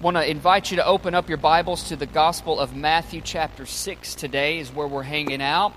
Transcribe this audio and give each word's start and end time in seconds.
want 0.00 0.16
to 0.16 0.28
invite 0.28 0.70
you 0.70 0.76
to 0.76 0.86
open 0.86 1.12
up 1.12 1.28
your 1.28 1.38
Bibles 1.38 1.88
to 1.88 1.96
the 1.96 2.06
Gospel 2.06 2.60
of 2.60 2.76
Matthew, 2.76 3.20
chapter 3.20 3.66
6 3.66 4.14
today, 4.14 4.60
is 4.60 4.72
where 4.72 4.86
we're 4.86 5.02
hanging 5.02 5.42
out. 5.42 5.74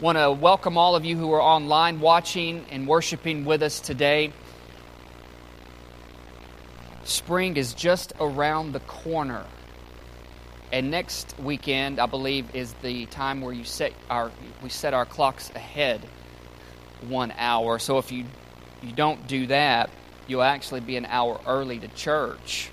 Want 0.00 0.18
to 0.18 0.30
welcome 0.30 0.76
all 0.76 0.94
of 0.94 1.06
you 1.06 1.16
who 1.16 1.32
are 1.32 1.40
online 1.40 1.98
watching 2.00 2.66
and 2.70 2.86
worshiping 2.86 3.46
with 3.46 3.62
us 3.62 3.80
today. 3.80 4.34
Spring 7.04 7.56
is 7.56 7.72
just 7.72 8.12
around 8.20 8.72
the 8.72 8.80
corner. 8.80 9.46
And 10.70 10.90
next 10.90 11.34
weekend, 11.38 12.00
I 12.00 12.04
believe, 12.04 12.54
is 12.54 12.74
the 12.82 13.06
time 13.06 13.40
where 13.40 13.54
you 13.54 13.64
set 13.64 13.94
our 14.10 14.30
we 14.62 14.68
set 14.68 14.92
our 14.92 15.06
clocks 15.06 15.48
ahead 15.54 16.06
one 17.08 17.32
hour. 17.38 17.78
So 17.78 17.96
if 17.96 18.12
you 18.12 18.26
you 18.82 18.92
don't 18.92 19.26
do 19.26 19.46
that, 19.46 19.88
you'll 20.26 20.42
actually 20.42 20.80
be 20.80 20.98
an 20.98 21.06
hour 21.06 21.40
early 21.46 21.78
to 21.78 21.88
church 21.88 22.70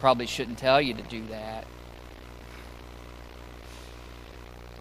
probably 0.00 0.26
shouldn't 0.26 0.58
tell 0.58 0.80
you 0.80 0.94
to 0.94 1.02
do 1.02 1.24
that. 1.26 1.66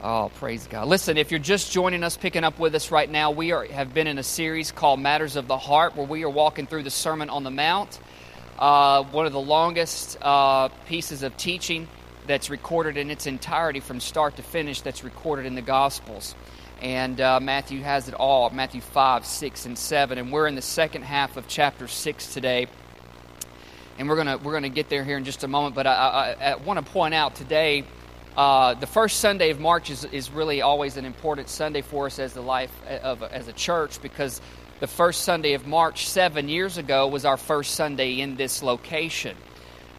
Oh, 0.03 0.31
praise 0.35 0.67
God. 0.67 0.87
Listen, 0.87 1.17
if 1.17 1.31
you're 1.31 1.39
just 1.39 1.71
joining 1.71 2.03
us, 2.03 2.15
picking 2.15 2.43
up 2.43 2.59
with 2.59 2.75
us 2.75 2.91
right 2.91 3.09
now, 3.09 3.31
we 3.31 3.51
are, 3.51 3.65
have 3.65 3.95
been 3.95 4.05
in 4.05 4.19
a 4.19 4.23
series 4.23 4.71
called 4.71 4.99
Matters 4.99 5.35
of 5.35 5.47
the 5.47 5.57
Heart 5.57 5.95
where 5.95 6.05
we 6.05 6.23
are 6.23 6.29
walking 6.29 6.67
through 6.67 6.83
the 6.83 6.91
Sermon 6.91 7.31
on 7.31 7.43
the 7.43 7.49
Mount, 7.49 7.99
uh, 8.59 9.03
one 9.05 9.25
of 9.25 9.33
the 9.33 9.41
longest 9.41 10.17
uh, 10.21 10.69
pieces 10.85 11.23
of 11.23 11.35
teaching 11.35 11.87
that's 12.27 12.51
recorded 12.51 12.95
in 12.97 13.09
its 13.09 13.25
entirety 13.25 13.79
from 13.79 13.99
start 13.99 14.35
to 14.35 14.43
finish 14.43 14.81
that's 14.81 15.03
recorded 15.03 15.47
in 15.47 15.55
the 15.55 15.61
Gospels. 15.63 16.35
And 16.79 17.19
uh, 17.19 17.39
Matthew 17.39 17.81
has 17.81 18.07
it 18.07 18.13
all 18.13 18.51
Matthew 18.51 18.81
5, 18.81 19.25
6, 19.25 19.65
and 19.65 19.77
7. 19.77 20.19
And 20.19 20.31
we're 20.31 20.45
in 20.45 20.53
the 20.53 20.61
second 20.61 21.03
half 21.03 21.37
of 21.37 21.47
chapter 21.47 21.87
6 21.87 22.33
today 22.33 22.67
and 23.97 24.07
we're 24.07 24.15
gonna 24.15 24.37
we're 24.37 24.53
gonna 24.53 24.69
get 24.69 24.89
there 24.89 25.03
here 25.03 25.17
in 25.17 25.23
just 25.23 25.43
a 25.43 25.47
moment. 25.47 25.75
But 25.75 25.87
I, 25.87 26.35
I, 26.39 26.51
I 26.51 26.55
want 26.55 26.83
to 26.83 26.91
point 26.91 27.13
out 27.13 27.35
today, 27.35 27.83
uh, 28.35 28.73
the 28.75 28.87
first 28.87 29.19
Sunday 29.19 29.49
of 29.49 29.59
March 29.59 29.89
is, 29.89 30.05
is 30.05 30.31
really 30.31 30.61
always 30.61 30.97
an 30.97 31.05
important 31.05 31.49
Sunday 31.49 31.81
for 31.81 32.05
us 32.05 32.19
as 32.19 32.33
the 32.33 32.41
life 32.41 32.71
of 33.03 33.23
as 33.23 33.47
a 33.47 33.53
church 33.53 34.01
because 34.01 34.41
the 34.79 34.87
first 34.87 35.21
Sunday 35.21 35.53
of 35.53 35.65
March 35.65 36.07
seven 36.07 36.49
years 36.49 36.77
ago 36.77 37.07
was 37.07 37.25
our 37.25 37.37
first 37.37 37.75
Sunday 37.75 38.19
in 38.19 38.35
this 38.35 38.61
location. 38.61 39.35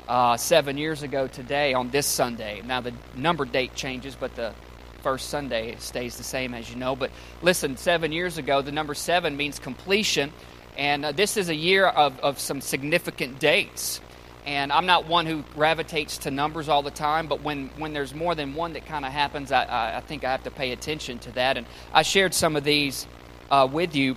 Uh, 0.07 0.39
seven 0.39 0.79
years 0.79 1.03
ago 1.03 1.27
today 1.27 1.75
on 1.75 1.91
this 1.91 2.07
Sunday. 2.07 2.63
Now 2.65 2.81
the 2.81 2.95
number 3.15 3.45
date 3.45 3.75
changes, 3.75 4.17
but 4.17 4.35
the 4.37 4.55
first 5.03 5.29
Sunday 5.29 5.77
stays 5.81 6.17
the 6.17 6.25
same 6.25 6.55
as 6.55 6.71
you 6.71 6.77
know. 6.77 6.97
But 6.97 7.11
listen, 7.43 7.77
seven 7.77 8.11
years 8.11 8.39
ago, 8.39 8.63
the 8.63 8.73
number 8.73 8.95
seven 8.95 9.37
means 9.37 9.59
completion. 9.59 10.33
And 10.79 11.05
uh, 11.05 11.13
this 11.13 11.37
is 11.37 11.49
a 11.49 11.55
year 11.55 11.87
of, 11.87 12.19
of 12.21 12.39
some 12.39 12.61
significant 12.61 13.41
dates. 13.41 14.01
And 14.47 14.73
I'm 14.73 14.87
not 14.87 15.09
one 15.09 15.27
who 15.27 15.43
gravitates 15.55 16.19
to 16.19 16.31
numbers 16.31 16.69
all 16.69 16.83
the 16.83 16.93
time, 16.93 17.27
but 17.27 17.43
when, 17.43 17.69
when 17.77 17.93
there's 17.93 18.15
more 18.15 18.35
than 18.35 18.55
one 18.55 18.73
that 18.75 18.87
kind 18.87 19.05
of 19.05 19.13
happens, 19.13 19.53
I, 19.53 19.65
I, 19.65 19.97
I, 19.99 20.01
think 20.01 20.25
I 20.25 20.31
have 20.31 20.45
to 20.45 20.51
pay 20.51 20.73
attention 20.73 21.19
to 21.21 21.33
that. 21.33 21.59
And 21.59 21.67
I 21.93 22.03
shared 22.03 22.33
some 22.33 22.57
of 22.57 22.65
these 22.65 23.07
uh, 23.51 23.69
with 23.71 23.97
you. 23.97 24.17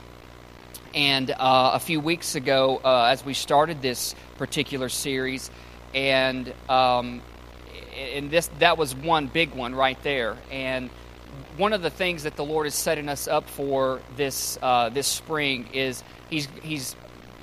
And 0.94 1.32
uh, 1.32 1.72
a 1.73 1.80
few 1.80 2.00
weeks 2.00 2.36
ago, 2.36 2.80
uh, 2.86 3.06
as 3.06 3.26
we 3.26 3.34
started 3.34 3.82
this 3.82 4.14
particular 4.38 4.89
series, 4.89 5.50
and 5.94 6.54
um, 6.70 7.22
and 7.98 8.30
this 8.30 8.50
that 8.59 8.78
was 8.78 8.94
one 8.94 9.28
big 9.28 9.54
one 9.54 9.73
right 9.73 10.02
there. 10.04 10.36
And 10.52 10.89
one 11.58 11.74
of 11.74 11.82
the 11.82 11.90
things 11.90 12.24
that 12.24 12.36
the 12.36 12.46
Lord 12.46 12.68
is 12.68 12.76
setting 12.76 13.10
us 13.10 13.28
up 13.28 13.50
for 13.50 14.02
this 14.16 14.58
uh, 14.62 14.90
this 14.90 15.08
spring 15.08 15.68
is 15.73 16.04
He's 16.30 16.48
He's 16.62 16.96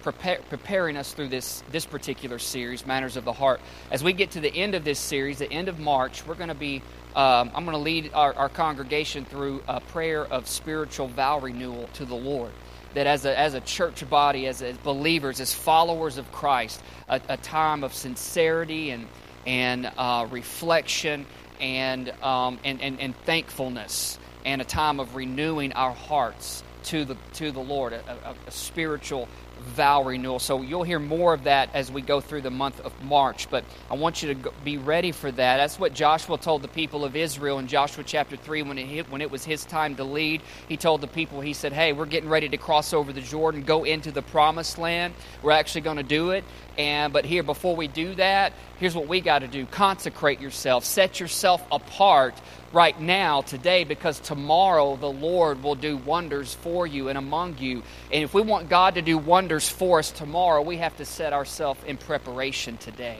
prepare, 0.03 0.41
preparing 0.49 0.97
us 0.97 1.13
through 1.13 1.29
this 1.29 1.63
this 1.71 1.87
particular 1.87 2.39
series, 2.39 2.87
Matters 2.87 3.17
of 3.17 3.25
the 3.25 3.33
Heart. 3.33 3.61
As 3.91 4.03
we 4.03 4.13
get 4.13 4.33
to 4.33 4.41
the 4.41 4.55
end 4.55 4.75
of 4.75 4.85
this 4.85 4.99
series, 4.99 5.39
the 5.39 5.53
end 5.53 5.69
of 5.69 5.79
March, 5.79 6.27
we're 6.27 6.35
going 6.35 6.49
to 6.49 6.55
be 6.55 6.83
um, 7.15 7.51
I'm 7.55 7.65
going 7.65 7.77
to 7.77 7.83
lead 7.83 8.11
our, 8.15 8.35
our 8.35 8.49
congregation 8.49 9.25
through 9.25 9.63
a 9.67 9.81
prayer 9.81 10.25
of 10.25 10.49
spiritual 10.49 11.09
vow 11.09 11.41
renewal 11.41 11.89
to 11.95 12.05
the 12.05 12.15
Lord 12.15 12.53
that 12.95 13.07
as 13.07 13.25
a, 13.25 13.39
as 13.39 13.55
a 13.55 13.61
church 13.61 14.09
body, 14.09 14.47
as, 14.47 14.63
as 14.63 14.77
believers, 14.79 15.41
as 15.41 15.53
followers 15.53 16.19
of 16.19 16.31
Christ, 16.33 16.83
a, 17.09 17.21
a 17.29 17.37
time 17.37 17.85
of 17.85 17.93
sincerity 17.93 18.91
and, 18.91 19.07
and 19.47 19.91
uh, 19.97 20.27
reflection 20.31 21.27
and, 21.61 22.11
um, 22.23 22.59
and, 22.65 22.81
and, 22.81 23.01
and, 23.01 23.17
thankfulness 23.25 24.19
and 24.45 24.61
a 24.61 24.65
time 24.65 25.01
of 25.01 25.15
renewing 25.15 25.73
our 25.73 25.93
hearts 25.93 26.63
to 26.85 27.05
the, 27.05 27.17
to 27.35 27.51
the 27.51 27.61
Lord, 27.61 27.93
a, 27.93 28.03
a, 28.09 28.35
a 28.47 28.51
spiritual 28.51 29.29
vow 29.61 30.03
renewal. 30.03 30.39
So 30.39 30.63
you'll 30.63 30.85
hear 30.85 30.99
more 30.99 31.35
of 31.35 31.45
that 31.45 31.71
as 31.75 31.91
we 31.91 32.03
go 32.03 32.21
through 32.21 32.43
the 32.43 32.51
month 32.51 32.81
of 32.81 32.93
March, 33.03 33.51
but 33.51 33.65
I 33.91 33.95
want 33.95 34.23
you 34.23 34.35
to 34.35 34.53
be 34.65 34.79
ready 34.79 35.13
for 35.13 35.31
that. 35.31 35.57
That's 35.59 35.79
what 35.79 35.95
Joshua 35.95 36.39
told 36.39 36.63
the 36.63 36.69
people 36.69 37.05
of 37.05 37.17
Israel 37.17 37.59
in 37.59 37.67
Joshua 37.67 38.05
chapter 38.05 38.37
3 38.37 38.63
when 38.63 38.79
it, 38.79 38.87
hit, 38.87 39.11
when 39.11 39.21
it 39.21 39.31
was 39.31 39.45
his 39.45 39.65
time 39.65 39.97
to 39.97 40.05
lead. 40.05 40.43
He 40.69 40.77
told 40.77 41.01
the 41.01 41.07
people, 41.07 41.41
he 41.41 41.53
said, 41.53 41.73
Hey, 41.73 41.93
we're 41.93 42.07
getting 42.07 42.29
ready 42.29 42.49
to 42.49 42.57
cross 42.57 42.93
over 42.93 43.13
the 43.13 43.21
Jordan, 43.21 43.63
go 43.63 43.85
into 43.85 44.11
the 44.11 44.23
promised 44.23 44.79
land. 44.79 45.15
We're 45.43 45.53
actually 45.53 45.83
going 45.83 45.97
to 45.97 46.03
do 46.03 46.31
it. 46.31 46.45
And 46.77 47.13
but 47.13 47.25
here, 47.25 47.43
before 47.43 47.75
we 47.75 47.89
do 47.89 48.15
that, 48.15 48.53
here's 48.79 48.95
what 48.95 49.09
we 49.09 49.21
got 49.21 49.41
to 49.41 49.49
do 49.49 49.67
consecrate 49.67 50.41
yourself, 50.41 50.85
set 50.85 51.21
yourself 51.21 51.63
apart 51.73 52.35
right 52.73 52.99
now, 53.01 53.43
today, 53.43 53.85
because 53.85 54.21
tomorrow 54.21 54.97
the 54.97 55.11
Lord 55.11 55.63
will 55.63 55.75
do 55.75 55.97
wonders 55.97 56.55
for 56.55 56.87
you 56.87 57.09
and 57.09 57.17
among 57.17 57.59
you. 57.59 57.83
And 58.13 58.25
if 58.25 58.35
we 58.35 58.43
want 58.43 58.69
God 58.69 58.95
to 58.95 59.03
do 59.03 59.17
wonders 59.17 59.69
for 59.69 59.99
us 59.99 60.11
tomorrow, 60.11 60.63
we 60.63 60.77
have 60.79 60.97
to 60.99 61.05
set 61.05 61.33
ourselves 61.33 61.81
in 61.85 61.97
preparation 61.97 62.77
today. 62.77 63.19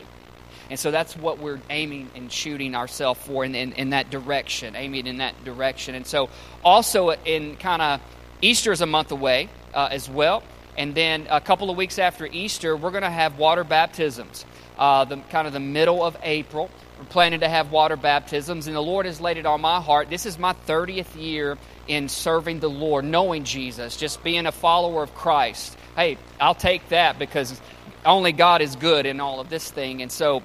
And 0.71 0.79
so 0.79 0.91
that's 0.91 1.17
what 1.17 1.39
we're 1.39 1.61
aiming 1.71 2.11
and 2.15 2.31
shooting 2.31 2.75
ourselves 2.75 3.21
for 3.21 3.45
in, 3.45 3.55
in, 3.55 3.73
in, 3.73 3.91
that 3.91 4.11
direction, 4.11 4.77
aiming 4.77 5.07
in 5.07 5.19
that 5.19 5.43
direction. 5.45 5.95
And 5.95 6.07
so, 6.07 6.29
also 6.63 7.11
in 7.11 7.57
kind 7.57 7.81
of 7.81 8.01
Easter 8.43 8.71
is 8.73 8.83
a 8.83 8.87
month 8.87 9.11
away 9.11 9.49
uh, 9.73 9.89
as 9.91 10.11
well. 10.11 10.43
And 10.77 10.95
then 10.95 11.27
a 11.31 11.41
couple 11.41 11.71
of 11.71 11.77
weeks 11.77 11.99
after 11.99 12.27
Easter, 12.27 12.77
we're 12.77 12.91
going 12.91 13.03
to 13.03 13.11
have 13.11 13.39
water 13.39 13.65
baptisms, 13.65 14.45
uh, 14.79 15.07
the 15.07 15.17
kind 15.31 15.47
of 15.47 15.53
the 15.53 15.61
middle 15.61 16.05
of 16.05 16.17
April. 16.23 16.71
We're 16.99 17.05
planning 17.05 17.41
to 17.41 17.49
have 17.49 17.71
water 17.71 17.97
baptisms, 17.97 18.67
and 18.67 18.75
the 18.75 18.81
Lord 18.81 19.07
has 19.07 19.21
laid 19.21 19.37
it 19.37 19.47
on 19.47 19.61
my 19.61 19.81
heart. 19.81 20.11
This 20.11 20.27
is 20.27 20.37
my 20.37 20.53
30th 20.53 21.21
year 21.21 21.57
in 21.87 22.09
serving 22.09 22.59
the 22.59 22.69
Lord, 22.69 23.05
knowing 23.05 23.45
Jesus, 23.45 23.97
just 23.97 24.25
being 24.25 24.47
a 24.47 24.53
follower 24.53 25.05
of 25.05 25.15
Christ. 25.15 25.77
Hey, 25.95 26.19
I'll 26.41 26.57
take 26.57 26.89
that 26.89 27.17
because 27.17 27.61
only 28.05 28.33
God 28.33 28.63
is 28.63 28.75
good 28.75 29.07
in 29.07 29.21
all 29.21 29.39
of 29.39 29.49
this 29.49 29.71
thing. 29.71 30.03
And 30.03 30.11
so, 30.11 30.43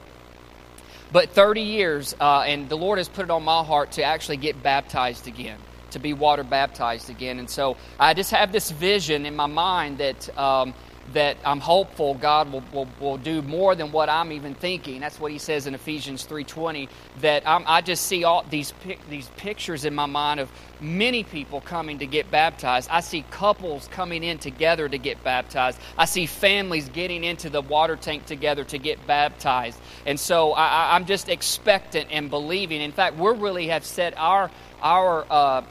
but 1.12 1.30
30 1.30 1.62
years, 1.62 2.16
uh, 2.20 2.42
and 2.42 2.70
the 2.70 2.78
Lord 2.78 3.00
has 3.00 3.10
put 3.10 3.24
it 3.24 3.32
on 3.32 3.44
my 3.44 3.64
heart 3.64 3.94
to 3.94 4.04
actually 4.04 4.38
get 4.38 4.62
baptized 4.62 5.28
again, 5.28 5.58
to 5.92 6.00
be 6.00 6.14
water 6.14 6.44
baptized 6.44 7.10
again. 7.10 7.40
And 7.40 7.50
so 7.50 7.78
I 8.00 8.14
just 8.14 8.30
have 8.30 8.52
this 8.52 8.70
vision 8.70 9.26
in 9.26 9.36
my 9.36 9.48
mind 9.48 9.98
that. 9.98 10.38
Um, 10.38 10.76
that 11.12 11.38
I'm 11.44 11.60
hopeful 11.60 12.14
God 12.16 12.52
will, 12.52 12.64
will, 12.72 12.88
will, 13.00 13.18
do 13.18 13.42
more 13.42 13.76
than 13.76 13.92
what 13.92 14.10
I'm 14.10 14.32
even 14.32 14.56
thinking. 14.56 15.02
That's 15.02 15.20
what 15.20 15.32
he 15.32 15.38
says 15.38 15.68
in 15.68 15.76
Ephesians 15.76 16.26
3.20, 16.26 16.88
that 17.22 17.44
I'm, 17.46 17.64
i 17.68 17.82
just 17.82 18.06
see 18.06 18.24
all 18.24 18.46
these, 18.50 18.74
these 19.10 19.28
pictures 19.36 19.84
in 19.84 19.94
my 19.94 20.06
mind 20.06 20.40
of 20.40 20.50
many 20.80 21.24
people 21.24 21.62
coming 21.62 22.00
to 22.00 22.06
get 22.06 22.32
baptized. 22.32 22.90
I 22.90 23.02
see 23.02 23.24
couples 23.32 23.88
coming 23.90 24.24
in 24.24 24.38
together 24.38 24.88
to 24.88 24.98
get 24.98 25.24
baptized. 25.24 25.80
I 25.98 26.06
see 26.06 26.26
families 26.26 26.90
getting 26.90 27.24
into 27.24 27.50
the 27.50 27.62
water 27.62 27.96
tank 27.96 28.26
together 28.26 28.64
to 28.66 28.78
get 28.78 29.06
baptized. 29.06 29.80
And 30.06 30.20
so 30.20 30.54
I, 30.54 30.96
I'm 30.96 31.06
just 31.06 31.30
expectant 31.30 32.08
and 32.12 32.30
believing. 32.30 32.82
In 32.82 32.92
fact, 32.92 33.18
we 33.18 33.32
really 33.32 33.68
have 33.68 33.86
set 33.86 34.18
our, 34.18 34.50
our 34.82 35.26
uh, 35.30 35.62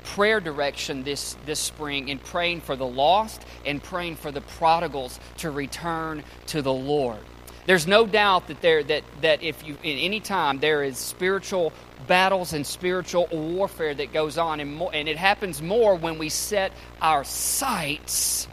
prayer 0.00 0.40
direction 0.40 1.02
this, 1.02 1.36
this 1.46 1.60
spring 1.60 2.08
in 2.08 2.18
praying 2.18 2.60
for 2.60 2.76
the 2.76 2.86
lost 2.86 3.44
and 3.64 3.82
praying 3.82 4.16
for 4.16 4.30
the 4.30 4.40
prodigals 4.40 5.18
to 5.38 5.50
return 5.50 6.22
to 6.46 6.62
the 6.62 6.72
Lord. 6.72 7.20
There's 7.66 7.86
no 7.86 8.06
doubt 8.06 8.48
that 8.48 8.62
there 8.62 8.82
that, 8.82 9.04
that 9.20 9.42
if 9.42 9.66
you 9.66 9.76
in 9.82 9.98
any 9.98 10.18
time 10.20 10.58
there 10.58 10.82
is 10.82 10.98
spiritual 10.98 11.72
battles 12.06 12.52
and 12.52 12.66
spiritual 12.66 13.28
warfare 13.30 13.94
that 13.94 14.12
goes 14.12 14.38
on 14.38 14.60
and, 14.60 14.74
more, 14.74 14.90
and 14.92 15.08
it 15.08 15.16
happens 15.16 15.60
more 15.60 15.94
when 15.94 16.18
we 16.18 16.30
set 16.30 16.72
our 17.00 17.22
sights 17.22 18.48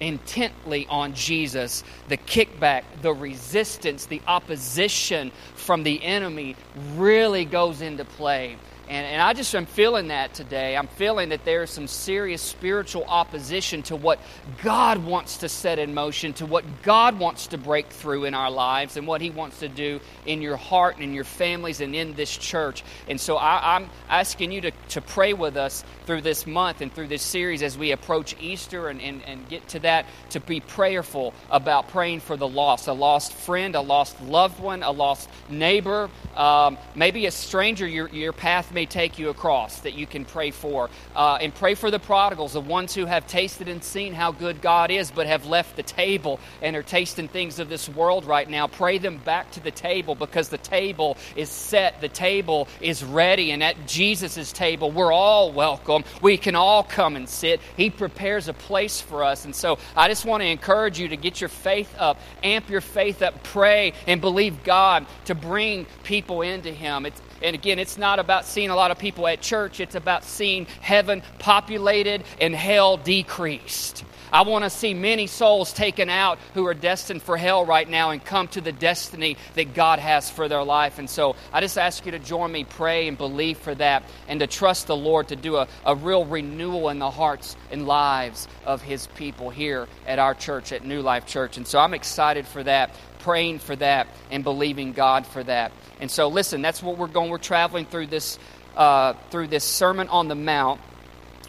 intently 0.00 0.86
on 0.88 1.14
Jesus, 1.14 1.84
the 2.08 2.16
kickback, 2.16 2.82
the 3.02 3.14
resistance, 3.14 4.06
the 4.06 4.20
opposition 4.26 5.30
from 5.54 5.84
the 5.84 6.02
enemy 6.02 6.56
really 6.96 7.44
goes 7.44 7.80
into 7.80 8.04
play 8.04 8.56
And, 8.92 9.06
and 9.06 9.22
I 9.22 9.32
just 9.32 9.54
am 9.54 9.64
feeling 9.64 10.08
that 10.08 10.34
today. 10.34 10.76
I'm 10.76 10.86
feeling 10.86 11.30
that 11.30 11.46
there 11.46 11.62
is 11.62 11.70
some 11.70 11.86
serious 11.86 12.42
spiritual 12.42 13.04
opposition 13.04 13.82
to 13.84 13.96
what 13.96 14.18
God 14.62 15.02
wants 15.02 15.38
to 15.38 15.48
set 15.48 15.78
in 15.78 15.94
motion, 15.94 16.34
to 16.34 16.44
what 16.44 16.82
God 16.82 17.18
wants 17.18 17.46
to 17.48 17.58
break 17.58 17.86
through 17.86 18.26
in 18.26 18.34
our 18.34 18.50
lives, 18.50 18.98
and 18.98 19.06
what 19.06 19.22
He 19.22 19.30
wants 19.30 19.60
to 19.60 19.68
do 19.70 19.98
in 20.26 20.42
your 20.42 20.58
heart 20.58 20.96
and 20.96 21.04
in 21.04 21.14
your 21.14 21.24
families 21.24 21.80
and 21.80 21.94
in 21.94 22.12
this 22.12 22.36
church. 22.36 22.84
And 23.08 23.18
so 23.18 23.38
I, 23.38 23.76
am 23.76 23.88
asking 24.10 24.52
you 24.52 24.60
to, 24.60 24.72
to 24.90 25.00
pray 25.00 25.32
with 25.32 25.56
us 25.56 25.84
through 26.04 26.20
this 26.20 26.46
month 26.46 26.82
and 26.82 26.92
through 26.92 27.08
this 27.08 27.22
series 27.22 27.62
as 27.62 27.78
we 27.78 27.92
approach 27.92 28.36
Easter 28.42 28.88
and, 28.88 29.00
and, 29.00 29.22
and 29.22 29.48
get 29.48 29.66
to 29.68 29.78
that, 29.78 30.04
to 30.30 30.40
be 30.40 30.60
prayerful 30.60 31.32
about 31.50 31.88
praying 31.88 32.20
for 32.20 32.36
the 32.36 32.48
lost 32.48 32.88
a 32.88 32.92
lost 32.92 33.32
friend, 33.32 33.74
a 33.74 33.80
lost 33.80 34.20
loved 34.20 34.60
one, 34.60 34.82
a 34.82 34.90
lost 34.90 35.30
neighbor, 35.48 36.10
um, 36.36 36.76
maybe 36.94 37.24
a 37.24 37.30
stranger 37.30 37.86
your, 37.86 38.08
your 38.10 38.34
path 38.34 38.70
may 38.70 38.81
take 38.86 39.18
you 39.18 39.28
across 39.28 39.80
that 39.80 39.94
you 39.94 40.06
can 40.06 40.24
pray 40.24 40.50
for. 40.50 40.90
Uh, 41.14 41.38
and 41.40 41.54
pray 41.54 41.74
for 41.74 41.90
the 41.90 41.98
prodigals, 41.98 42.52
the 42.52 42.60
ones 42.60 42.94
who 42.94 43.06
have 43.06 43.26
tasted 43.26 43.68
and 43.68 43.82
seen 43.82 44.12
how 44.12 44.32
good 44.32 44.60
God 44.60 44.90
is, 44.90 45.10
but 45.10 45.26
have 45.26 45.46
left 45.46 45.76
the 45.76 45.82
table 45.82 46.40
and 46.60 46.76
are 46.76 46.82
tasting 46.82 47.28
things 47.28 47.58
of 47.58 47.68
this 47.68 47.88
world 47.88 48.24
right 48.24 48.48
now. 48.48 48.66
Pray 48.66 48.98
them 48.98 49.18
back 49.18 49.50
to 49.52 49.60
the 49.60 49.70
table 49.70 50.14
because 50.14 50.48
the 50.48 50.58
table 50.58 51.16
is 51.36 51.48
set, 51.48 52.00
the 52.00 52.08
table 52.08 52.68
is 52.80 53.04
ready, 53.04 53.50
and 53.52 53.62
at 53.62 53.86
Jesus' 53.86 54.52
table, 54.52 54.90
we're 54.90 55.12
all 55.12 55.52
welcome. 55.52 56.04
We 56.20 56.36
can 56.36 56.54
all 56.56 56.82
come 56.82 57.16
and 57.16 57.28
sit. 57.28 57.60
He 57.76 57.90
prepares 57.90 58.48
a 58.48 58.52
place 58.52 59.00
for 59.00 59.24
us. 59.24 59.44
And 59.44 59.54
so 59.54 59.78
I 59.96 60.08
just 60.08 60.24
want 60.24 60.42
to 60.42 60.46
encourage 60.46 60.98
you 60.98 61.08
to 61.08 61.16
get 61.16 61.40
your 61.40 61.48
faith 61.48 61.94
up, 61.98 62.18
amp 62.42 62.68
your 62.68 62.80
faith 62.80 63.22
up, 63.22 63.42
pray, 63.42 63.92
and 64.06 64.20
believe 64.20 64.64
God 64.64 65.06
to 65.26 65.34
bring 65.34 65.86
people 66.02 66.42
into 66.42 66.70
Him. 66.70 67.06
It's, 67.06 67.20
and 67.42 67.54
again, 67.54 67.78
it's 67.78 67.98
not 67.98 68.18
about 68.18 68.44
seeing 68.44 68.70
a 68.72 68.76
lot 68.76 68.90
of 68.90 68.98
people 68.98 69.26
at 69.28 69.40
church, 69.40 69.80
it's 69.80 69.94
about 69.94 70.24
seeing 70.24 70.66
heaven 70.80 71.22
populated 71.38 72.24
and 72.40 72.54
hell 72.54 72.96
decreased. 72.96 74.04
I 74.32 74.42
want 74.42 74.64
to 74.64 74.70
see 74.70 74.94
many 74.94 75.26
souls 75.26 75.74
taken 75.74 76.08
out 76.08 76.38
who 76.54 76.66
are 76.66 76.72
destined 76.72 77.22
for 77.22 77.36
hell 77.36 77.66
right 77.66 77.88
now 77.88 78.10
and 78.10 78.24
come 78.24 78.48
to 78.48 78.62
the 78.62 78.72
destiny 78.72 79.36
that 79.56 79.74
God 79.74 79.98
has 79.98 80.30
for 80.30 80.48
their 80.48 80.64
life. 80.64 80.98
And 80.98 81.08
so 81.08 81.36
I 81.52 81.60
just 81.60 81.76
ask 81.76 82.06
you 82.06 82.12
to 82.12 82.18
join 82.18 82.50
me, 82.50 82.64
pray 82.64 83.08
and 83.08 83.18
believe 83.18 83.58
for 83.58 83.74
that, 83.74 84.04
and 84.28 84.40
to 84.40 84.46
trust 84.46 84.86
the 84.86 84.96
Lord 84.96 85.28
to 85.28 85.36
do 85.36 85.56
a, 85.56 85.68
a 85.84 85.94
real 85.94 86.24
renewal 86.24 86.88
in 86.88 86.98
the 86.98 87.10
hearts 87.10 87.56
and 87.70 87.86
lives 87.86 88.48
of 88.64 88.80
His 88.80 89.06
people 89.08 89.50
here 89.50 89.86
at 90.06 90.18
our 90.18 90.32
church, 90.32 90.72
at 90.72 90.82
New 90.82 91.02
Life 91.02 91.26
Church. 91.26 91.58
And 91.58 91.66
so 91.66 91.78
I'm 91.78 91.92
excited 91.92 92.46
for 92.46 92.62
that, 92.62 92.94
praying 93.18 93.58
for 93.58 93.76
that, 93.76 94.06
and 94.30 94.42
believing 94.42 94.94
God 94.94 95.26
for 95.26 95.44
that. 95.44 95.72
And 96.00 96.10
so, 96.10 96.28
listen, 96.28 96.62
that's 96.62 96.82
what 96.82 96.96
we're 96.96 97.06
going. 97.06 97.28
We're 97.28 97.36
traveling 97.36 97.84
through 97.84 98.06
this 98.06 98.38
uh, 98.76 99.14
through 99.30 99.48
this 99.48 99.64
Sermon 99.64 100.08
on 100.08 100.28
the 100.28 100.34
Mount, 100.34 100.80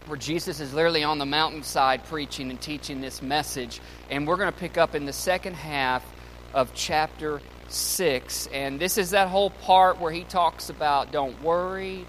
where 0.07 0.17
Jesus 0.17 0.59
is 0.59 0.73
literally 0.73 1.03
on 1.03 1.17
the 1.17 1.25
mountainside 1.25 2.05
preaching 2.05 2.49
and 2.49 2.59
teaching 2.59 3.01
this 3.01 3.21
message. 3.21 3.79
And 4.09 4.27
we're 4.27 4.37
going 4.37 4.51
to 4.51 4.57
pick 4.57 4.77
up 4.77 4.95
in 4.95 5.05
the 5.05 5.13
second 5.13 5.55
half 5.55 6.05
of 6.53 6.73
chapter 6.73 7.41
six. 7.69 8.47
And 8.47 8.79
this 8.79 8.97
is 8.97 9.11
that 9.11 9.29
whole 9.29 9.49
part 9.49 9.99
where 9.99 10.11
he 10.11 10.23
talks 10.23 10.69
about 10.69 11.11
don't 11.11 11.41
worry 11.41 12.05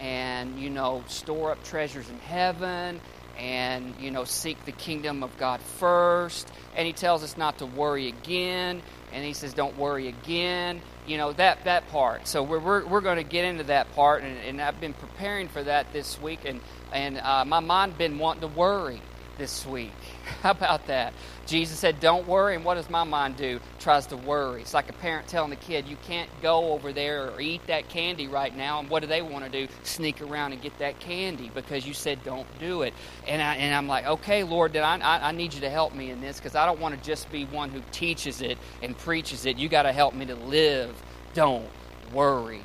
and 0.00 0.58
you 0.58 0.68
know 0.68 1.04
store 1.06 1.52
up 1.52 1.62
treasures 1.64 2.08
in 2.08 2.18
heaven 2.20 3.00
and 3.38 3.94
you 4.00 4.10
know 4.10 4.24
seek 4.24 4.62
the 4.64 4.72
kingdom 4.72 5.22
of 5.22 5.36
God 5.38 5.60
first 5.60 6.50
and 6.76 6.86
he 6.86 6.92
tells 6.92 7.22
us 7.22 7.36
not 7.36 7.58
to 7.58 7.66
worry 7.66 8.08
again 8.08 8.82
and 9.12 9.24
he 9.24 9.32
says 9.32 9.52
don't 9.54 9.76
worry 9.76 10.08
again 10.08 10.80
you 11.06 11.16
know 11.16 11.32
that 11.32 11.64
that 11.64 11.88
part. 11.88 12.28
So 12.28 12.42
we're, 12.42 12.60
we're, 12.60 12.86
we're 12.86 13.00
going 13.00 13.16
to 13.16 13.24
get 13.24 13.44
into 13.44 13.64
that 13.64 13.92
part 13.94 14.22
and, 14.22 14.38
and 14.38 14.60
i've 14.60 14.80
been 14.80 14.92
preparing 14.92 15.48
for 15.48 15.62
that 15.62 15.92
this 15.92 16.20
week 16.20 16.40
and 16.44 16.60
and 16.92 17.18
uh, 17.18 17.44
my 17.44 17.60
mind 17.60 17.98
been 17.98 18.18
wanting 18.18 18.42
to 18.42 18.48
worry 18.48 19.00
this 19.38 19.66
week 19.66 19.92
how 20.42 20.50
about 20.52 20.86
that 20.86 21.12
jesus 21.46 21.78
said 21.78 22.00
don't 22.00 22.26
worry. 22.26 22.54
And 22.56 22.64
what 22.64 22.74
does 22.74 22.90
my 22.90 23.04
mind 23.04 23.36
do? 23.36 23.60
Tries 23.78 24.06
to 24.08 24.16
worry. 24.16 24.62
It's 24.62 24.74
like 24.74 24.90
a 24.90 24.94
parent 24.94 25.28
telling 25.28 25.50
the 25.50 25.56
kid 25.56 25.86
you 25.86 25.96
can't 26.06 26.28
go 26.42 26.72
over 26.72 26.92
there 26.92 27.30
or 27.30 27.40
eat 27.40 27.66
that 27.66 27.88
candy 27.88 28.28
right 28.28 28.54
now. 28.56 28.80
And 28.80 28.90
what 28.90 29.00
do 29.00 29.06
they 29.06 29.22
want 29.22 29.44
to 29.44 29.50
do? 29.50 29.72
Sneak 29.82 30.20
around 30.20 30.52
and 30.52 30.60
get 30.60 30.78
that 30.78 31.00
candy 31.00 31.50
because 31.54 31.86
you 31.86 31.94
said 31.94 32.22
don't 32.24 32.46
do 32.58 32.82
it. 32.82 32.94
And, 33.26 33.40
I, 33.40 33.56
and 33.56 33.74
i'm 33.74 33.88
like 33.88 34.06
okay 34.06 34.42
lord 34.42 34.72
then 34.72 34.84
I, 34.84 34.98
I, 34.98 35.28
I 35.28 35.32
need 35.32 35.54
you 35.54 35.60
to 35.60 35.70
help 35.70 35.94
me 35.94 36.10
in 36.10 36.20
this 36.20 36.38
because 36.38 36.54
i 36.54 36.66
don't 36.66 36.80
want 36.80 36.94
to 36.96 37.00
just 37.02 37.30
be 37.30 37.44
one 37.46 37.70
who 37.70 37.82
teaches 37.92 38.42
it 38.42 38.58
and 38.82 38.96
preaches 38.96 39.46
it. 39.46 39.56
You 39.56 39.68
got 39.68 39.82
to 39.82 39.92
help 39.92 40.14
me 40.14 40.26
to 40.26 40.34
live. 40.34 41.00
Don't 41.34 41.68
worry. 42.12 42.62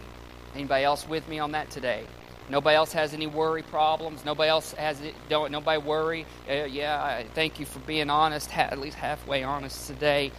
Anybody 0.56 0.84
else 0.84 1.08
with 1.08 1.28
me 1.28 1.40
on 1.40 1.52
that 1.52 1.70
today 1.70 2.06
Nobody 2.50 2.76
else 2.76 2.94
has 2.94 3.14
any 3.14 3.28
worry 3.28 3.64
problems. 3.64 4.26
Nobody 4.26 4.50
else 4.50 4.74
has 4.74 5.02
it. 5.02 5.16
Don't 5.30 5.52
nobody 5.52 5.82
worry. 5.82 6.26
Uh, 6.50 6.66
yeah, 6.66 7.02
I 7.04 7.26
thank 7.36 7.60
you 7.60 7.66
for 7.66 7.80
being 7.80 8.10
honest, 8.10 8.52
ha- 8.52 8.70
at 8.72 8.80
least 8.80 8.98
halfway 8.98 9.44
honest 9.44 9.88
today. 9.88 10.32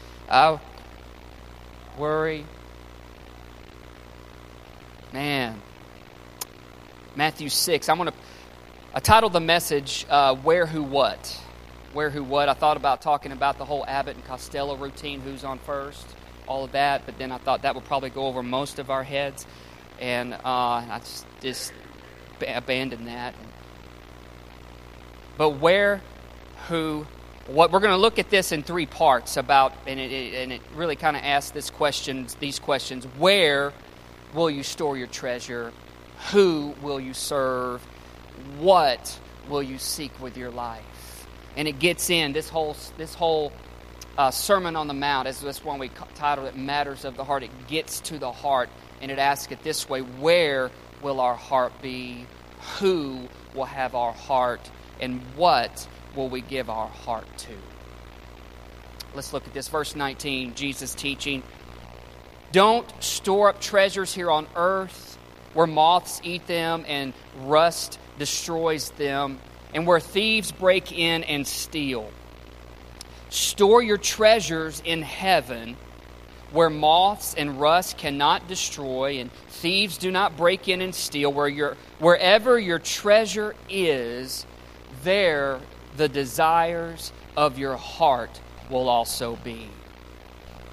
Worry, 1.99 2.47
man. 5.13 5.61
Matthew 7.17 7.49
six. 7.49 7.89
I'm 7.89 7.99
gonna. 7.99 8.15
I 8.95 9.01
titled 9.01 9.35
the 9.35 9.41
message 9.41 10.07
uh, 10.11 10.35
"Where, 10.37 10.67
Who, 10.67 10.83
What." 10.83 11.41
Where, 11.95 12.11
who, 12.11 12.23
what. 12.25 12.51
I 12.51 12.55
thought 12.55 12.77
about 12.77 13.03
talking 13.03 13.33
about 13.33 13.59
the 13.59 13.65
whole 13.65 13.85
Abbott 13.87 14.17
and 14.17 14.25
Costello 14.27 14.77
routine. 14.77 15.21
Who's 15.21 15.43
on 15.45 15.59
first? 15.59 16.07
All 16.47 16.65
of 16.65 16.73
that, 16.73 17.07
but 17.07 17.19
then 17.19 17.33
I 17.33 17.39
thought 17.39 17.63
that 17.63 17.75
would 17.75 17.87
probably 17.87 18.11
go 18.11 18.27
over 18.27 18.43
most 18.43 18.79
of 18.79 18.91
our 18.91 19.03
heads 19.03 19.47
and 20.01 20.35
uh, 20.35 20.39
I 20.45 21.01
just, 21.01 21.27
just 21.41 21.73
abandon 22.43 23.07
that. 23.07 23.35
But 25.37 25.51
where, 25.51 26.01
who, 26.69 27.07
what 27.47 27.71
we're 27.71 27.81
going 27.81 27.93
to 27.93 27.97
look 27.97 28.19
at 28.19 28.29
this 28.29 28.53
in 28.53 28.63
three 28.63 28.87
parts 28.87 29.37
about, 29.37 29.73
and 29.87 29.99
it, 29.99 30.35
and 30.35 30.53
it 30.53 30.61
really 30.75 30.97
kind 30.97 31.17
of 31.17 31.23
asks 31.23 31.53
this 31.53 31.71
question, 31.71 32.27
these 32.41 32.59
questions: 32.59 33.05
Where 33.17 33.73
will 34.35 34.51
you 34.51 34.63
store 34.63 34.97
your 34.97 35.07
treasure? 35.07 35.73
Who 36.33 36.75
will 36.83 37.01
you 37.01 37.15
serve? 37.15 37.83
What 38.59 39.19
will 39.49 39.63
you 39.63 39.79
seek 39.79 40.21
with 40.21 40.37
your 40.37 40.51
life? 40.51 41.27
And 41.57 41.67
it 41.67 41.79
gets 41.79 42.11
in 42.11 42.33
this 42.33 42.49
whole 42.49 42.77
this 42.99 43.15
whole 43.15 43.53
uh, 44.19 44.31
Sermon 44.31 44.77
on 44.77 44.89
the 44.89 44.95
Mount, 44.95 45.29
as 45.29 45.41
this 45.41 45.65
one 45.65 45.79
we 45.79 45.91
titled 46.17 46.49
it 46.49 46.57
"Matters 46.57 47.05
of 47.05 47.17
the 47.17 47.25
Heart." 47.25 47.45
It 47.45 47.69
gets 47.69 48.01
to 48.03 48.19
the 48.19 48.33
heart, 48.33 48.69
and 49.01 49.11
it 49.11 49.19
asks 49.19 49.53
it 49.53 49.63
this 49.63 49.89
way: 49.89 50.01
Where 50.01 50.71
will 51.03 51.21
our 51.21 51.35
heart 51.35 51.73
be? 51.83 52.27
Who 52.79 53.29
will 53.55 53.65
have 53.65 53.95
our 53.95 54.13
heart? 54.13 54.71
And 55.01 55.21
what 55.37 55.87
will 56.15 56.29
we 56.29 56.41
give 56.41 56.69
our 56.71 56.89
heart 56.89 57.27
to? 57.39 57.53
Let's 59.15 59.33
look 59.33 59.47
at 59.47 59.55
this. 59.55 59.69
Verse 59.69 59.95
19, 59.95 60.55
Jesus 60.55 60.95
teaching. 60.95 61.43
Don't 62.53 62.91
store 63.03 63.51
up 63.51 63.61
treasures 63.61 64.15
here 64.15 64.31
on 64.31 64.47
earth 64.57 65.19
where 65.55 65.67
moths 65.67 66.21
eat 66.23 66.47
them 66.47 66.85
and 66.87 67.13
rust 67.41 67.99
destroys 68.19 68.91
them, 68.93 69.39
and 69.75 69.87
where 69.87 70.01
thieves 70.01 70.53
break 70.53 70.93
in 70.93 71.25
and 71.25 71.47
steal. 71.47 72.11
Store 73.31 73.83
your 73.83 73.99
treasures 73.99 74.83
in 74.85 75.03
heaven 75.03 75.77
where 76.51 76.71
moths 76.71 77.35
and 77.35 77.61
rust 77.61 77.99
cannot 77.99 78.49
destroy 78.49 79.19
and 79.19 79.31
thieves 79.49 79.99
do 79.99 80.11
not 80.11 80.37
break 80.37 80.69
in 80.69 80.81
and 80.81 80.95
steal 80.95 81.33
where 81.33 81.49
your 81.49 81.77
wherever 81.99 82.59
your 82.59 82.79
treasure 82.79 83.55
is 83.69 84.47
there 85.03 85.61
the 85.97 86.09
desires 86.09 87.13
of 87.37 87.59
your 87.59 87.77
heart 87.77 88.41
will 88.71 88.89
also 88.89 89.37
be. 89.45 89.69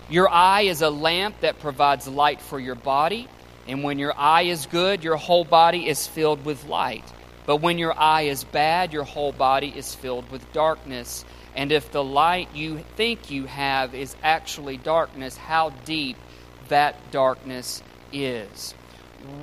Your 0.09 0.29
eye 0.29 0.61
is 0.61 0.81
a 0.81 0.89
lamp 0.89 1.39
that 1.41 1.59
provides 1.59 2.07
light 2.07 2.41
for 2.41 2.59
your 2.59 2.75
body 2.75 3.27
and 3.67 3.83
when 3.83 3.99
your 3.99 4.13
eye 4.17 4.43
is 4.43 4.67
good 4.67 5.03
your 5.03 5.17
whole 5.17 5.43
body 5.43 5.87
is 5.87 6.07
filled 6.07 6.45
with 6.45 6.65
light. 6.65 7.03
But 7.45 7.57
when 7.57 7.77
your 7.77 7.99
eye 7.99 8.23
is 8.23 8.43
bad 8.45 8.93
your 8.93 9.03
whole 9.03 9.33
body 9.33 9.73
is 9.75 9.93
filled 9.93 10.31
with 10.31 10.53
darkness 10.53 11.25
and 11.55 11.71
if 11.71 11.91
the 11.91 12.03
light 12.03 12.49
you 12.53 12.79
think 12.95 13.31
you 13.31 13.45
have 13.45 13.95
is 13.95 14.15
actually 14.21 14.77
darkness, 14.77 15.37
how 15.37 15.69
deep 15.85 16.17
that 16.67 17.11
darkness 17.11 17.81
is. 18.11 18.73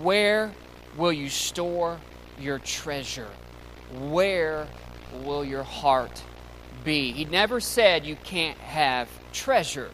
Where 0.02 0.52
will 0.96 1.12
you 1.12 1.30
store 1.30 1.98
your 2.38 2.58
treasure? 2.58 3.30
Where 3.98 4.66
will 5.24 5.44
your 5.44 5.62
heart 5.62 6.22
be? 6.84 7.12
He 7.12 7.24
never 7.24 7.60
said 7.60 8.04
you 8.04 8.16
can't 8.16 8.58
have 8.58 9.08
treasure. 9.32 9.90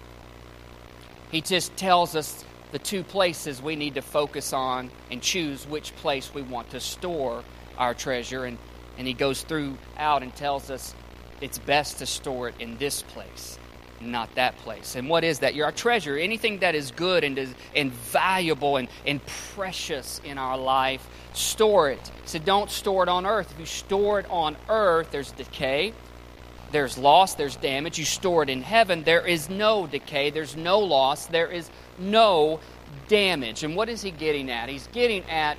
He 1.30 1.40
just 1.40 1.76
tells 1.76 2.16
us 2.16 2.44
the 2.72 2.78
two 2.78 3.02
places 3.02 3.62
we 3.62 3.76
need 3.76 3.94
to 3.94 4.02
focus 4.02 4.52
on 4.52 4.90
and 5.10 5.22
choose 5.22 5.66
which 5.66 5.94
place 5.96 6.34
we 6.34 6.42
want 6.42 6.70
to 6.70 6.80
store 6.80 7.44
our 7.76 7.94
treasure. 7.94 8.44
And, 8.44 8.58
and 8.96 9.06
he 9.06 9.12
goes 9.12 9.42
through 9.42 9.78
out 9.96 10.22
and 10.22 10.34
tells 10.34 10.70
us 10.70 10.94
it's 11.40 11.58
best 11.58 11.98
to 11.98 12.06
store 12.06 12.48
it 12.48 12.54
in 12.58 12.76
this 12.78 13.02
place. 13.02 13.58
not 14.00 14.32
that 14.36 14.56
place. 14.58 14.94
And 14.94 15.08
what 15.08 15.24
is 15.24 15.40
that? 15.40 15.54
Your 15.56 15.72
treasure, 15.72 16.16
anything 16.16 16.60
that 16.60 16.74
is 16.74 16.92
good 16.92 17.24
and, 17.24 17.36
is, 17.36 17.52
and 17.74 17.92
valuable 17.92 18.76
and, 18.76 18.88
and 19.04 19.20
precious 19.54 20.20
in 20.24 20.38
our 20.38 20.56
life, 20.56 21.08
store 21.32 21.90
it. 21.90 22.10
So 22.24 22.38
don't 22.38 22.70
store 22.70 23.02
it 23.02 23.08
on 23.08 23.26
earth. 23.26 23.50
If 23.52 23.58
you 23.58 23.66
store 23.66 24.20
it 24.20 24.26
on 24.30 24.56
earth, 24.68 25.10
there's 25.10 25.32
decay, 25.32 25.92
there's 26.70 26.96
loss, 26.96 27.34
there's 27.34 27.56
damage. 27.56 27.98
You 27.98 28.04
store 28.04 28.44
it 28.44 28.50
in 28.50 28.62
heaven, 28.62 29.02
there 29.02 29.26
is 29.26 29.50
no 29.50 29.86
decay, 29.86 30.30
there's 30.30 30.56
no 30.56 30.78
loss, 30.78 31.26
there 31.26 31.48
is 31.50 31.68
no 31.98 32.60
damage. 33.08 33.64
And 33.64 33.74
what 33.74 33.88
is 33.88 34.02
he 34.02 34.10
getting 34.10 34.50
at? 34.50 34.68
He's 34.68 34.86
getting 34.88 35.24
at 35.24 35.58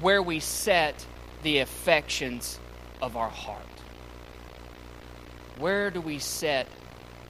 where 0.00 0.22
we 0.22 0.40
set 0.40 1.04
the 1.42 1.58
affections 1.58 2.58
of 3.02 3.16
our 3.16 3.28
heart. 3.28 3.62
Where 5.58 5.90
do 5.90 6.00
we 6.00 6.18
set 6.18 6.68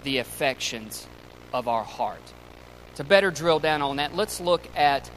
the 0.02 0.18
affections 0.18 1.06
of 1.52 1.68
our 1.68 1.84
heart? 1.84 2.22
To 2.96 3.04
better 3.04 3.30
drill 3.30 3.60
down 3.60 3.82
on 3.82 3.96
that, 3.96 4.16
let's 4.16 4.40
look 4.40 4.66
at 4.76 5.08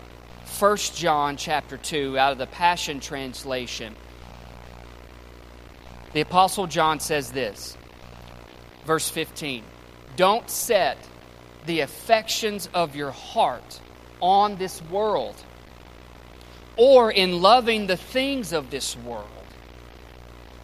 1 0.60 0.78
John 0.96 1.38
chapter 1.38 1.78
2 1.78 2.18
out 2.18 2.34
of 2.34 2.38
the 2.38 2.48
Passion 2.48 3.00
Translation. 3.00 3.96
The 6.13 6.22
Apostle 6.22 6.68
John 6.68 7.00
says 7.00 7.32
this, 7.32 7.78
verse 8.86 9.10
15 9.10 9.63
Don't 10.16 10.50
set 10.50 10.98
the 11.66 11.80
affections 11.82 12.70
of 12.74 12.96
your 12.96 13.12
heart 13.12 13.80
on 14.22 14.58
this 14.58 14.82
world 14.84 15.36
or 16.78 17.12
in 17.12 17.42
loving 17.42 17.88
the 17.88 17.98
things 17.98 18.54
of 18.54 18.70
this 18.70 18.96
world. 18.98 19.28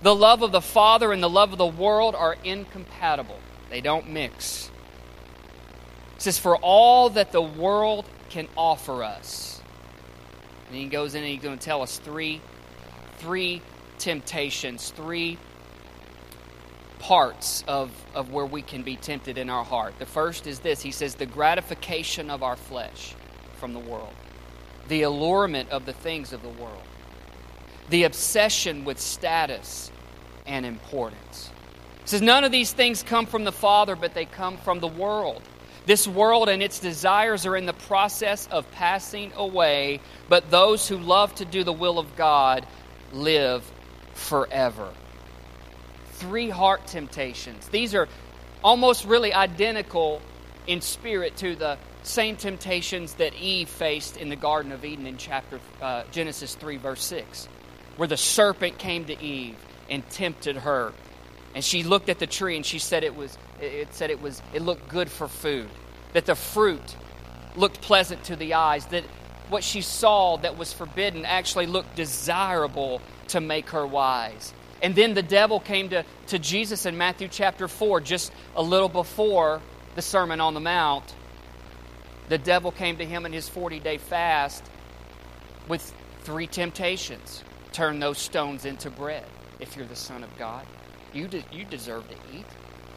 The 0.01 0.15
love 0.15 0.41
of 0.41 0.51
the 0.51 0.61
Father 0.61 1.11
and 1.11 1.21
the 1.23 1.29
love 1.29 1.51
of 1.51 1.57
the 1.57 1.65
world 1.65 2.15
are 2.15 2.35
incompatible, 2.43 3.39
they 3.69 3.81
don't 3.81 4.09
mix. 4.09 4.69
It 6.15 6.21
says, 6.21 6.37
For 6.37 6.57
all 6.57 7.09
that 7.11 7.31
the 7.31 7.41
world 7.41 8.05
can 8.29 8.47
offer 8.55 9.03
us. 9.03 9.61
And 10.67 10.77
he 10.77 10.85
goes 10.85 11.15
in 11.15 11.23
and 11.23 11.31
he's 11.31 11.41
going 11.41 11.57
to 11.57 11.63
tell 11.63 11.81
us 11.81 11.97
three, 11.97 12.41
three 13.17 13.61
temptations, 13.97 14.91
three 14.91 15.37
parts 16.99 17.63
of, 17.67 17.91
of 18.15 18.31
where 18.31 18.45
we 18.45 18.61
can 18.61 18.81
be 18.81 18.95
tempted 18.95 19.37
in 19.37 19.49
our 19.49 19.63
heart. 19.63 19.93
The 19.99 20.05
first 20.05 20.47
is 20.47 20.59
this 20.59 20.81
He 20.81 20.91
says, 20.91 21.15
the 21.15 21.25
gratification 21.25 22.29
of 22.29 22.43
our 22.43 22.55
flesh 22.55 23.13
from 23.57 23.73
the 23.73 23.79
world, 23.79 24.13
the 24.87 25.03
allurement 25.03 25.69
of 25.69 25.85
the 25.85 25.93
things 25.93 26.33
of 26.33 26.41
the 26.41 26.49
world, 26.49 26.83
the 27.89 28.03
obsession 28.03 28.85
with 28.85 28.99
status 28.99 29.91
and 30.45 30.65
importance. 30.65 31.49
He 32.01 32.09
says, 32.09 32.21
none 32.21 32.43
of 32.43 32.51
these 32.51 32.71
things 32.71 33.03
come 33.03 33.25
from 33.25 33.43
the 33.43 33.51
Father, 33.51 33.95
but 33.95 34.13
they 34.13 34.25
come 34.25 34.57
from 34.57 34.79
the 34.79 34.87
world. 34.87 35.41
This 35.85 36.07
world 36.07 36.49
and 36.49 36.63
its 36.63 36.79
desires 36.79 37.45
are 37.45 37.55
in 37.55 37.65
the 37.65 37.73
process 37.73 38.47
of 38.47 38.69
passing 38.71 39.31
away, 39.35 39.99
but 40.29 40.49
those 40.49 40.87
who 40.87 40.97
love 40.97 41.33
to 41.35 41.45
do 41.45 41.63
the 41.63 41.73
will 41.73 41.99
of 41.99 42.15
God 42.15 42.65
live 43.13 43.63
forever 44.13 44.91
three 46.15 46.49
heart 46.49 46.87
temptations. 46.87 47.67
These 47.69 47.93
are 47.93 48.07
almost 48.63 49.05
really 49.05 49.33
identical 49.33 50.21
in 50.65 50.81
spirit 50.81 51.37
to 51.37 51.55
the 51.55 51.77
same 52.03 52.35
temptations 52.35 53.15
that 53.15 53.33
Eve 53.35 53.69
faced 53.69 54.17
in 54.17 54.29
the 54.29 54.35
Garden 54.35 54.71
of 54.71 54.85
Eden 54.85 55.05
in 55.05 55.17
chapter 55.17 55.59
uh, 55.81 56.03
Genesis 56.11 56.55
3 56.55 56.77
verse 56.77 57.03
6 57.03 57.47
where 57.97 58.07
the 58.07 58.17
serpent 58.17 58.77
came 58.77 59.05
to 59.05 59.21
Eve 59.21 59.57
and 59.89 60.07
tempted 60.09 60.57
her. 60.57 60.93
And 61.53 61.63
she 61.63 61.83
looked 61.83 62.09
at 62.09 62.19
the 62.19 62.27
tree 62.27 62.55
and 62.55 62.65
she 62.65 62.79
said 62.79 63.03
it 63.03 63.15
was 63.15 63.37
it 63.61 63.93
said 63.93 64.09
it 64.09 64.21
was 64.21 64.41
it 64.53 64.61
looked 64.61 64.89
good 64.89 65.09
for 65.09 65.27
food 65.27 65.69
that 66.13 66.25
the 66.25 66.35
fruit 66.35 66.95
looked 67.55 67.81
pleasant 67.81 68.23
to 68.25 68.35
the 68.35 68.53
eyes 68.53 68.85
that 68.87 69.03
what 69.49 69.63
she 69.63 69.81
saw 69.81 70.37
that 70.37 70.57
was 70.57 70.73
forbidden 70.73 71.25
actually 71.25 71.67
looked 71.67 71.95
desirable 71.95 73.01
to 73.29 73.39
make 73.39 73.69
her 73.69 73.85
wise. 73.85 74.53
And 74.81 74.95
then 74.95 75.13
the 75.13 75.23
devil 75.23 75.59
came 75.59 75.89
to, 75.89 76.03
to 76.27 76.39
Jesus 76.39 76.85
in 76.85 76.97
Matthew 76.97 77.27
chapter 77.27 77.67
4, 77.67 78.01
just 78.01 78.31
a 78.55 78.61
little 78.61 78.89
before 78.89 79.61
the 79.95 80.01
Sermon 80.01 80.41
on 80.41 80.53
the 80.53 80.59
Mount. 80.59 81.15
The 82.27 82.37
devil 82.37 82.71
came 82.71 82.97
to 82.97 83.05
him 83.05 83.25
in 83.25 83.31
his 83.31 83.47
40 83.47 83.79
day 83.79 83.97
fast 83.97 84.63
with 85.67 85.93
three 86.23 86.47
temptations 86.47 87.43
turn 87.75 87.99
those 87.99 88.17
stones 88.17 88.65
into 88.65 88.89
bread 88.89 89.25
if 89.59 89.75
you're 89.75 89.85
the 89.85 89.95
Son 89.95 90.23
of 90.23 90.35
God. 90.37 90.65
You, 91.13 91.27
de- 91.27 91.43
you 91.51 91.65
deserve 91.65 92.07
to 92.09 92.15
eat. 92.33 92.45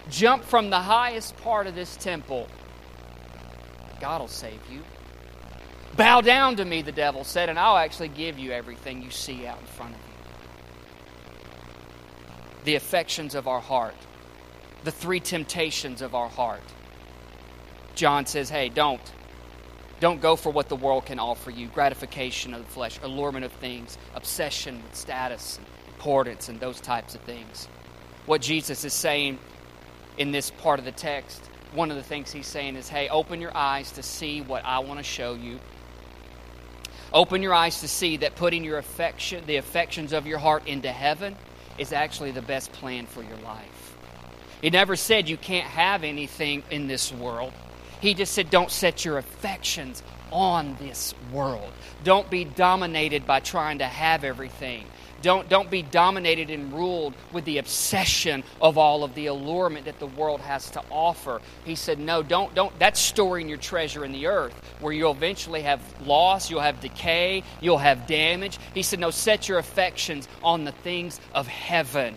Jump 0.08 0.44
from 0.44 0.70
the 0.70 0.80
highest 0.80 1.36
part 1.38 1.66
of 1.66 1.74
this 1.74 1.96
temple. 1.96 2.48
God 4.00 4.20
will 4.20 4.28
save 4.28 4.60
you. 4.70 4.82
Bow 5.96 6.20
down 6.20 6.56
to 6.56 6.64
me, 6.64 6.82
the 6.82 6.92
devil 6.92 7.24
said, 7.24 7.48
and 7.48 7.58
I'll 7.58 7.76
actually 7.76 8.08
give 8.08 8.38
you 8.38 8.52
everything 8.52 9.02
you 9.02 9.10
see 9.10 9.46
out 9.46 9.58
in 9.60 9.66
front 9.66 9.94
of 9.94 10.00
you 10.00 10.08
the 12.64 12.74
affections 12.74 13.34
of 13.34 13.48
our 13.48 13.60
heart, 13.60 13.94
the 14.84 14.90
three 14.90 15.20
temptations 15.20 16.02
of 16.02 16.14
our 16.14 16.28
heart. 16.28 16.60
John 17.94 18.26
says, 18.26 18.50
hey, 18.50 18.68
don't. 18.68 19.00
Don't 20.00 20.20
go 20.20 20.36
for 20.36 20.50
what 20.50 20.68
the 20.68 20.76
world 20.76 21.06
can 21.06 21.18
offer 21.18 21.50
you 21.50 21.66
gratification 21.66 22.54
of 22.54 22.64
the 22.64 22.70
flesh, 22.70 22.98
allurement 23.02 23.44
of 23.44 23.52
things, 23.52 23.98
obsession 24.14 24.82
with 24.82 24.94
status, 24.94 25.58
and 25.58 25.66
importance, 25.94 26.48
and 26.48 26.60
those 26.60 26.80
types 26.80 27.16
of 27.16 27.20
things. 27.22 27.66
What 28.26 28.40
Jesus 28.40 28.84
is 28.84 28.92
saying 28.92 29.38
in 30.16 30.30
this 30.30 30.50
part 30.50 30.78
of 30.78 30.84
the 30.84 30.92
text, 30.92 31.44
one 31.74 31.90
of 31.90 31.96
the 31.96 32.02
things 32.02 32.30
he's 32.30 32.46
saying 32.46 32.76
is, 32.76 32.88
hey, 32.88 33.08
open 33.08 33.40
your 33.40 33.56
eyes 33.56 33.90
to 33.92 34.02
see 34.02 34.40
what 34.40 34.64
I 34.64 34.78
want 34.78 35.00
to 35.00 35.04
show 35.04 35.34
you. 35.34 35.58
Open 37.12 37.42
your 37.42 37.54
eyes 37.54 37.80
to 37.80 37.88
see 37.88 38.18
that 38.18 38.36
putting 38.36 38.62
your 38.62 38.78
affection, 38.78 39.44
the 39.46 39.56
affections 39.56 40.12
of 40.12 40.26
your 40.26 40.38
heart 40.38 40.66
into 40.68 40.92
heaven, 40.92 41.36
is 41.78 41.92
actually 41.92 42.30
the 42.30 42.42
best 42.42 42.70
plan 42.72 43.06
for 43.06 43.22
your 43.22 43.38
life. 43.38 43.96
He 44.60 44.70
never 44.70 44.94
said 44.94 45.28
you 45.28 45.36
can't 45.36 45.66
have 45.66 46.04
anything 46.04 46.62
in 46.70 46.86
this 46.86 47.12
world. 47.12 47.52
He 48.00 48.14
just 48.14 48.32
said, 48.32 48.50
don't 48.50 48.70
set 48.70 49.04
your 49.04 49.18
affections 49.18 50.02
on 50.30 50.76
this 50.80 51.14
world. 51.32 51.72
Don't 52.04 52.28
be 52.30 52.44
dominated 52.44 53.26
by 53.26 53.40
trying 53.40 53.78
to 53.78 53.86
have 53.86 54.24
everything. 54.24 54.84
Don't, 55.20 55.48
don't 55.48 55.68
be 55.68 55.82
dominated 55.82 56.48
and 56.48 56.72
ruled 56.72 57.12
with 57.32 57.44
the 57.44 57.58
obsession 57.58 58.44
of 58.60 58.78
all 58.78 59.02
of 59.02 59.16
the 59.16 59.26
allurement 59.26 59.86
that 59.86 59.98
the 59.98 60.06
world 60.06 60.40
has 60.40 60.70
to 60.70 60.82
offer. 60.90 61.40
He 61.64 61.74
said, 61.74 61.98
No, 61.98 62.22
don't, 62.22 62.54
don't. 62.54 62.78
That's 62.78 63.00
storing 63.00 63.48
your 63.48 63.58
treasure 63.58 64.04
in 64.04 64.12
the 64.12 64.28
earth, 64.28 64.54
where 64.80 64.92
you'll 64.92 65.12
eventually 65.12 65.62
have 65.62 65.82
loss, 66.06 66.50
you'll 66.50 66.60
have 66.60 66.80
decay, 66.80 67.42
you'll 67.60 67.78
have 67.78 68.06
damage. 68.06 68.58
He 68.74 68.82
said, 68.82 69.00
No, 69.00 69.10
set 69.10 69.48
your 69.48 69.58
affections 69.58 70.28
on 70.40 70.62
the 70.62 70.72
things 70.72 71.20
of 71.34 71.48
heaven. 71.48 72.14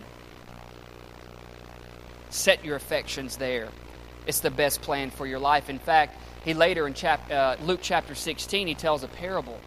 Set 2.30 2.64
your 2.64 2.76
affections 2.76 3.36
there. 3.36 3.68
It's 4.26 4.40
the 4.40 4.50
best 4.50 4.82
plan 4.82 5.10
for 5.10 5.26
your 5.26 5.38
life. 5.38 5.68
In 5.68 5.78
fact, 5.78 6.16
he 6.44 6.54
later 6.54 6.86
in 6.86 6.94
chap, 6.94 7.30
uh, 7.30 7.56
Luke 7.62 7.80
chapter 7.82 8.14
16, 8.14 8.66
he 8.66 8.74
tells 8.74 9.02
a 9.02 9.08
parable 9.08 9.58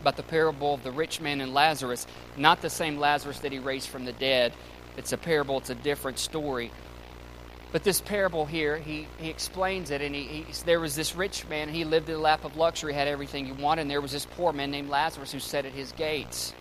about 0.00 0.16
the 0.16 0.22
parable 0.22 0.74
of 0.74 0.82
the 0.82 0.92
rich 0.92 1.20
man 1.20 1.40
and 1.40 1.54
Lazarus, 1.54 2.06
not 2.36 2.60
the 2.60 2.68
same 2.68 2.98
Lazarus 2.98 3.40
that 3.40 3.52
he 3.52 3.58
raised 3.58 3.88
from 3.88 4.04
the 4.04 4.12
dead. 4.12 4.52
It's 4.98 5.12
a 5.12 5.16
parable, 5.16 5.58
it's 5.58 5.70
a 5.70 5.74
different 5.74 6.18
story. 6.18 6.70
But 7.72 7.82
this 7.82 8.00
parable 8.00 8.46
here, 8.46 8.76
he, 8.76 9.08
he 9.18 9.30
explains 9.30 9.90
it, 9.90 10.00
and 10.00 10.14
he, 10.14 10.22
he, 10.22 10.46
there 10.64 10.78
was 10.78 10.94
this 10.94 11.16
rich 11.16 11.48
man, 11.48 11.70
he 11.70 11.84
lived 11.84 12.08
in 12.08 12.14
the 12.14 12.20
lap 12.20 12.44
of 12.44 12.56
luxury, 12.56 12.92
had 12.92 13.08
everything 13.08 13.46
he 13.46 13.52
wanted, 13.52 13.82
and 13.82 13.90
there 13.90 14.00
was 14.00 14.12
this 14.12 14.26
poor 14.26 14.52
man 14.52 14.70
named 14.70 14.90
Lazarus 14.90 15.32
who 15.32 15.40
sat 15.40 15.64
at 15.64 15.72
his 15.72 15.90
gates. 15.92 16.54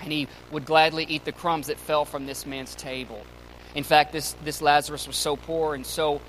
And 0.00 0.12
he 0.12 0.28
would 0.50 0.64
gladly 0.64 1.04
eat 1.04 1.24
the 1.24 1.32
crumbs 1.32 1.66
that 1.66 1.78
fell 1.78 2.04
from 2.04 2.24
this 2.24 2.46
man's 2.46 2.74
table. 2.74 3.22
In 3.74 3.84
fact, 3.84 4.12
this, 4.12 4.32
this 4.44 4.62
Lazarus 4.62 5.06
was 5.06 5.16
so 5.16 5.36
poor 5.36 5.74
and 5.74 5.84
so 5.84 6.20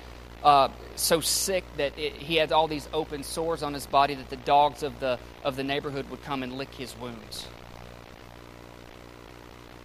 uh, 0.46 0.68
so 0.94 1.20
sick 1.20 1.64
that 1.76 1.98
it, 1.98 2.12
he 2.14 2.36
had 2.36 2.52
all 2.52 2.68
these 2.68 2.88
open 2.92 3.22
sores 3.24 3.62
on 3.62 3.74
his 3.74 3.86
body 3.86 4.14
that 4.14 4.30
the 4.30 4.36
dogs 4.36 4.82
of 4.82 5.00
the, 5.00 5.18
of 5.42 5.56
the 5.56 5.64
neighborhood 5.64 6.08
would 6.08 6.22
come 6.22 6.42
and 6.42 6.52
lick 6.52 6.72
his 6.74 6.96
wounds. 6.98 7.46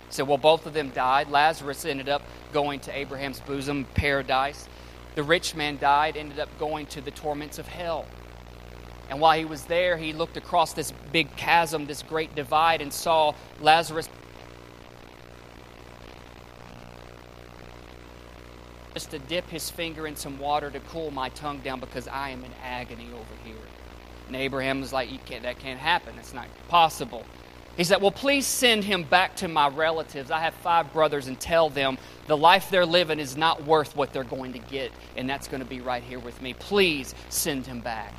So, 0.10 0.26
well, 0.26 0.38
both 0.38 0.66
of 0.66 0.74
them 0.74 0.90
died. 0.90 1.30
Lazarus 1.30 1.86
ended 1.86 2.10
up 2.10 2.22
going 2.52 2.82
to 2.82 2.96
Abraham's 2.96 3.40
bosom, 3.40 3.86
paradise. 3.96 4.68
The 5.16 5.24
rich 5.24 5.56
man 5.56 5.78
died, 5.78 6.18
ended 6.18 6.40
up 6.40 6.50
going 6.60 6.86
to 6.88 7.02
the 7.02 7.12
torments 7.12 7.58
of 7.58 7.68
hell. 7.68 8.06
And 9.10 9.20
while 9.20 9.38
he 9.38 9.46
was 9.46 9.66
there, 9.66 9.98
he 9.98 10.14
looked 10.14 10.38
across 10.38 10.74
this 10.74 10.94
big 11.12 11.36
chasm, 11.38 11.86
this 11.86 12.04
great 12.04 12.36
divide, 12.36 12.82
and 12.82 12.94
saw 12.94 13.34
Lazarus 13.62 14.08
to 19.08 19.20
dip 19.20 19.50
his 19.50 19.70
finger 19.70 20.08
in 20.08 20.16
some 20.16 20.40
water 20.40 20.70
to 20.70 20.80
cool 20.82 21.12
my 21.12 21.30
tongue 21.30 21.60
down 21.60 21.80
because 21.80 22.08
I 22.08 22.30
am 22.30 22.44
in 22.44 22.52
agony 22.64 23.08
over 23.14 23.36
here. 23.44 23.56
And 24.28 24.36
Abraham 24.36 24.82
was 24.82 24.94
like, 24.94 25.12
you 25.12 25.20
can't, 25.26 25.44
that 25.44 25.60
can't 25.60 25.80
happen. 25.80 26.16
It's 26.18 26.34
not 26.34 26.48
possible. 26.68 27.26
He 27.78 27.84
said, 27.84 28.02
Well, 28.02 28.12
please 28.12 28.46
send 28.46 28.84
him 28.84 29.04
back 29.04 29.36
to 29.38 29.48
my 29.48 29.70
relatives. 29.70 30.30
I 30.30 30.40
have 30.40 30.54
five 30.56 30.92
brothers, 30.92 31.28
and 31.28 31.40
tell 31.40 31.70
them 31.70 31.98
the 32.28 32.36
life 32.38 32.70
they're 32.70 32.86
living 32.86 33.20
is 33.20 33.38
not 33.38 33.64
worth 33.64 33.96
what 33.96 34.14
they're 34.14 34.24
going 34.24 34.54
to 34.54 34.60
get, 34.60 34.92
and 35.16 35.30
that's 35.30 35.48
going 35.48 35.64
to 35.64 35.70
be 35.70 35.82
right 35.82 36.04
here 36.04 36.20
with 36.20 36.42
me. 36.42 36.54
Please 36.54 37.16
send 37.30 37.66
him 37.66 37.80
back. 37.80 38.14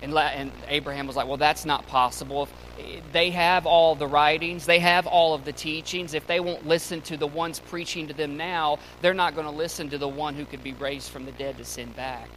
And, 0.00 0.16
and 0.16 0.52
Abraham 0.68 1.06
was 1.06 1.16
like, 1.16 1.26
Well, 1.26 1.36
that's 1.36 1.64
not 1.64 1.86
possible. 1.86 2.48
If 2.78 3.12
they 3.12 3.30
have 3.30 3.66
all 3.66 3.94
the 3.94 4.06
writings, 4.06 4.66
they 4.66 4.78
have 4.78 5.06
all 5.06 5.34
of 5.34 5.44
the 5.44 5.52
teachings. 5.52 6.14
If 6.14 6.26
they 6.26 6.40
won't 6.40 6.66
listen 6.66 7.00
to 7.02 7.16
the 7.16 7.26
ones 7.26 7.58
preaching 7.58 8.06
to 8.08 8.14
them 8.14 8.36
now, 8.36 8.78
they're 9.02 9.14
not 9.14 9.34
going 9.34 9.46
to 9.46 9.52
listen 9.52 9.90
to 9.90 9.98
the 9.98 10.08
one 10.08 10.34
who 10.34 10.44
could 10.44 10.62
be 10.62 10.72
raised 10.74 11.10
from 11.10 11.24
the 11.24 11.32
dead 11.32 11.58
to 11.58 11.64
send 11.64 11.96
back. 11.96 12.28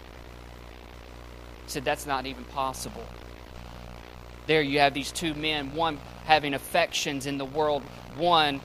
He 1.66 1.72
said, 1.72 1.86
That's 1.86 2.08
not 2.08 2.26
even 2.26 2.44
possible. 2.46 3.06
There 4.48 4.62
you 4.62 4.80
have 4.80 4.94
these 4.94 5.12
two 5.12 5.34
men, 5.34 5.76
one 5.76 6.00
having 6.26 6.54
affections 6.54 7.26
in 7.28 7.38
the 7.38 7.46
world, 7.46 7.84
one 8.18 8.60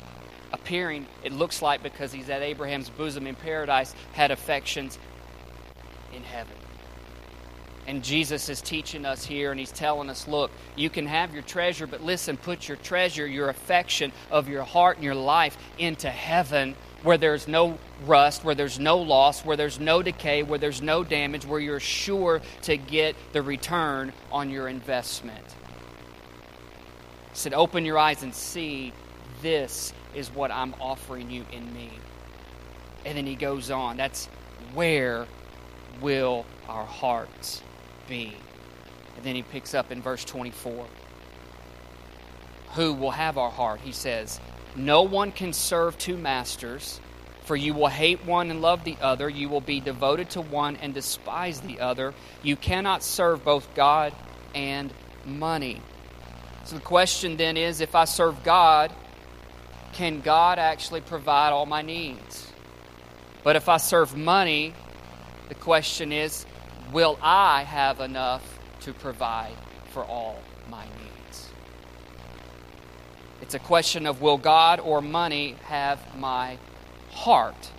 appearing, 0.53 1.07
it 1.23 1.33
looks 1.33 1.63
like 1.63 1.83
because 1.83 2.13
he's 2.13 2.29
at 2.31 2.43
Abraham's 2.43 2.89
bosom 2.91 3.27
in 3.27 3.35
paradise, 3.35 3.95
had 4.13 4.31
affections 4.31 4.99
in 6.15 6.23
heaven. 6.23 6.57
And 7.87 8.03
Jesus 8.03 8.49
is 8.49 8.61
teaching 8.61 9.05
us 9.05 9.25
here, 9.25 9.53
and 9.53 9.61
he's 9.61 9.71
telling 9.71 10.11
us 10.11 10.27
look, 10.27 10.51
you 10.75 10.91
can 10.91 11.07
have 11.07 11.33
your 11.33 11.43
treasure, 11.43 11.87
but 11.87 12.03
listen, 12.03 12.37
put 12.37 12.67
your 12.67 12.77
treasure, 12.79 13.27
your 13.27 13.49
affection 13.49 14.13
of 14.31 14.49
your 14.49 14.65
heart 14.65 14.97
and 14.97 15.05
your 15.05 15.15
life 15.15 15.57
into 15.79 16.11
heaven 16.11 16.75
where 17.03 17.17
there's 17.17 17.47
no 17.47 17.79
rust, 18.05 18.43
where 18.43 18.57
there's 18.57 18.81
no 18.81 18.99
loss, 18.99 19.45
where 19.45 19.57
there's 19.57 19.79
no 19.79 20.03
decay, 20.03 20.43
where 20.43 20.59
there's 20.59 20.83
no 20.83 21.05
damage, 21.05 21.47
where 21.47 21.61
you're 21.61 21.79
sure 21.79 22.41
to 22.63 22.77
get 22.77 23.15
the 23.33 23.41
return 23.41 24.13
on 24.33 24.51
your 24.51 24.67
investment. 24.67 25.47
He 27.31 27.37
said, 27.39 27.55
Open 27.55 27.85
your 27.85 27.99
eyes 27.99 28.25
and 28.25 28.35
see 28.35 28.93
this 29.41 29.93
is 30.15 30.29
what 30.31 30.51
I'm 30.51 30.75
offering 30.81 31.31
you 31.31 31.45
in 31.53 31.73
me. 31.73 31.91
And 33.05 33.17
then 33.17 33.27
he 33.27 33.37
goes 33.37 33.71
on. 33.71 33.97
That's 33.97 34.27
where 34.75 35.27
will 36.01 36.45
our 36.69 36.85
hearts 36.85 37.63
be. 38.09 38.37
And 39.17 39.25
then 39.25 39.35
he 39.35 39.43
picks 39.43 39.75
up 39.75 39.91
in 39.91 40.03
verse 40.03 40.25
24. 40.25 40.87
Who 42.75 42.93
will 42.93 43.13
have 43.13 43.39
our 43.39 43.51
heart? 43.51 43.81
He 43.81 43.93
says, 43.93 44.41
No 44.75 45.03
one 45.03 45.33
can 45.33 45.53
serve 45.53 45.97
two 45.97 46.17
masters, 46.17 47.01
for 47.45 47.57
you 47.57 47.73
will 47.73 47.89
hate 47.89 48.25
one 48.27 48.51
and 48.51 48.61
love 48.61 48.85
the 48.85 48.97
other. 49.01 49.29
You 49.29 49.49
will 49.49 49.61
be 49.61 49.81
devoted 49.81 50.31
to 50.31 50.41
one 50.41 50.77
and 50.77 50.93
despise 50.93 51.61
the 51.61 51.81
other. 51.81 52.13
You 52.43 52.57
cannot 52.57 53.03
serve 53.03 53.45
both 53.45 53.75
God 53.75 54.13
and 54.55 54.93
money. 55.25 55.81
So 56.65 56.75
the 56.75 56.83
question 56.83 57.37
then 57.37 57.57
is 57.57 57.81
if 57.81 57.95
I 57.95 58.05
serve 58.05 58.43
God, 58.43 58.93
can 59.93 60.21
God 60.21 60.59
actually 60.59 61.01
provide 61.01 61.51
all 61.51 61.65
my 61.65 61.81
needs? 61.81 62.53
But 63.43 63.55
if 63.57 63.69
I 63.69 63.77
serve 63.77 64.17
money, 64.17 64.75
the 65.49 65.55
question 65.55 66.11
is 66.11 66.45
will 66.93 67.19
I 67.23 67.63
have 67.63 68.01
enough 68.01 68.59
to 68.81 68.93
provide 68.93 69.57
for 69.91 70.05
all 70.05 70.41
my 70.71 70.85
needs? 70.85 71.51
It's 73.43 73.55
a 73.55 73.59
question 73.59 74.07
of 74.07 74.21
will 74.21 74.39
God 74.39 74.81
or 74.81 75.01
money 75.01 75.57
have 75.65 76.01
my 76.17 76.59
heart? 77.11 77.71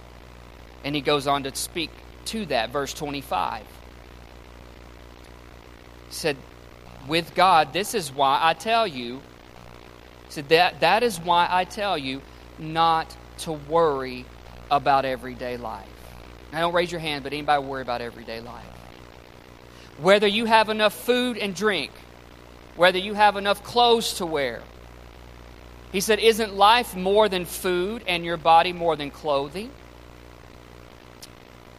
And 0.84 0.96
he 0.96 1.02
goes 1.02 1.28
on 1.28 1.44
to 1.44 1.56
speak 1.56 1.90
to 2.26 2.46
that, 2.48 2.70
verse 2.70 2.94
25. 2.94 3.64
He 6.08 6.14
said, 6.14 6.38
With 7.08 7.34
God, 7.36 7.74
this 7.74 7.94
is 7.94 8.12
why 8.12 8.40
I 8.42 8.54
tell 8.54 8.88
you, 8.88 9.22
said 10.30 10.50
that 10.50 10.82
that 10.82 11.04
is 11.04 11.20
why 11.20 11.48
I 11.50 11.66
tell 11.66 11.98
you 11.98 12.22
not 12.60 13.16
to 13.40 13.54
worry 13.54 14.26
about 14.70 15.06
everyday 15.06 15.58
life. 15.58 15.88
Now 16.52 16.62
don't 16.62 16.74
raise 16.74 16.92
your 16.92 17.02
hand, 17.02 17.24
but 17.24 17.34
anybody 17.34 17.66
worry 17.66 17.82
about 17.82 18.02
everyday 18.02 18.42
life? 18.42 18.76
Whether 19.98 20.27
you 20.27 20.46
have 20.46 20.70
enough 20.70 20.94
food 20.94 21.38
and 21.38 21.56
drink, 21.56 21.92
whether 22.75 22.98
you 22.98 23.13
have 23.13 23.36
enough 23.36 23.63
clothes 23.63 24.13
to 24.16 24.25
wear. 24.25 24.62
He 25.92 26.01
said, 26.01 26.20
Isn't 26.20 26.56
life 26.56 26.96
more 26.96 27.30
than 27.30 27.46
food 27.46 28.04
and 28.08 28.24
your 28.25 28.38
body 28.38 28.74
more 28.74 28.96
than 28.96 29.10
clothing? 29.10 29.72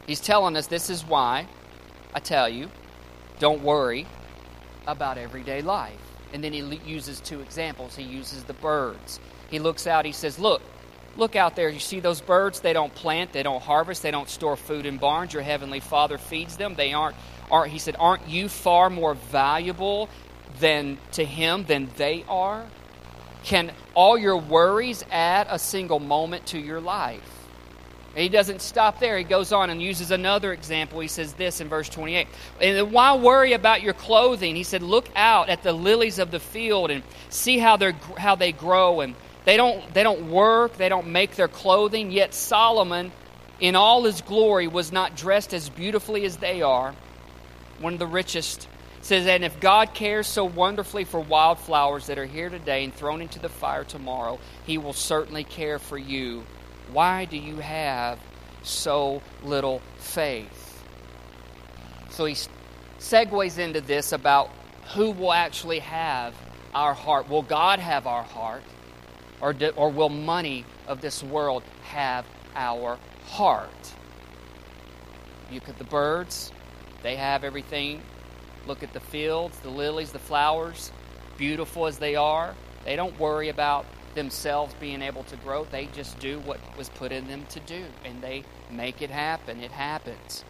He's 0.06 0.20
telling 0.20 0.56
us 0.56 0.66
this 0.66 0.88
is 0.88 1.04
why 1.04 1.46
I 2.14 2.20
tell 2.20 2.48
you, 2.48 2.70
don't 3.38 3.62
worry 3.62 4.06
about 4.86 5.18
everyday 5.18 5.60
life. 5.60 6.00
And 6.32 6.42
then 6.42 6.52
he 6.52 6.60
uses 6.84 7.20
two 7.20 7.40
examples. 7.40 7.94
He 7.94 8.02
uses 8.02 8.44
the 8.44 8.54
birds. 8.54 9.20
He 9.50 9.58
looks 9.58 9.86
out, 9.86 10.04
he 10.04 10.12
says, 10.12 10.38
Look, 10.38 10.62
look 11.16 11.36
out 11.36 11.56
there. 11.56 11.68
You 11.68 11.78
see 11.78 12.00
those 12.00 12.20
birds? 12.20 12.60
They 12.60 12.72
don't 12.72 12.94
plant, 12.94 13.32
they 13.32 13.42
don't 13.42 13.62
harvest, 13.62 14.02
they 14.02 14.10
don't 14.10 14.28
store 14.28 14.56
food 14.56 14.86
in 14.86 14.96
barns. 14.96 15.32
Your 15.32 15.42
heavenly 15.42 15.80
Father 15.80 16.18
feeds 16.18 16.56
them. 16.56 16.74
They 16.74 16.92
aren't 16.92 17.16
are, 17.50 17.66
he 17.66 17.78
said, 17.78 17.96
Aren't 17.98 18.28
you 18.28 18.48
far 18.48 18.90
more 18.90 19.14
valuable 19.14 20.08
than 20.60 20.98
to 21.12 21.24
him 21.24 21.64
than 21.64 21.88
they 21.96 22.24
are? 22.28 22.66
Can 23.44 23.72
all 23.94 24.18
your 24.18 24.36
worries 24.36 25.04
add 25.10 25.46
a 25.50 25.58
single 25.58 26.00
moment 26.00 26.46
to 26.46 26.58
your 26.58 26.80
life? 26.80 27.22
And 28.14 28.22
he 28.22 28.28
doesn't 28.28 28.62
stop 28.62 28.98
there. 28.98 29.16
He 29.16 29.24
goes 29.24 29.52
on 29.52 29.70
and 29.70 29.80
uses 29.80 30.10
another 30.10 30.52
example. 30.52 30.98
He 30.98 31.08
says 31.08 31.34
this 31.34 31.60
in 31.60 31.68
verse 31.68 31.88
28. 31.88 32.26
And 32.60 32.90
why 32.90 33.14
worry 33.16 33.52
about 33.52 33.82
your 33.82 33.94
clothing? 33.94 34.56
He 34.56 34.64
said, 34.64 34.82
Look 34.82 35.08
out 35.14 35.48
at 35.48 35.62
the 35.62 35.72
lilies 35.72 36.18
of 36.18 36.30
the 36.30 36.40
field 36.40 36.90
and 36.90 37.02
see 37.28 37.58
how, 37.58 37.76
they 37.76 37.92
how 38.16 38.34
they 38.34 38.52
grow. 38.52 39.00
And 39.00 39.14
they 39.44 39.56
don't, 39.56 39.94
they 39.94 40.02
don't 40.02 40.30
work, 40.30 40.76
they 40.76 40.88
don't 40.88 41.08
make 41.08 41.36
their 41.36 41.48
clothing. 41.48 42.10
Yet 42.10 42.34
Solomon, 42.34 43.12
in 43.60 43.76
all 43.76 44.02
his 44.04 44.20
glory, 44.20 44.66
was 44.66 44.90
not 44.90 45.14
dressed 45.14 45.54
as 45.54 45.68
beautifully 45.68 46.24
as 46.24 46.38
they 46.38 46.60
are 46.62 46.94
one 47.80 47.92
of 47.92 47.98
the 47.98 48.06
richest, 48.06 48.68
says, 49.00 49.26
And 49.26 49.44
if 49.44 49.60
God 49.60 49.94
cares 49.94 50.26
so 50.26 50.44
wonderfully 50.44 51.04
for 51.04 51.20
wildflowers 51.20 52.06
that 52.06 52.18
are 52.18 52.26
here 52.26 52.50
today 52.50 52.84
and 52.84 52.94
thrown 52.94 53.22
into 53.22 53.38
the 53.38 53.48
fire 53.48 53.84
tomorrow, 53.84 54.38
He 54.64 54.78
will 54.78 54.92
certainly 54.92 55.44
care 55.44 55.78
for 55.78 55.98
you. 55.98 56.44
Why 56.92 57.24
do 57.26 57.36
you 57.36 57.56
have 57.56 58.18
so 58.62 59.22
little 59.42 59.82
faith? 59.98 60.68
So 62.10 62.24
he 62.24 62.36
segues 62.98 63.58
into 63.58 63.80
this 63.80 64.12
about 64.12 64.50
who 64.94 65.10
will 65.10 65.32
actually 65.32 65.80
have 65.80 66.34
our 66.74 66.94
heart. 66.94 67.28
Will 67.28 67.42
God 67.42 67.78
have 67.78 68.06
our 68.06 68.24
heart? 68.24 68.62
Or, 69.40 69.52
do, 69.52 69.68
or 69.76 69.90
will 69.90 70.08
money 70.08 70.64
of 70.88 71.00
this 71.00 71.22
world 71.22 71.62
have 71.84 72.26
our 72.56 72.98
heart? 73.28 73.94
You 75.50 75.60
at 75.66 75.78
the 75.78 75.84
birds, 75.84 76.50
they 77.02 77.16
have 77.16 77.44
everything. 77.44 78.02
Look 78.66 78.82
at 78.82 78.92
the 78.92 79.00
fields, 79.00 79.58
the 79.60 79.70
lilies, 79.70 80.12
the 80.12 80.18
flowers, 80.18 80.92
beautiful 81.36 81.86
as 81.86 81.98
they 81.98 82.16
are. 82.16 82.54
They 82.84 82.96
don't 82.96 83.18
worry 83.18 83.48
about 83.48 83.86
themselves 84.14 84.74
being 84.80 85.02
able 85.02 85.22
to 85.24 85.36
grow. 85.36 85.64
They 85.64 85.86
just 85.86 86.18
do 86.18 86.40
what 86.40 86.58
was 86.76 86.88
put 86.88 87.12
in 87.12 87.28
them 87.28 87.46
to 87.50 87.60
do, 87.60 87.84
and 88.04 88.20
they 88.22 88.44
make 88.70 89.00
it 89.00 89.10
happen. 89.10 89.60
It 89.60 89.70
happens. 89.70 90.44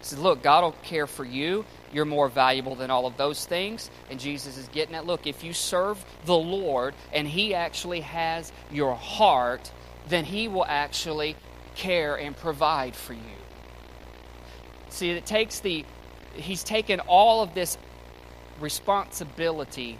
He 0.00 0.04
says, 0.06 0.18
Look, 0.18 0.42
God 0.42 0.64
will 0.64 0.72
care 0.82 1.06
for 1.06 1.24
you. 1.24 1.64
You're 1.92 2.04
more 2.04 2.28
valuable 2.28 2.74
than 2.74 2.90
all 2.90 3.06
of 3.06 3.16
those 3.16 3.46
things. 3.46 3.90
And 4.10 4.18
Jesus 4.18 4.56
is 4.56 4.66
getting 4.68 4.94
at 4.94 5.06
look, 5.06 5.26
if 5.26 5.44
you 5.44 5.52
serve 5.52 6.04
the 6.24 6.36
Lord 6.36 6.94
and 7.12 7.28
He 7.28 7.54
actually 7.54 8.00
has 8.00 8.50
your 8.70 8.94
heart, 8.94 9.70
then 10.08 10.24
He 10.24 10.48
will 10.48 10.66
actually 10.66 11.36
care 11.76 12.16
and 12.16 12.36
provide 12.36 12.96
for 12.96 13.12
you. 13.12 13.41
See, 14.92 15.10
it 15.10 15.24
takes 15.24 15.60
the, 15.60 15.86
he's 16.34 16.62
taken 16.62 17.00
all 17.00 17.42
of 17.42 17.54
this 17.54 17.78
responsibility, 18.60 19.98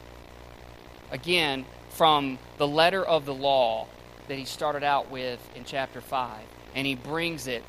again, 1.10 1.64
from 1.90 2.38
the 2.58 2.68
letter 2.68 3.02
of 3.02 3.24
the 3.24 3.32
law 3.32 3.86
that 4.28 4.36
he 4.36 4.44
started 4.44 4.84
out 4.84 5.10
with 5.10 5.40
in 5.56 5.64
chapter 5.64 6.02
5, 6.02 6.40
and 6.74 6.86
he 6.86 6.94
brings 6.94 7.46
it 7.46 7.64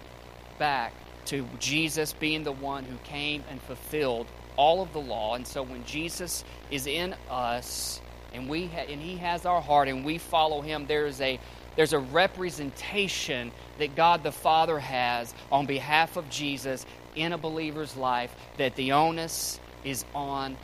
back 0.60 0.94
to 1.26 1.48
Jesus 1.60 2.12
being 2.12 2.44
the 2.44 2.52
one 2.52 2.84
who 2.84 2.98
came 3.06 3.42
and 3.50 3.62
fulfilled 3.62 4.28
all 4.58 4.82
of 4.82 4.92
the 4.92 5.00
law. 5.00 5.36
And 5.36 5.48
so 5.48 5.64
when 5.64 5.86
Jesus 5.86 6.44
is 6.72 6.88
in 6.88 7.16
us, 7.30 8.02
and 8.34 8.50
we 8.50 8.68
ha- 8.68 8.86
and 8.90 9.02
he 9.02 9.16
has 9.18 9.46
our 9.46 9.62
heart 9.62 9.88
and 9.88 10.04
we 10.04 10.18
follow 10.18 10.62
him 10.62 10.88
there 10.88 11.06
is 11.06 11.22
a 11.22 11.40
there's 11.76 11.94
a 11.94 12.00
representation 12.00 13.52
that 13.78 13.96
God 13.96 14.24
the 14.24 14.32
Father 14.32 14.80
has 14.80 15.34
on 15.52 15.66
behalf 15.66 16.18
of 16.18 16.30
Jesus 16.30 16.86
in 17.15 17.34
a 17.34 17.38
believer's 17.38 17.95
life 17.95 18.34
that 18.58 18.76
the 18.76 18.91
onus 18.93 19.60
is 19.84 20.06
on 20.15 20.58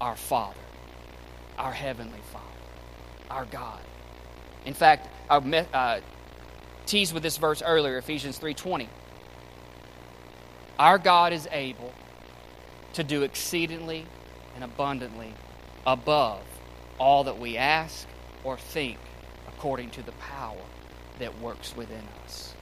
our 0.00 0.16
Father, 0.16 0.58
our 1.58 1.72
Heavenly 1.72 2.20
Father, 2.32 2.44
our 3.30 3.44
God. 3.46 3.80
In 4.64 4.74
fact, 4.74 5.08
I 5.30 5.36
uh, 5.36 6.00
teased 6.86 7.12
with 7.12 7.22
this 7.22 7.36
verse 7.36 7.62
earlier, 7.62 7.98
Ephesians 7.98 8.38
3.20. 8.38 8.88
Our 10.78 10.98
God 10.98 11.32
is 11.32 11.48
able 11.50 11.92
to 12.94 13.04
do 13.04 13.22
exceedingly 13.22 14.06
and 14.54 14.64
abundantly 14.64 15.32
above 15.86 16.42
all 16.98 17.24
that 17.24 17.38
we 17.38 17.56
ask 17.56 18.06
or 18.44 18.56
think 18.56 18.98
according 19.48 19.90
to 19.90 20.02
the 20.02 20.12
power 20.12 20.56
that 21.18 21.40
works 21.40 21.76
within 21.76 22.02
us. 22.24 22.54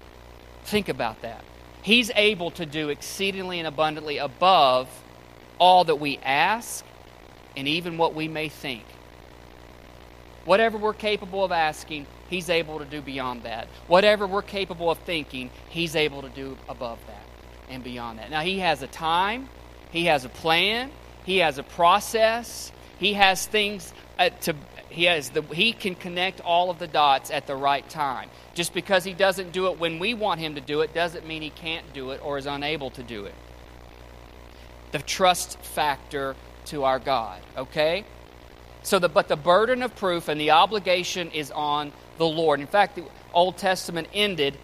Think 0.64 0.88
about 0.88 1.22
that. 1.22 1.44
He's 1.84 2.10
able 2.16 2.50
to 2.52 2.64
do 2.64 2.88
exceedingly 2.88 3.58
and 3.58 3.68
abundantly 3.68 4.16
above 4.16 4.88
all 5.58 5.84
that 5.84 5.96
we 5.96 6.18
ask 6.24 6.82
and 7.58 7.68
even 7.68 7.98
what 7.98 8.14
we 8.14 8.26
may 8.26 8.48
think. 8.48 8.84
Whatever 10.46 10.78
we're 10.78 10.94
capable 10.94 11.44
of 11.44 11.52
asking, 11.52 12.06
He's 12.30 12.48
able 12.48 12.78
to 12.78 12.86
do 12.86 13.02
beyond 13.02 13.42
that. 13.42 13.68
Whatever 13.86 14.26
we're 14.26 14.40
capable 14.40 14.90
of 14.90 14.96
thinking, 15.00 15.50
He's 15.68 15.94
able 15.94 16.22
to 16.22 16.30
do 16.30 16.56
above 16.70 16.98
that 17.06 17.22
and 17.68 17.84
beyond 17.84 18.18
that. 18.18 18.30
Now, 18.30 18.40
He 18.40 18.60
has 18.60 18.80
a 18.80 18.86
time, 18.86 19.50
He 19.90 20.06
has 20.06 20.24
a 20.24 20.30
plan, 20.30 20.90
He 21.26 21.38
has 21.38 21.58
a 21.58 21.62
process, 21.62 22.72
He 22.98 23.12
has 23.12 23.46
things 23.46 23.92
uh, 24.18 24.30
to. 24.42 24.54
He 24.88 25.04
has 25.04 25.30
the 25.30 25.42
he 25.42 25.72
can 25.72 25.96
connect 25.96 26.40
all 26.40 26.70
of 26.70 26.78
the 26.78 26.86
dots 26.86 27.30
at 27.30 27.46
the 27.46 27.56
right 27.56 27.88
time. 27.88 28.30
Just 28.54 28.72
because 28.72 29.02
he 29.02 29.12
doesn't 29.12 29.52
do 29.52 29.66
it 29.66 29.78
when 29.78 29.98
we 29.98 30.14
want 30.14 30.40
him 30.40 30.54
to 30.54 30.60
do 30.60 30.82
it 30.82 30.94
doesn't 30.94 31.26
mean 31.26 31.42
he 31.42 31.50
can't 31.50 31.92
do 31.92 32.10
it 32.10 32.20
or 32.24 32.38
is 32.38 32.46
unable 32.46 32.90
to 32.90 33.02
do 33.02 33.24
it. 33.24 33.34
The 34.92 35.00
trust 35.00 35.58
factor 35.60 36.36
to 36.66 36.84
our 36.84 37.00
God, 37.00 37.40
okay? 37.56 38.04
So 38.84 38.98
the 38.98 39.08
but 39.08 39.28
the 39.28 39.36
burden 39.36 39.82
of 39.82 39.96
proof 39.96 40.28
and 40.28 40.40
the 40.40 40.52
obligation 40.52 41.30
is 41.32 41.50
on 41.50 41.92
the 42.18 42.26
Lord. 42.26 42.60
In 42.60 42.66
fact, 42.66 42.94
the 42.94 43.04
Old 43.32 43.56
Testament 43.56 44.08
ended 44.14 44.56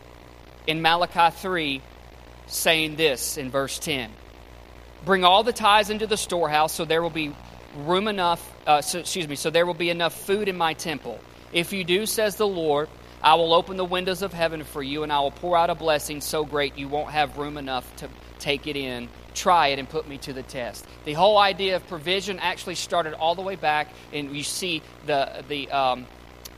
in 0.66 0.80
Malachi 0.82 1.34
3 1.36 1.82
saying 2.46 2.96
this 2.96 3.36
in 3.36 3.50
verse 3.50 3.78
10 3.78 4.10
Bring 5.04 5.24
all 5.24 5.42
the 5.42 5.52
tithes 5.52 5.90
into 5.90 6.06
the 6.06 6.16
storehouse, 6.16 6.72
so 6.72 6.84
there 6.84 7.02
will 7.02 7.10
be 7.10 7.34
room 7.76 8.09
enough, 8.09 8.48
uh, 8.66 8.83
so, 8.83 9.00
excuse 9.00 9.28
me, 9.28 9.37
so 9.37 9.50
there 9.50 9.66
will 9.66 9.74
be 9.74 9.90
enough 9.90 10.14
food 10.14 10.48
in 10.48 10.56
my 10.56 10.74
temple. 10.74 11.18
If 11.52 11.72
you 11.72 11.85
do, 11.85 12.06
says 12.06 12.37
the 12.37 12.46
Lord, 12.46 12.88
I 13.22 13.35
will 13.35 13.52
open 13.52 13.76
the 13.76 13.85
windows 13.85 14.22
of 14.22 14.33
heaven 14.33 14.64
for 14.64 14.83
you, 14.83 15.02
and 15.02 15.12
I 15.12 15.20
will 15.20 15.30
pour 15.30 15.56
out 15.56 15.70
a 15.70 15.74
blessing 15.74 16.20
so 16.20 16.44
great 16.44 16.78
you 16.78 16.88
won't 16.88 17.11
have 17.11 17.37
room 17.37 17.59
enough 17.59 17.94
to 17.96 18.09
take 18.38 18.66
it 18.66 18.76
in. 18.76 19.09
Try 19.35 19.68
it 19.68 19.78
and 19.78 19.88
put 19.88 20.09
me 20.09 20.18
to 20.18 20.33
the 20.33 20.42
test. 20.42 20.85
The 21.04 21.12
whole 21.12 21.38
idea 21.38 21.76
of 21.76 21.87
provision 21.87 22.38
actually 22.38 22.76
started 22.76 23.14
all 23.14 23.35
the 23.35 23.42
way 23.42 23.56
back, 23.56 23.88
and 24.12 24.35
you 24.35 24.42
see 24.42 24.83
the, 25.06 25.44
the 25.48 25.70
um, 25.70 26.06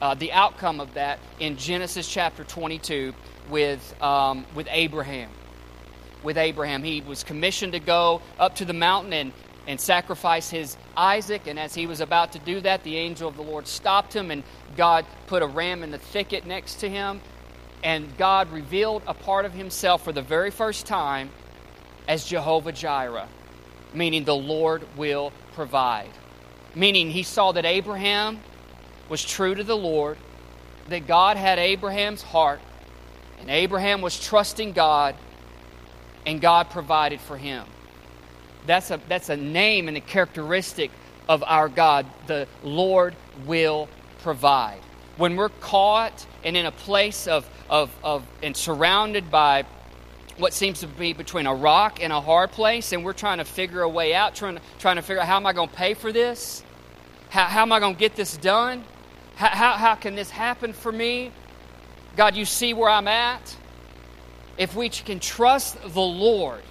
uh, 0.02 0.14
the 0.14 0.32
outcome 0.32 0.80
of 0.80 0.94
that 0.94 1.20
in 1.38 1.56
Genesis 1.56 2.08
chapter 2.08 2.42
22 2.42 3.14
with, 3.48 4.02
um, 4.02 4.44
with 4.52 4.66
Abraham. 4.68 5.30
With 6.24 6.36
Abraham, 6.36 6.82
he 6.82 7.00
was 7.00 7.22
commissioned 7.22 7.74
to 7.74 7.78
go 7.78 8.20
up 8.36 8.56
to 8.56 8.64
the 8.64 8.72
mountain 8.72 9.12
and, 9.12 9.32
and 9.66 9.80
sacrifice 9.80 10.50
his 10.50 10.76
Isaac. 10.96 11.46
And 11.46 11.58
as 11.58 11.74
he 11.74 11.86
was 11.86 12.00
about 12.00 12.32
to 12.32 12.38
do 12.38 12.60
that, 12.60 12.82
the 12.84 12.96
angel 12.96 13.28
of 13.28 13.36
the 13.36 13.42
Lord 13.42 13.66
stopped 13.66 14.14
him, 14.14 14.30
and 14.30 14.42
God 14.76 15.04
put 15.26 15.42
a 15.42 15.46
ram 15.46 15.82
in 15.82 15.90
the 15.90 15.98
thicket 15.98 16.46
next 16.46 16.76
to 16.76 16.88
him. 16.88 17.20
And 17.84 18.16
God 18.16 18.50
revealed 18.52 19.02
a 19.06 19.14
part 19.14 19.44
of 19.44 19.52
himself 19.52 20.04
for 20.04 20.12
the 20.12 20.22
very 20.22 20.50
first 20.50 20.86
time 20.86 21.30
as 22.06 22.24
Jehovah 22.24 22.72
Jireh, 22.72 23.28
meaning 23.94 24.24
the 24.24 24.34
Lord 24.34 24.82
will 24.96 25.32
provide. 25.54 26.10
Meaning 26.74 27.10
he 27.10 27.22
saw 27.22 27.52
that 27.52 27.64
Abraham 27.64 28.40
was 29.08 29.24
true 29.24 29.54
to 29.54 29.64
the 29.64 29.76
Lord, 29.76 30.16
that 30.88 31.06
God 31.06 31.36
had 31.36 31.58
Abraham's 31.58 32.22
heart, 32.22 32.60
and 33.40 33.50
Abraham 33.50 34.00
was 34.00 34.18
trusting 34.18 34.72
God, 34.72 35.16
and 36.24 36.40
God 36.40 36.70
provided 36.70 37.20
for 37.20 37.36
him. 37.36 37.66
That's 38.66 38.90
a, 38.90 39.00
that's 39.08 39.28
a 39.28 39.36
name 39.36 39.88
and 39.88 39.96
a 39.96 40.00
characteristic 40.00 40.90
of 41.28 41.42
our 41.42 41.68
God. 41.68 42.06
The 42.26 42.46
Lord 42.62 43.14
will 43.46 43.88
provide. 44.22 44.80
When 45.16 45.36
we're 45.36 45.48
caught 45.48 46.26
and 46.44 46.56
in 46.56 46.66
a 46.66 46.72
place 46.72 47.26
of, 47.26 47.48
of, 47.68 47.90
of 48.02 48.26
and 48.42 48.56
surrounded 48.56 49.30
by 49.30 49.64
what 50.38 50.52
seems 50.52 50.80
to 50.80 50.86
be 50.86 51.12
between 51.12 51.46
a 51.46 51.54
rock 51.54 52.02
and 52.02 52.12
a 52.12 52.20
hard 52.20 52.52
place, 52.52 52.92
and 52.92 53.04
we're 53.04 53.12
trying 53.12 53.38
to 53.38 53.44
figure 53.44 53.82
a 53.82 53.88
way 53.88 54.14
out, 54.14 54.34
trying 54.34 54.56
to, 54.56 54.62
trying 54.78 54.96
to 54.96 55.02
figure 55.02 55.20
out 55.20 55.28
how 55.28 55.36
am 55.36 55.46
I 55.46 55.52
going 55.52 55.68
to 55.68 55.74
pay 55.74 55.94
for 55.94 56.12
this? 56.12 56.62
How, 57.28 57.44
how 57.44 57.62
am 57.62 57.72
I 57.72 57.80
going 57.80 57.94
to 57.94 58.00
get 58.00 58.16
this 58.16 58.36
done? 58.36 58.84
How, 59.36 59.48
how, 59.48 59.72
how 59.72 59.94
can 59.94 60.14
this 60.14 60.30
happen 60.30 60.72
for 60.72 60.90
me? 60.90 61.32
God, 62.16 62.34
you 62.34 62.44
see 62.44 62.74
where 62.74 62.90
I'm 62.90 63.08
at. 63.08 63.56
If 64.58 64.74
we 64.74 64.88
can 64.88 65.18
trust 65.18 65.80
the 65.82 66.00
Lord, 66.00 66.62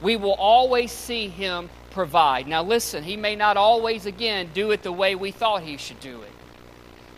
we 0.00 0.16
will 0.16 0.34
always 0.34 0.90
see 0.92 1.28
Him 1.28 1.70
provide. 1.90 2.46
Now, 2.46 2.62
listen, 2.62 3.04
He 3.04 3.16
may 3.16 3.36
not 3.36 3.56
always, 3.56 4.06
again, 4.06 4.50
do 4.54 4.70
it 4.70 4.82
the 4.82 4.92
way 4.92 5.14
we 5.14 5.30
thought 5.30 5.62
He 5.62 5.76
should 5.76 6.00
do 6.00 6.22
it. 6.22 6.32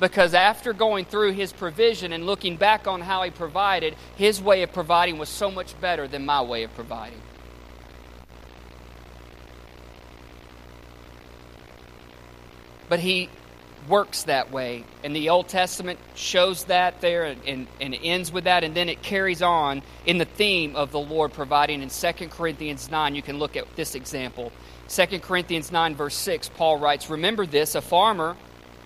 Because 0.01 0.35
after 0.35 0.73
going 0.73 1.05
through 1.05 1.33
His 1.33 1.53
provision 1.53 2.13
and 2.13 2.27
looking 2.27 2.57
back 2.57 2.87
on 2.87 3.03
how 3.03 3.23
He 3.23 3.31
provided, 3.31 3.95
His 4.17 4.43
way 4.43 4.63
of 4.63 4.73
providing 4.73 5.19
was 5.19 5.29
so 5.29 5.51
much 5.51 5.81
better 5.81 6.09
than 6.09 6.27
my 6.27 6.43
way 6.43 6.63
of 6.65 6.75
providing. 6.75 7.21
But 12.89 13.01
He 13.01 13.29
works 13.89 14.25
that 14.25 14.51
way. 14.53 14.85
And 15.03 15.15
the 15.15 15.31
Old 15.31 15.49
Testament 15.49 15.99
shows 16.15 16.65
that 16.65 17.01
there 17.01 17.25
and, 17.25 17.41
and, 17.47 17.67
and, 17.81 17.97
ends 18.03 18.33
with 18.33 18.45
that, 18.45 18.65
and 18.65 18.75
then 18.75 18.89
it 18.89 19.03
carries 19.03 19.43
on 19.43 19.83
in 20.07 20.19
the 20.19 20.25
theme 20.25 20.77
of 20.77 20.93
the 20.93 21.01
Lord 21.01 21.33
providing. 21.33 21.83
In 21.83 21.89
2 21.89 22.13
Corinthians 22.29 22.91
9, 22.91 23.15
you 23.15 23.23
can 23.23 23.39
look 23.39 23.57
at 23.57 23.75
this 23.77 23.95
example. 23.95 24.53
2 24.89 25.21
Corinthians 25.21 25.73
9, 25.73 25.97
verse 25.97 26.15
6, 26.17 26.51
Paul 26.51 26.79
writes, 26.79 27.11
Remember 27.11 27.47
this, 27.47 27.75
a 27.75 27.81
farmer 27.81 28.37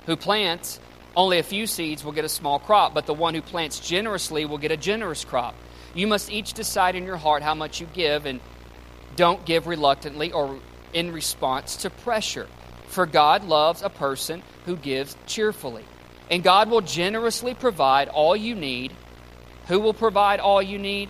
who 0.07 0.17
plants 0.17 0.81
only 1.17 1.39
a 1.39 1.43
few 1.43 1.67
seeds 1.67 2.05
will 2.05 2.13
get 2.13 2.27
a 2.27 2.29
small 2.29 2.59
crop, 2.59 2.93
but 2.93 3.07
the 3.07 3.15
one 3.15 3.35
who 3.35 3.41
plants 3.41 3.81
generously 3.81 4.45
will 4.45 4.59
get 4.59 4.71
a 4.71 4.77
generous 4.77 5.25
crop. 5.25 5.55
You 5.95 6.07
must 6.07 6.31
each 6.31 6.53
decide 6.53 6.95
in 6.95 7.05
your 7.05 7.17
heart 7.17 7.43
how 7.43 7.55
much 7.55 7.81
you 7.81 7.87
give, 7.95 8.27
and 8.27 8.41
don't 9.17 9.45
give 9.47 9.67
reluctantly 9.67 10.33
or 10.33 10.59
in 10.93 11.13
response 11.13 11.77
to 11.77 11.91
pressure. 11.91 12.47
For 12.88 13.07
God 13.07 13.44
loves 13.44 13.83
a 13.83 13.90
person 13.90 14.42
who 14.64 14.77
gives 14.77 15.16
cheerfully. 15.27 15.85
And 16.31 16.42
God 16.42 16.70
will 16.70 16.81
generously 16.81 17.55
provide 17.55 18.09
all 18.09 18.37
you 18.37 18.55
need. 18.55 18.92
Who 19.68 19.81
will 19.81 19.94
provide 19.94 20.40
all 20.40 20.62
you 20.62 20.79
need? 20.79 21.09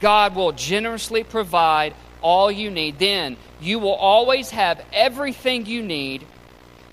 God 0.00 0.34
will 0.34 0.52
generously 0.52 1.24
provide 1.24 1.94
all 2.20 2.50
you 2.50 2.70
need. 2.70 2.98
Then 2.98 3.36
you 3.60 3.78
will 3.78 3.94
always 3.94 4.50
have 4.50 4.84
everything 4.92 5.66
you 5.66 5.82
need 5.82 6.26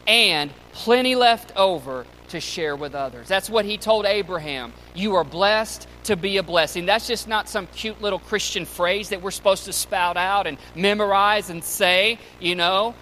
and 0.08 0.52
plenty 0.71 1.15
left 1.15 1.56
over 1.56 2.06
to 2.30 2.39
share 2.39 2.75
with 2.75 2.95
others. 2.95 3.28
That's 3.28 3.49
what 3.49 3.65
he 3.65 3.78
told 3.78 4.06
Abraham. 4.06 4.73
You 4.93 5.15
are 5.15 5.23
blessed 5.23 5.88
to 6.06 6.15
be 6.15 6.38
a 6.38 6.43
blessing. 6.43 6.86
That's 6.86 7.08
just 7.08 7.28
not 7.28 7.49
some 7.49 7.67
cute 7.67 8.02
little 8.02 8.19
Christian 8.19 8.65
phrase 8.65 9.10
that 9.10 9.21
we're 9.21 9.32
supposed 9.32 9.65
to 9.65 9.73
spout 9.73 10.17
out 10.17 10.47
and 10.47 10.58
memorize 10.75 11.49
and 11.49 11.63
say, 11.63 12.19
you 12.39 12.56
know. 12.56 12.95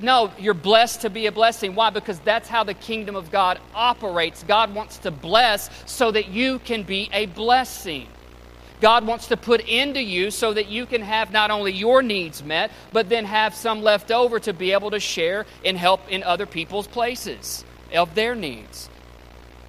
No, 0.00 0.32
you're 0.38 0.54
blessed 0.54 1.02
to 1.02 1.10
be 1.10 1.26
a 1.26 1.32
blessing. 1.32 1.74
Why? 1.74 1.90
Because 1.90 2.18
that's 2.20 2.48
how 2.48 2.64
the 2.64 2.74
kingdom 2.74 3.14
of 3.14 3.30
God 3.30 3.60
operates. 3.74 4.42
God 4.42 4.74
wants 4.74 4.98
to 4.98 5.10
bless 5.10 5.70
so 5.86 6.10
that 6.10 6.28
you 6.28 6.58
can 6.58 6.82
be 6.82 7.08
a 7.12 7.26
blessing. 7.26 8.08
God 8.80 9.06
wants 9.06 9.28
to 9.28 9.36
put 9.36 9.60
into 9.60 10.02
you 10.02 10.30
so 10.30 10.52
that 10.52 10.68
you 10.68 10.84
can 10.84 11.00
have 11.00 11.30
not 11.30 11.50
only 11.50 11.72
your 11.72 12.02
needs 12.02 12.42
met, 12.42 12.70
but 12.92 13.08
then 13.08 13.24
have 13.24 13.54
some 13.54 13.82
left 13.82 14.10
over 14.10 14.40
to 14.40 14.52
be 14.52 14.72
able 14.72 14.90
to 14.90 15.00
share 15.00 15.46
and 15.64 15.78
help 15.78 16.00
in 16.10 16.22
other 16.22 16.44
people's 16.44 16.86
places 16.86 17.64
of 17.94 18.14
their 18.14 18.34
needs. 18.34 18.90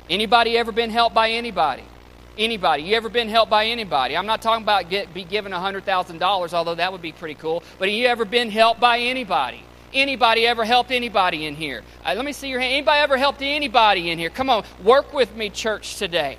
Anybody 0.09 0.57
ever 0.57 0.71
been 0.71 0.89
helped 0.89 1.15
by 1.15 1.31
anybody? 1.31 1.83
Anybody? 2.37 2.83
You 2.83 2.95
ever 2.95 3.09
been 3.09 3.29
helped 3.29 3.49
by 3.49 3.67
anybody? 3.67 4.17
I'm 4.17 4.25
not 4.25 4.41
talking 4.41 4.63
about 4.63 4.89
get, 4.89 5.13
be 5.13 5.23
given 5.23 5.51
$100,000, 5.51 6.53
although 6.53 6.75
that 6.75 6.91
would 6.91 7.01
be 7.01 7.11
pretty 7.13 7.35
cool. 7.35 7.63
But 7.79 7.87
have 7.87 7.97
you 7.97 8.07
ever 8.07 8.25
been 8.25 8.49
helped 8.49 8.79
by 8.79 8.99
anybody? 8.99 9.63
Anybody 9.95 10.45
ever 10.45 10.65
helped 10.65 10.91
anybody 10.91 11.45
in 11.45 11.55
here? 11.55 11.81
Uh, 12.05 12.13
let 12.15 12.25
me 12.25 12.33
see 12.33 12.49
your 12.49 12.59
hand. 12.59 12.73
Anybody 12.73 12.99
ever 12.99 13.15
helped 13.15 13.41
anybody 13.41 14.11
in 14.11 14.19
here? 14.19 14.29
Come 14.29 14.49
on, 14.49 14.65
work 14.83 15.13
with 15.13 15.33
me, 15.37 15.49
church, 15.49 15.95
today. 15.95 16.37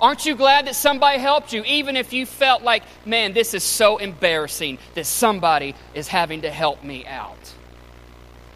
Aren't 0.00 0.24
you 0.24 0.36
glad 0.36 0.68
that 0.68 0.76
somebody 0.76 1.18
helped 1.18 1.52
you, 1.52 1.64
even 1.64 1.96
if 1.96 2.12
you 2.12 2.24
felt 2.24 2.62
like, 2.62 2.84
man, 3.04 3.32
this 3.32 3.54
is 3.54 3.64
so 3.64 3.98
embarrassing 3.98 4.78
that 4.94 5.04
somebody 5.04 5.74
is 5.94 6.06
having 6.06 6.42
to 6.42 6.50
help 6.50 6.84
me 6.84 7.04
out? 7.06 7.52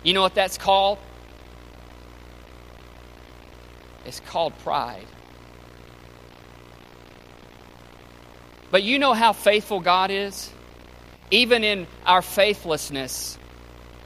You 0.04 0.14
know 0.14 0.22
what 0.22 0.36
that's 0.36 0.56
called? 0.56 0.98
It's 4.06 4.20
called 4.20 4.56
pride. 4.60 5.06
But 8.70 8.84
you 8.84 9.00
know 9.00 9.12
how 9.12 9.32
faithful 9.32 9.80
God 9.80 10.12
is? 10.12 10.50
Even 11.34 11.64
in 11.64 11.86
our 12.06 12.22
faithlessness, 12.22 13.38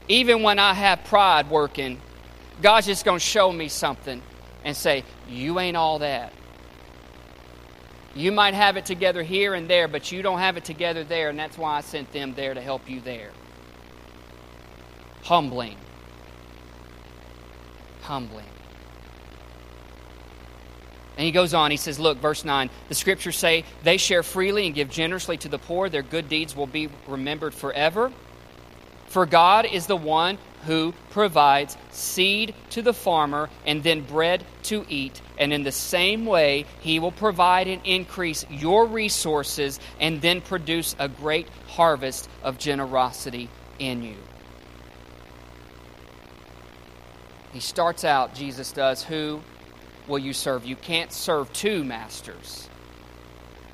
even 0.07 0.41
when 0.41 0.57
I 0.57 0.73
have 0.73 1.03
pride 1.05 1.49
working, 1.49 2.01
God's 2.61 2.87
just 2.87 3.05
going 3.05 3.19
to 3.19 3.25
show 3.25 3.51
me 3.51 3.67
something 3.67 4.21
and 4.63 4.75
say, 4.75 5.03
You 5.27 5.59
ain't 5.59 5.77
all 5.77 5.99
that. 5.99 6.33
You 8.15 8.31
might 8.31 8.55
have 8.55 8.75
it 8.75 8.85
together 8.85 9.21
here 9.21 9.53
and 9.53 9.69
there, 9.69 9.87
but 9.87 10.11
you 10.11 10.21
don't 10.21 10.39
have 10.39 10.57
it 10.57 10.65
together 10.65 11.03
there, 11.03 11.29
and 11.29 11.37
that's 11.37 11.57
why 11.57 11.77
I 11.77 11.81
sent 11.81 12.11
them 12.11 12.33
there 12.33 12.53
to 12.53 12.61
help 12.61 12.89
you 12.89 12.99
there. 12.99 13.29
Humbling. 15.23 15.77
humbling. 18.01 18.48
And 21.19 21.25
he 21.25 21.33
goes 21.33 21.53
on, 21.53 21.69
he 21.69 21.75
says, 21.75 21.99
Look, 21.99 22.19
verse 22.19 22.45
9, 22.45 22.69
the 22.87 22.95
scriptures 22.95 23.35
say, 23.35 23.65
They 23.83 23.97
share 23.97 24.23
freely 24.23 24.67
and 24.67 24.73
give 24.73 24.89
generously 24.89 25.35
to 25.39 25.49
the 25.49 25.59
poor. 25.59 25.89
Their 25.89 26.01
good 26.01 26.29
deeds 26.29 26.55
will 26.55 26.65
be 26.65 26.87
remembered 27.09 27.53
forever. 27.53 28.09
For 29.07 29.25
God 29.25 29.65
is 29.65 29.85
the 29.85 29.97
one 29.97 30.37
who 30.65 30.93
provides 31.09 31.75
seed 31.91 32.55
to 32.69 32.81
the 32.81 32.93
farmer 32.93 33.49
and 33.65 33.83
then 33.83 33.99
bread 33.99 34.45
to 34.63 34.85
eat. 34.87 35.21
And 35.37 35.51
in 35.51 35.63
the 35.63 35.73
same 35.73 36.25
way, 36.25 36.63
He 36.79 36.99
will 36.99 37.11
provide 37.11 37.67
and 37.67 37.81
increase 37.83 38.45
your 38.49 38.85
resources 38.85 39.77
and 39.99 40.21
then 40.21 40.39
produce 40.39 40.95
a 40.99 41.09
great 41.09 41.49
harvest 41.67 42.29
of 42.43 42.57
generosity 42.57 43.49
in 43.77 44.03
you. 44.03 44.15
He 47.51 47.59
starts 47.59 48.05
out, 48.05 48.33
Jesus 48.33 48.71
does, 48.71 49.03
who 49.03 49.41
will 50.09 50.19
you 50.19 50.33
serve? 50.33 50.65
You 50.65 50.75
can't 50.75 51.13
serve 51.13 51.53
two 51.53 51.85
masters. 51.85 52.67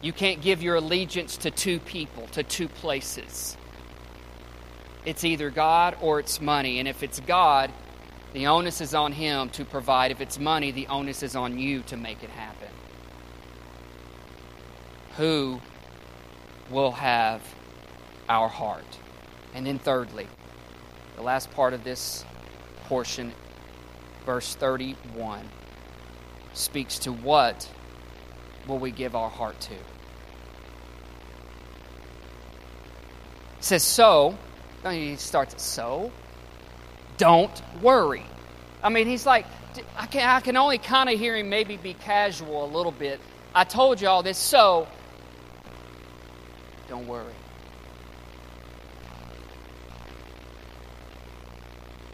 You 0.02 0.14
can't 0.14 0.42
give 0.42 0.62
your 0.62 0.76
allegiance 0.76 1.38
to 1.38 1.50
two 1.50 1.80
people, 1.80 2.28
to 2.28 2.44
two 2.44 2.68
places. 2.68 3.58
It's 5.06 5.24
either 5.24 5.50
God 5.50 5.98
or 6.02 6.20
it's 6.20 6.40
money. 6.40 6.78
And 6.80 6.88
if 6.88 7.02
it's 7.02 7.20
God, 7.22 7.72
the 8.34 8.48
onus 8.48 8.82
is 8.82 8.94
on 8.94 9.14
Him 9.14 9.50
to 9.52 9.66
provide. 9.66 10.12
If 10.12 10.22
it's 10.22 10.38
money, 10.38 10.72
the 10.72 10.88
onus 10.88 11.24
is 11.24 11.36
on 11.36 11.58
you 11.58 11.82
to 11.84 11.98
make 11.98 12.22
it 12.22 12.30
happen. 12.30 12.68
Who 15.18 15.62
will 16.70 16.92
have 16.92 17.42
our 18.28 18.50
heart? 18.50 19.00
And 19.54 19.66
then, 19.66 19.80
thirdly, 19.80 20.28
the 21.16 21.22
last 21.22 21.50
part 21.52 21.74
of 21.74 21.86
this 21.86 22.26
portion, 22.88 23.32
verse 24.26 24.54
31, 24.56 25.48
speaks 26.58 27.00
to 27.00 27.12
what 27.12 27.70
will 28.68 28.80
we 28.80 28.92
give 28.92 29.16
our 29.16 29.30
heart 29.30 29.60
to? 29.62 29.74
It 29.74 29.80
says, 33.60 33.84
So, 33.84 34.38
he 34.84 35.16
starts, 35.16 35.62
so 35.64 36.12
don't 37.18 37.62
worry. 37.82 38.24
I 38.84 38.90
mean, 38.90 39.08
he's 39.08 39.26
like, 39.26 39.46
I 39.98 40.06
can, 40.06 40.30
I 40.30 40.40
can 40.40 40.58
only 40.58 40.78
kind 40.78 41.10
of 41.10 41.20
hear 41.20 41.36
him 41.36 41.50
maybe 41.50 41.78
be 41.78 41.94
casual 41.94 42.66
a 42.66 42.72
little 42.72 42.92
bit. 42.92 43.20
I 43.54 43.64
told 43.64 44.02
you 44.02 44.08
all 44.08 44.22
this, 44.22 44.38
so 44.38 44.88
don't 46.88 47.08
worry. 47.08 47.34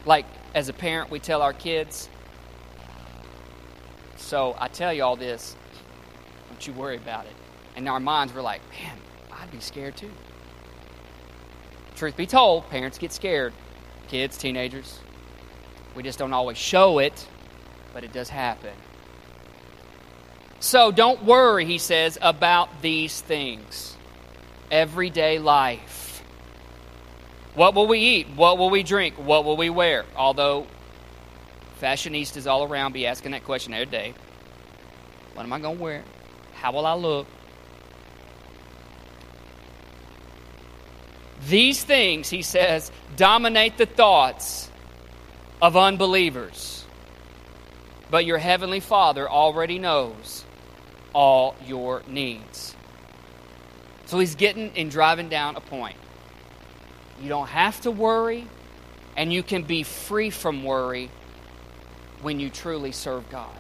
Like, 0.06 0.26
as 0.56 0.70
a 0.70 0.74
parent, 0.74 1.12
we 1.12 1.20
tell 1.20 1.42
our 1.42 1.54
kids, 1.54 2.10
so 4.22 4.56
I 4.58 4.68
tell 4.68 4.94
you 4.94 5.04
all 5.04 5.16
this, 5.16 5.56
don't 6.50 6.66
you 6.66 6.74
worry 6.74 6.98
about 6.98 7.26
it. 7.26 7.34
And 7.76 7.88
our 7.90 8.00
minds 8.00 8.34
were 8.34 8.42
like, 8.42 8.62
man, 8.72 8.98
I'd 9.32 9.52
be 9.52 9.60
scared 9.60 9.98
too. 9.98 10.12
Truth 11.96 12.18
be 12.18 12.26
told, 12.26 12.70
parents 12.70 12.98
get 12.98 13.12
scared. 13.12 13.54
Kids, 14.08 14.38
teenagers. 14.38 15.00
We 15.96 16.04
just 16.04 16.20
don't 16.20 16.34
always 16.34 16.58
show 16.58 17.00
it, 17.00 17.28
but 17.94 18.04
it 18.04 18.14
does 18.14 18.30
happen. 18.30 18.74
So 20.60 20.92
don't 20.92 21.24
worry, 21.24 21.66
he 21.66 21.78
says, 21.78 22.18
about 22.22 22.82
these 22.82 23.20
things. 23.20 23.96
Everyday 24.70 25.40
life. 25.40 26.24
What 27.56 27.74
will 27.74 27.88
we 27.88 28.00
eat? 28.00 28.28
What 28.36 28.58
will 28.58 28.70
we 28.70 28.84
drink? 28.84 29.16
What 29.16 29.44
will 29.44 29.58
we 29.58 29.70
wear? 29.70 30.06
Although 30.16 30.68
fashionistas 31.82 32.46
all 32.50 32.64
around 32.64 32.94
be 32.94 33.08
asking 33.08 33.32
that 33.32 33.44
question 33.44 33.74
every 33.74 33.88
day. 33.88 34.14
What 35.34 35.44
am 35.44 35.54
I 35.54 35.60
going 35.60 35.78
to 35.78 35.84
wear? 35.84 36.04
How 36.54 36.72
will 36.72 36.86
I 36.86 36.94
look? 36.94 37.28
These 41.48 41.84
things, 41.84 42.30
he 42.30 42.44
says, 42.44 42.92
dominate 43.18 43.78
the 43.78 43.88
thoughts 43.88 44.70
of 45.62 45.76
unbelievers. 45.76 46.86
But 48.12 48.26
your 48.26 48.38
heavenly 48.38 48.80
Father 48.80 49.28
already 49.30 49.80
knows 49.80 50.46
all 51.14 51.56
your 51.66 52.04
needs. 52.08 52.76
So 54.06 54.20
he's 54.20 54.36
getting 54.36 54.72
and 54.76 54.92
driving 54.92 55.30
down 55.30 55.56
a 55.56 55.62
point. 55.62 55.96
You 57.22 57.30
don't 57.30 57.48
have 57.48 57.80
to 57.82 57.92
worry, 57.92 58.46
and 59.16 59.32
you 59.32 59.42
can 59.42 59.64
be 59.64 59.84
free 59.84 60.30
from 60.30 60.64
worry 60.64 61.10
when 62.22 62.40
you 62.40 62.50
truly 62.50 62.92
serve 62.92 63.30
God. 63.30 63.56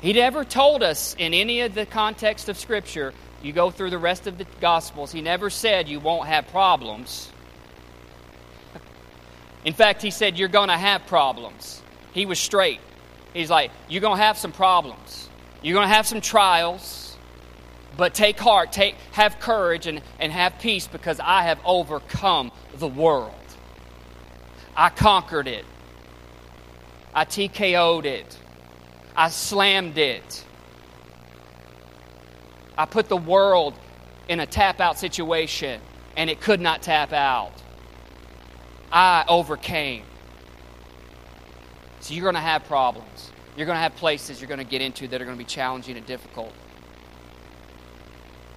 He 0.00 0.12
never 0.12 0.44
told 0.44 0.82
us 0.82 1.16
in 1.18 1.34
any 1.34 1.62
of 1.62 1.74
the 1.74 1.86
context 1.86 2.48
of 2.48 2.58
Scripture 2.58 3.12
you 3.42 3.52
go 3.52 3.70
through 3.70 3.90
the 3.90 3.98
rest 3.98 4.26
of 4.26 4.38
the 4.38 4.46
Gospels, 4.60 5.12
he 5.12 5.22
never 5.22 5.50
said 5.50 5.88
you 5.88 6.00
won't 6.00 6.28
have 6.28 6.48
problems. 6.48 7.30
In 9.64 9.72
fact, 9.74 10.02
he 10.02 10.10
said 10.10 10.38
you're 10.38 10.48
going 10.48 10.68
to 10.68 10.76
have 10.76 11.06
problems. 11.06 11.82
He 12.12 12.26
was 12.26 12.38
straight. 12.38 12.80
He's 13.34 13.50
like, 13.50 13.70
you're 13.88 14.00
going 14.00 14.18
to 14.18 14.24
have 14.24 14.38
some 14.38 14.52
problems. 14.52 15.28
You're 15.62 15.74
going 15.74 15.88
to 15.88 15.94
have 15.94 16.06
some 16.06 16.20
trials. 16.20 17.16
But 17.96 18.14
take 18.14 18.38
heart, 18.38 18.72
take, 18.72 18.94
have 19.12 19.40
courage, 19.40 19.86
and, 19.86 20.00
and 20.20 20.32
have 20.32 20.58
peace 20.60 20.86
because 20.86 21.20
I 21.20 21.42
have 21.42 21.58
overcome 21.64 22.52
the 22.76 22.88
world. 22.88 23.34
I 24.76 24.90
conquered 24.90 25.48
it. 25.48 25.64
I 27.18 27.24
TKO'd 27.24 28.06
it. 28.06 28.38
I 29.16 29.30
slammed 29.30 29.98
it. 29.98 30.44
I 32.76 32.84
put 32.84 33.08
the 33.08 33.16
world 33.16 33.74
in 34.28 34.38
a 34.38 34.46
tap 34.46 34.78
out 34.78 35.00
situation 35.00 35.80
and 36.16 36.30
it 36.30 36.40
could 36.40 36.60
not 36.60 36.80
tap 36.80 37.12
out. 37.12 37.50
I 38.92 39.24
overcame. 39.26 40.04
So 41.98 42.14
you're 42.14 42.22
going 42.22 42.36
to 42.36 42.40
have 42.40 42.62
problems. 42.66 43.32
You're 43.56 43.66
going 43.66 43.74
to 43.74 43.82
have 43.82 43.96
places 43.96 44.40
you're 44.40 44.46
going 44.46 44.64
to 44.64 44.64
get 44.64 44.80
into 44.80 45.08
that 45.08 45.20
are 45.20 45.24
going 45.24 45.36
to 45.36 45.44
be 45.44 45.48
challenging 45.48 45.96
and 45.96 46.06
difficult. 46.06 46.52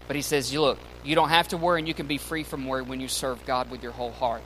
But 0.05 0.15
he 0.15 0.21
says, 0.21 0.53
look, 0.53 0.77
you 1.03 1.15
don't 1.15 1.29
have 1.29 1.47
to 1.47 1.57
worry 1.57 1.79
and 1.79 1.87
you 1.87 1.95
can 1.95 2.05
be 2.05 2.19
free 2.19 2.43
from 2.43 2.67
worry 2.67 2.83
when 2.83 2.99
you 2.99 3.07
serve 3.07 3.43
God 3.43 3.71
with 3.71 3.81
your 3.81 3.91
whole 3.91 4.11
heart. 4.11 4.43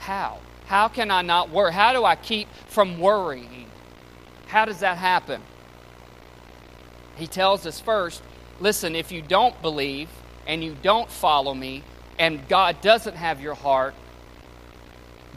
How? 0.00 0.40
How 0.66 0.88
can 0.88 1.10
I 1.10 1.22
not 1.22 1.50
worry? 1.50 1.72
How 1.72 1.92
do 1.92 2.04
I 2.04 2.16
keep 2.16 2.48
from 2.68 2.98
worrying? 2.98 3.66
How 4.46 4.64
does 4.64 4.80
that 4.80 4.98
happen? 4.98 5.42
He 7.16 7.26
tells 7.26 7.66
us 7.66 7.80
first 7.80 8.22
listen, 8.60 8.94
if 8.94 9.12
you 9.12 9.22
don't 9.22 9.60
believe 9.62 10.08
and 10.46 10.62
you 10.62 10.76
don't 10.82 11.10
follow 11.10 11.54
me 11.54 11.82
and 12.18 12.46
God 12.48 12.80
doesn't 12.80 13.16
have 13.16 13.40
your 13.40 13.54
heart, 13.54 13.94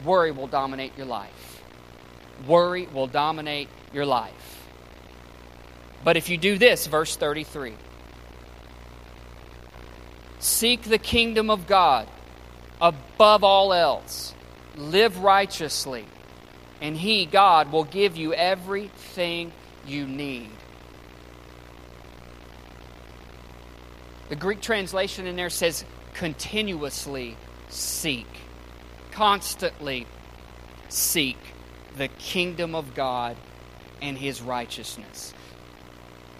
worry 0.04 0.30
will 0.30 0.46
dominate 0.46 0.96
your 0.96 1.06
life. 1.06 1.62
Worry 2.46 2.86
will 2.86 3.06
dominate 3.06 3.68
your 3.92 4.06
life. 4.06 4.66
But 6.04 6.16
if 6.16 6.28
you 6.28 6.38
do 6.38 6.58
this, 6.58 6.86
verse 6.86 7.16
33 7.16 7.74
seek 10.40 10.82
the 10.82 10.98
kingdom 10.98 11.50
of 11.50 11.66
God 11.66 12.08
above 12.80 13.42
all 13.42 13.72
else, 13.72 14.34
live 14.78 15.18
righteously, 15.18 16.06
and 16.80 16.96
He, 16.96 17.26
God, 17.26 17.72
will 17.72 17.84
give 17.84 18.16
you 18.16 18.32
everything 18.32 19.52
you 19.86 20.06
need. 20.06 20.50
The 24.28 24.36
Greek 24.36 24.60
translation 24.60 25.26
in 25.26 25.36
there 25.36 25.50
says 25.50 25.84
continuously 26.14 27.36
seek, 27.68 28.26
constantly 29.10 30.06
seek 30.88 31.38
the 31.96 32.08
kingdom 32.08 32.74
of 32.74 32.94
God 32.94 33.36
and 34.00 34.16
his 34.16 34.40
righteousness. 34.40 35.34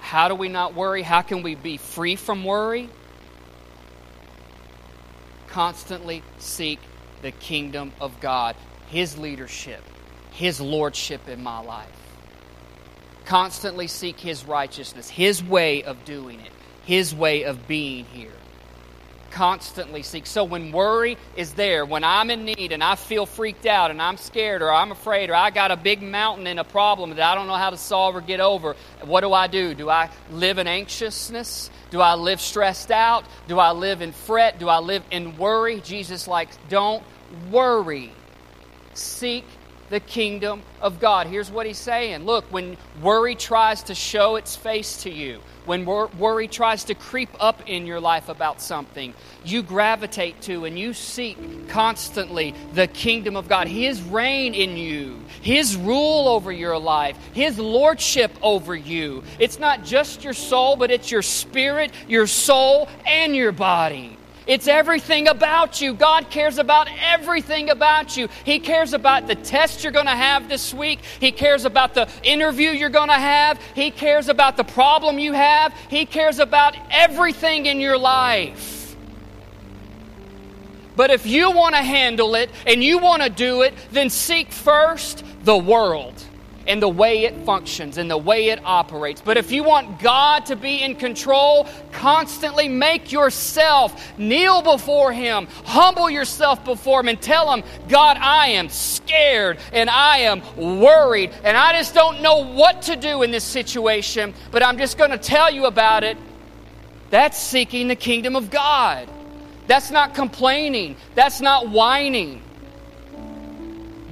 How 0.01 0.29
do 0.29 0.35
we 0.35 0.49
not 0.49 0.75
worry? 0.75 1.03
How 1.03 1.23
can 1.23 1.43
we 1.43 1.55
be 1.55 1.77
free 1.77 2.17
from 2.17 2.45
worry? 2.45 2.89
Constantly 5.49 6.23
seek 6.39 6.79
the 7.23 7.33
kingdom 7.33 7.93
of 8.01 8.21
God, 8.21 8.57
his 8.89 9.19
leadership, 9.19 9.83
his 10.31 10.61
lordship 10.61 11.29
in 11.29 11.43
my 11.43 11.61
life. 11.61 11.89
Constantly 13.25 13.87
seek 13.87 14.19
his 14.19 14.45
righteousness, 14.45 15.09
his 15.09 15.43
way 15.45 15.83
of 15.83 16.05
doing 16.05 16.41
it. 16.41 16.53
His 16.85 17.15
way 17.15 17.43
of 17.43 17.69
being 17.69 18.07
here. 18.07 18.33
Constantly 19.31 20.03
seek. 20.03 20.27
So 20.27 20.43
when 20.43 20.73
worry 20.73 21.19
is 21.37 21.53
there, 21.53 21.85
when 21.85 22.03
I'm 22.03 22.31
in 22.31 22.45
need 22.45 22.73
and 22.73 22.83
I 22.83 22.95
feel 22.95 23.27
freaked 23.27 23.67
out 23.67 23.91
and 23.91 24.01
I'm 24.01 24.17
scared 24.17 24.63
or 24.63 24.73
I'm 24.73 24.91
afraid 24.91 25.29
or 25.29 25.35
I 25.35 25.51
got 25.51 25.71
a 25.71 25.77
big 25.77 26.03
mountain 26.03 26.47
and 26.47 26.59
a 26.59 26.65
problem 26.65 27.11
that 27.11 27.21
I 27.21 27.35
don't 27.35 27.47
know 27.47 27.55
how 27.55 27.71
to 27.71 27.77
solve 27.77 28.17
or 28.17 28.23
get 28.23 28.41
over, 28.41 28.75
what 29.03 29.21
do 29.21 29.33
I 29.33 29.47
do? 29.47 29.75
Do 29.75 29.91
I 29.91 30.11
live 30.31 30.59
in 30.59 30.67
anxiousness? 30.67 31.71
Do 31.91 32.01
I 32.01 32.15
live 32.15 32.41
stressed 32.41 32.91
out? 32.91 33.25
Do 33.49 33.59
I 33.59 33.73
live 33.73 34.01
in 34.01 34.13
fret? 34.13 34.59
Do 34.59 34.69
I 34.69 34.79
live 34.79 35.03
in 35.11 35.37
worry? 35.37 35.81
Jesus 35.81 36.27
like, 36.27 36.49
don't 36.69 37.03
worry. 37.51 38.13
Seek 38.95 39.45
the 39.91 40.01
kingdom 40.01 40.63
of 40.81 41.01
God. 41.01 41.27
Here's 41.27 41.51
what 41.51 41.67
he's 41.67 41.79
saying 41.79 42.25
Look, 42.25 42.45
when 42.51 42.77
worry 43.03 43.35
tries 43.35 43.83
to 43.85 43.95
show 43.95 44.37
its 44.37 44.57
face 44.57 45.03
to 45.03 45.11
you, 45.11 45.41
when 45.65 45.85
worry 45.85 46.49
tries 46.49 46.85
to 46.85 46.95
creep 46.95 47.29
up 47.39 47.63
in 47.69 47.87
your 47.87 48.01
life 48.01 48.29
about 48.29 48.61
something, 48.61 49.13
you 49.45 49.63
gravitate 49.63 50.41
to 50.43 50.65
and 50.65 50.79
you 50.79 50.95
seek 50.95 51.69
constantly 51.69 52.55
the 52.73 52.87
kingdom 52.87 53.37
of 53.37 53.49
God, 53.49 53.69
His 53.69 54.03
reign 54.03 54.55
in 54.55 54.77
you, 54.77 55.21
His 55.43 55.77
rule 55.77 56.29
over 56.29 56.51
your 56.51 56.79
life, 56.79 57.17
His 57.33 57.59
lordship 57.59 58.33
over 58.43 58.75
you. 58.75 59.23
It's 59.39 59.59
not 59.59 59.85
just 59.85 60.25
your 60.25 60.33
soul, 60.33 60.77
but 60.77 60.91
it's 60.91 61.11
your 61.11 61.23
spirit, 61.23 61.93
your 62.09 62.27
soul, 62.27 62.89
and 63.07 63.37
your 63.37 63.53
body. 63.53 64.18
It's 64.49 64.67
everything 64.67 65.29
about 65.29 65.83
you. 65.83 65.93
God 65.93 66.31
cares 66.31 66.57
about 66.57 66.89
everything 67.03 67.69
about 67.69 68.17
you. 68.17 68.29
He 68.45 68.59
cares 68.59 68.95
about 68.95 69.27
the 69.27 69.35
test 69.35 69.85
you're 69.85 69.93
going 69.93 70.07
to 70.07 70.13
have 70.13 70.49
this 70.49 70.73
week. 70.73 71.01
He 71.21 71.33
cares 71.33 71.67
about 71.67 71.93
the 71.93 72.09
interview 72.23 72.71
you're 72.71 72.89
going 72.89 73.11
to 73.11 73.15
have. 73.15 73.61
He 73.75 73.91
cares 73.91 74.31
about 74.31 74.57
the 74.57 74.65
problem 74.65 75.19
you 75.19 75.35
have. 75.35 75.75
He 75.91 76.07
cares 76.07 76.39
about 76.39 76.75
everything 76.91 77.67
in 77.67 77.79
your 77.79 77.99
life. 77.99 78.97
But 80.97 81.11
if 81.11 81.27
you 81.27 81.51
want 81.51 81.75
to 81.75 81.83
handle 81.83 82.35
it 82.35 82.51
and 82.67 82.83
you 82.83 82.99
want 82.99 83.23
to 83.23 83.29
do 83.29 83.61
it, 83.63 83.75
then 83.93 84.09
seek 84.09 84.51
first 84.51 85.23
the 85.45 85.59
world 85.59 86.25
and 86.69 86.83
the 86.83 86.89
way 86.89 87.25
it 87.25 87.35
functions 87.45 87.97
and 87.97 88.11
the 88.11 88.17
way 88.17 88.51
it 88.51 88.61
operates. 88.65 89.23
But 89.23 89.39
if 89.39 89.51
you 89.51 89.65
want 89.65 89.99
God 89.99 90.47
to 90.47 90.57
be 90.57 90.83
in 90.83 90.95
control, 90.95 91.67
constantly 91.91 92.69
make 92.69 93.11
yourself 93.11 94.17
kneel 94.19 94.61
before 94.61 95.13
Him, 95.13 95.49
humble 95.65 96.11
yourself 96.11 96.65
before 96.65 97.01
Him, 97.01 97.09
and 97.09 97.21
tell 97.21 97.53
Him, 97.53 97.65
God, 97.89 98.19
I 98.21 98.49
am 98.49 98.69
scared 98.69 99.59
and 99.73 99.89
I 99.89 100.19
am 100.19 100.43
worried 100.57 101.33
and 101.43 101.57
I 101.57 101.73
just 101.73 101.95
don't 101.95 102.21
know 102.21 102.45
what 102.45 102.83
to 102.83 102.97
do 102.97 103.23
in 103.23 103.31
this 103.31 103.45
situation, 103.45 104.35
but 104.51 104.63
I'm 104.63 104.77
just 104.77 104.99
going 104.99 105.11
to 105.11 105.19
tell 105.19 105.51
you 105.51 105.65
about 105.65 106.05
it. 106.05 106.19
That's 107.11 107.39
seeking 107.39 107.89
the 107.89 107.97
kingdom 107.97 108.37
of 108.37 108.51
God. 108.51 109.09
That's 109.67 109.91
not 109.91 110.15
complaining. 110.15 110.97
That's 111.15 111.41
not 111.41 111.71
whining. 111.71 112.43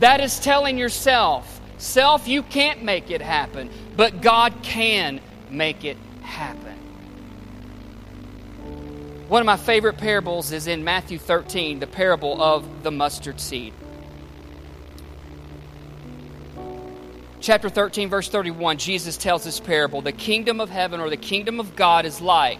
That 0.00 0.20
is 0.20 0.38
telling 0.38 0.78
yourself, 0.78 1.55
Self, 1.78 2.26
you 2.26 2.42
can't 2.42 2.82
make 2.82 3.10
it 3.10 3.20
happen, 3.20 3.70
but 3.96 4.22
God 4.22 4.54
can 4.62 5.20
make 5.50 5.84
it 5.84 5.98
happen. 6.22 6.74
One 9.28 9.42
of 9.42 9.46
my 9.46 9.56
favorite 9.56 9.98
parables 9.98 10.52
is 10.52 10.66
in 10.66 10.84
Matthew 10.84 11.18
13, 11.18 11.80
the 11.80 11.86
parable 11.86 12.40
of 12.40 12.82
the 12.82 12.90
mustard 12.90 13.40
seed. 13.40 13.74
Chapter 17.40 17.68
13, 17.68 18.08
verse 18.08 18.28
31, 18.28 18.78
Jesus 18.78 19.16
tells 19.16 19.44
this 19.44 19.60
parable 19.60 20.00
The 20.00 20.12
kingdom 20.12 20.60
of 20.60 20.70
heaven 20.70 21.00
or 21.00 21.10
the 21.10 21.16
kingdom 21.16 21.60
of 21.60 21.76
God 21.76 22.06
is 22.06 22.20
like 22.20 22.58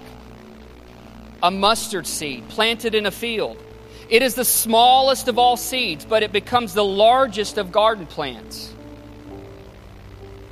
a 1.42 1.50
mustard 1.50 2.07
seed 2.07 2.48
planted 2.48 2.94
in 2.94 3.07
a 3.07 3.11
field. 3.11 3.62
It 4.11 4.22
is 4.22 4.35
the 4.35 4.44
smallest 4.44 5.26
of 5.29 5.38
all 5.38 5.57
seeds, 5.57 6.05
but 6.05 6.22
it 6.22 6.33
becomes 6.33 6.74
the 6.74 6.85
largest 6.85 7.59
of 7.59 7.72
garden 7.72 8.07
plants 8.07 8.75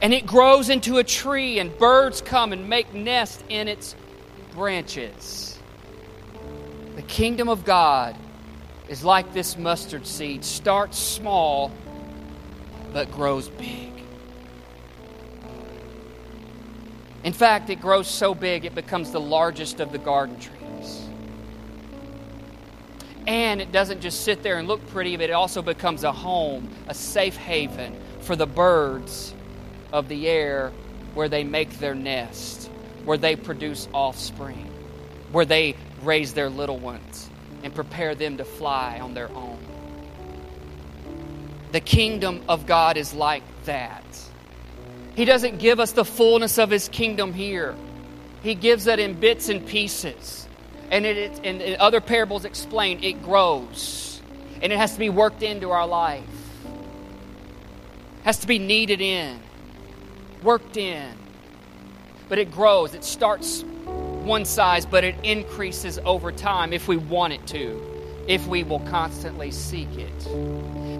and 0.04 0.12
it 0.12 0.26
grows 0.26 0.68
into 0.68 0.98
a 0.98 1.02
tree, 1.02 1.58
and 1.58 1.78
birds 1.78 2.20
come 2.20 2.52
and 2.52 2.68
make 2.68 2.92
nests 2.92 3.42
in 3.48 3.68
its 3.68 3.96
branches. 4.52 5.58
The 6.94 7.00
kingdom 7.00 7.48
of 7.48 7.64
God 7.64 8.14
is 8.86 9.02
like 9.02 9.32
this 9.32 9.56
mustard 9.56 10.06
seed, 10.06 10.44
starts 10.44 10.98
small 10.98 11.72
but 12.92 13.10
grows 13.12 13.48
big. 13.48 13.92
In 17.22 17.32
fact, 17.32 17.70
it 17.70 17.80
grows 17.80 18.06
so 18.06 18.34
big 18.34 18.66
it 18.66 18.74
becomes 18.74 19.10
the 19.10 19.20
largest 19.20 19.80
of 19.80 19.90
the 19.90 19.96
garden 19.96 20.38
trees. 20.38 21.08
And 23.26 23.58
it 23.62 23.72
doesn't 23.72 24.02
just 24.02 24.20
sit 24.20 24.42
there 24.42 24.58
and 24.58 24.68
look 24.68 24.86
pretty, 24.88 25.16
but 25.16 25.30
it 25.30 25.32
also 25.32 25.62
becomes 25.62 26.04
a 26.04 26.12
home, 26.12 26.68
a 26.88 26.94
safe 26.94 27.38
haven 27.38 27.98
for 28.20 28.36
the 28.36 28.46
birds 28.46 29.33
of 29.94 30.08
the 30.08 30.28
air 30.28 30.72
where 31.14 31.28
they 31.28 31.44
make 31.44 31.78
their 31.78 31.94
nest, 31.94 32.68
where 33.04 33.16
they 33.16 33.36
produce 33.36 33.88
offspring, 33.94 34.68
where 35.30 35.44
they 35.44 35.76
raise 36.02 36.34
their 36.34 36.50
little 36.50 36.78
ones 36.78 37.30
and 37.62 37.72
prepare 37.72 38.14
them 38.14 38.36
to 38.36 38.44
fly 38.44 38.98
on 39.00 39.14
their 39.14 39.30
own. 39.30 39.58
The 41.70 41.80
kingdom 41.80 42.42
of 42.48 42.66
God 42.66 42.96
is 42.96 43.14
like 43.14 43.44
that. 43.66 44.04
He 45.14 45.24
doesn't 45.24 45.58
give 45.58 45.78
us 45.78 45.92
the 45.92 46.04
fullness 46.04 46.58
of 46.58 46.70
His 46.70 46.88
kingdom 46.88 47.32
here, 47.32 47.74
He 48.42 48.54
gives 48.54 48.88
it 48.88 48.98
in 48.98 49.14
bits 49.14 49.48
and 49.48 49.64
pieces. 49.64 50.48
And, 50.90 51.06
it, 51.06 51.16
it, 51.16 51.40
and 51.44 51.76
other 51.76 52.00
parables 52.00 52.44
explain 52.44 53.02
it 53.02 53.22
grows 53.22 54.20
and 54.60 54.72
it 54.72 54.76
has 54.76 54.92
to 54.92 54.98
be 54.98 55.08
worked 55.08 55.42
into 55.42 55.70
our 55.70 55.86
life, 55.86 56.22
has 58.22 58.38
to 58.38 58.46
be 58.46 58.58
kneaded 58.58 59.00
in 59.00 59.40
worked 60.44 60.76
in. 60.76 61.10
But 62.28 62.38
it 62.38 62.52
grows. 62.52 62.94
It 62.94 63.04
starts 63.04 63.64
one 64.24 64.44
size, 64.44 64.86
but 64.86 65.04
it 65.04 65.16
increases 65.22 65.98
over 66.04 66.32
time 66.32 66.72
if 66.72 66.88
we 66.88 66.96
want 66.96 67.32
it 67.32 67.46
to, 67.48 67.80
if 68.26 68.46
we 68.46 68.62
will 68.62 68.80
constantly 68.80 69.50
seek 69.50 69.88
it, 69.98 70.28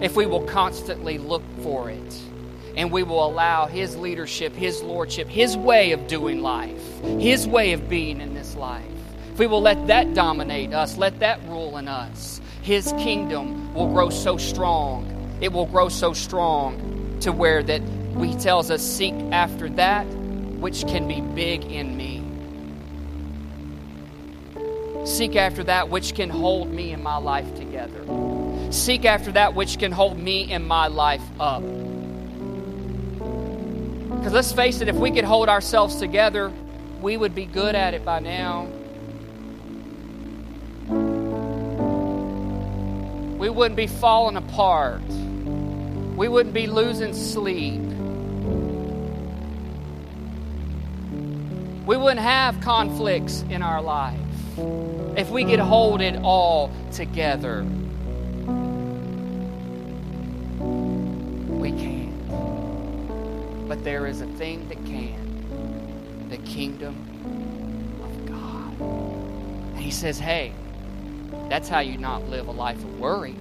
if 0.03 0.15
we 0.15 0.25
will 0.25 0.45
constantly 0.45 1.17
look 1.17 1.43
for 1.61 1.89
it, 1.89 2.21
and 2.75 2.91
we 2.91 3.03
will 3.03 3.25
allow 3.25 3.65
His 3.65 3.95
leadership, 3.97 4.53
His 4.53 4.83
lordship, 4.83 5.27
His 5.27 5.57
way 5.57 5.91
of 5.91 6.05
doing 6.07 6.41
life, 6.41 7.01
His 7.01 7.47
way 7.47 7.73
of 7.73 7.89
being 7.89 8.21
in 8.21 8.35
this 8.35 8.55
life. 8.55 8.85
If 9.33 9.39
we 9.39 9.47
will 9.47 9.61
let 9.61 9.87
that 9.87 10.13
dominate 10.13 10.73
us, 10.73 10.97
let 10.97 11.19
that 11.19 11.41
rule 11.47 11.77
in 11.77 11.87
us, 11.87 12.39
His 12.61 12.93
kingdom 12.93 13.73
will 13.73 13.91
grow 13.91 14.09
so 14.09 14.37
strong. 14.37 15.11
It 15.41 15.51
will 15.51 15.65
grow 15.65 15.89
so 15.89 16.13
strong 16.13 17.17
to 17.21 17.31
where 17.31 17.63
that 17.63 17.81
he 18.23 18.35
tells 18.35 18.71
us, 18.71 18.81
Seek 18.81 19.13
after 19.31 19.69
that 19.71 20.05
which 20.05 20.87
can 20.87 21.07
be 21.07 21.21
big 21.21 21.63
in 21.65 21.95
me. 21.95 22.23
Seek 25.05 25.35
after 25.35 25.63
that 25.65 25.89
which 25.89 26.15
can 26.15 26.29
hold 26.29 26.71
me 26.71 26.91
and 26.91 27.03
my 27.03 27.17
life 27.17 27.53
together. 27.55 28.03
Seek 28.71 29.05
after 29.05 29.31
that 29.33 29.53
which 29.53 29.77
can 29.77 29.91
hold 29.91 30.17
me 30.17 30.51
and 30.51 30.67
my 30.67 30.87
life 30.87 31.21
up. 31.39 31.61
Because 34.09 34.33
let's 34.33 34.51
face 34.51 34.81
it, 34.81 34.87
if 34.87 34.95
we 34.95 35.11
could 35.11 35.23
hold 35.23 35.47
ourselves 35.47 35.97
together, 35.97 36.51
we 37.01 37.15
would 37.17 37.35
be 37.35 37.45
good 37.45 37.75
at 37.75 37.93
it 37.93 38.03
by 38.03 38.19
now. 38.19 38.67
We 43.37 43.49
wouldn't 43.49 43.75
be 43.75 43.85
falling 43.85 44.37
apart. 44.37 45.03
We 46.15 46.27
wouldn't 46.27 46.55
be 46.55 46.65
losing 46.65 47.13
sleep. 47.13 47.84
We 51.85 51.97
wouldn't 51.97 52.19
have 52.19 52.59
conflicts 52.61 53.43
in 53.49 53.61
our 53.61 53.81
life 53.81 54.19
if 55.15 55.29
we 55.29 55.45
could 55.45 55.59
hold 55.59 56.01
it 56.01 56.15
all 56.23 56.71
together. 56.91 57.63
We 61.47 61.71
can't. 61.71 62.27
But 63.67 63.83
there 63.83 64.07
is 64.07 64.21
a 64.21 64.27
thing 64.27 64.67
that 64.69 64.83
can 64.85 66.29
the 66.29 66.37
kingdom 66.37 66.95
of 68.03 68.25
God. 68.25 68.81
And 69.75 69.79
He 69.79 69.91
says, 69.91 70.17
hey, 70.17 70.53
that's 71.49 71.69
how 71.69 71.81
you 71.81 71.97
not 71.99 72.27
live 72.29 72.47
a 72.47 72.51
life 72.51 72.77
of 72.77 72.99
worry. 72.99 73.35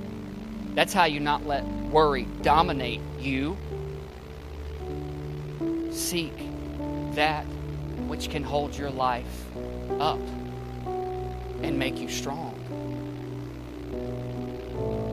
That's 0.75 0.93
how 0.93 1.05
you 1.05 1.21
not 1.21 1.47
let 1.47 1.65
worry 1.65 2.27
dominate 2.43 3.01
you. 3.19 3.57
Seek 5.91 6.35
that 7.15 7.47
which 8.09 8.31
can 8.31 8.43
hold 8.43 8.77
your 8.77 8.91
life 8.91 9.45
up 9.99 10.21
and 11.63 11.79
make 11.79 11.99
you 11.99 12.09
strong. 12.09 12.53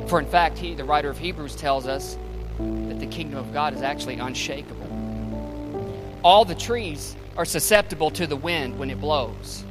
For 0.07 0.19
in 0.19 0.25
fact, 0.25 0.57
he, 0.57 0.75
the 0.75 0.83
writer 0.83 1.09
of 1.09 1.17
Hebrews 1.17 1.55
tells 1.55 1.87
us 1.87 2.17
that 2.57 2.99
the 2.99 3.07
kingdom 3.07 3.39
of 3.39 3.53
God 3.53 3.73
is 3.73 3.81
actually 3.81 4.15
unshakable. 4.15 4.87
All 6.23 6.45
the 6.45 6.55
trees 6.55 7.15
are 7.37 7.45
susceptible 7.45 8.11
to 8.11 8.27
the 8.27 8.35
wind 8.35 8.77
when 8.77 8.89
it 8.89 8.99
blows. 8.99 9.63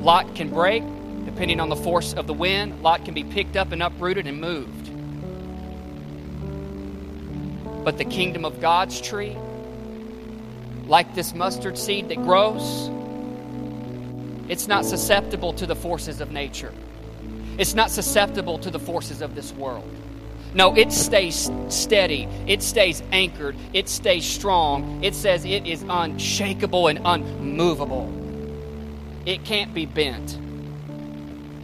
Lot 0.00 0.34
can 0.36 0.50
break 0.50 0.84
depending 1.24 1.58
on 1.58 1.68
the 1.68 1.76
force 1.76 2.14
of 2.14 2.26
the 2.26 2.32
wind. 2.32 2.82
Lot 2.82 3.04
can 3.04 3.12
be 3.12 3.24
picked 3.24 3.56
up 3.56 3.72
and 3.72 3.82
uprooted 3.82 4.26
and 4.26 4.40
moved. 4.40 4.90
But 7.84 7.98
the 7.98 8.04
kingdom 8.04 8.44
of 8.44 8.60
God's 8.60 9.00
tree 9.00 9.36
like 10.86 11.14
this 11.14 11.34
mustard 11.34 11.76
seed 11.76 12.08
that 12.08 12.16
grows, 12.16 12.90
it's 14.48 14.68
not 14.68 14.84
susceptible 14.84 15.52
to 15.54 15.66
the 15.66 15.74
forces 15.74 16.20
of 16.20 16.30
nature. 16.30 16.72
It's 17.58 17.74
not 17.74 17.90
susceptible 17.90 18.58
to 18.58 18.70
the 18.70 18.78
forces 18.78 19.22
of 19.22 19.34
this 19.34 19.52
world. 19.52 19.90
No, 20.54 20.74
it 20.74 20.92
stays 20.92 21.50
steady. 21.68 22.28
It 22.46 22.62
stays 22.62 23.02
anchored. 23.12 23.56
It 23.72 23.88
stays 23.88 24.24
strong. 24.24 25.02
It 25.02 25.14
says 25.14 25.44
it 25.44 25.66
is 25.66 25.84
unshakable 25.88 26.88
and 26.88 27.00
unmovable. 27.04 28.12
It 29.26 29.44
can't 29.44 29.74
be 29.74 29.86
bent. 29.86 30.38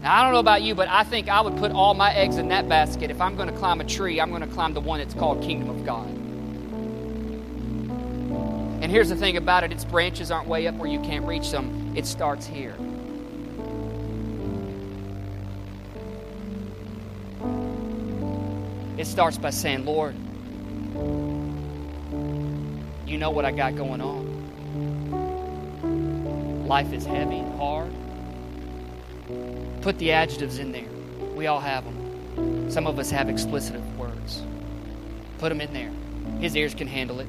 Now, 0.02 0.18
I 0.18 0.24
don't 0.24 0.32
know 0.32 0.40
about 0.40 0.62
you, 0.62 0.74
but 0.74 0.88
I 0.88 1.04
think 1.04 1.28
I 1.28 1.40
would 1.40 1.56
put 1.58 1.70
all 1.70 1.94
my 1.94 2.12
eggs 2.12 2.36
in 2.36 2.48
that 2.48 2.68
basket. 2.68 3.10
If 3.10 3.20
I'm 3.20 3.36
going 3.36 3.48
to 3.48 3.56
climb 3.56 3.80
a 3.80 3.84
tree, 3.84 4.20
I'm 4.20 4.30
going 4.30 4.42
to 4.42 4.48
climb 4.48 4.74
the 4.74 4.80
one 4.80 4.98
that's 4.98 5.14
called 5.14 5.42
Kingdom 5.42 5.70
of 5.70 5.86
God. 5.86 6.08
And 8.82 8.90
here's 8.90 9.08
the 9.08 9.16
thing 9.16 9.36
about 9.36 9.62
it 9.62 9.70
its 9.70 9.84
branches 9.84 10.32
aren't 10.32 10.48
way 10.48 10.66
up 10.66 10.74
where 10.74 10.90
you 10.90 10.98
can't 10.98 11.24
reach 11.24 11.52
them, 11.52 11.92
it 11.96 12.04
starts 12.04 12.44
here. 12.44 12.74
It 18.98 19.06
starts 19.06 19.38
by 19.38 19.50
saying, 19.50 19.84
Lord, 19.84 20.16
you 23.06 23.18
know 23.18 23.30
what 23.30 23.44
I 23.44 23.52
got 23.52 23.76
going 23.76 24.00
on. 24.00 24.32
Life 26.66 26.92
is 26.92 27.04
heavy 27.04 27.38
and 27.38 27.56
hard. 27.56 27.92
Put 29.82 29.98
the 29.98 30.10
adjectives 30.10 30.58
in 30.58 30.72
there. 30.72 30.88
We 31.36 31.46
all 31.46 31.60
have 31.60 31.84
them. 31.84 32.68
Some 32.68 32.88
of 32.88 32.98
us 32.98 33.12
have 33.12 33.28
explicit 33.28 33.80
words. 33.96 34.42
Put 35.38 35.50
them 35.50 35.60
in 35.60 35.72
there. 35.72 35.92
His 36.40 36.56
ears 36.56 36.74
can 36.74 36.88
handle 36.88 37.20
it. 37.20 37.28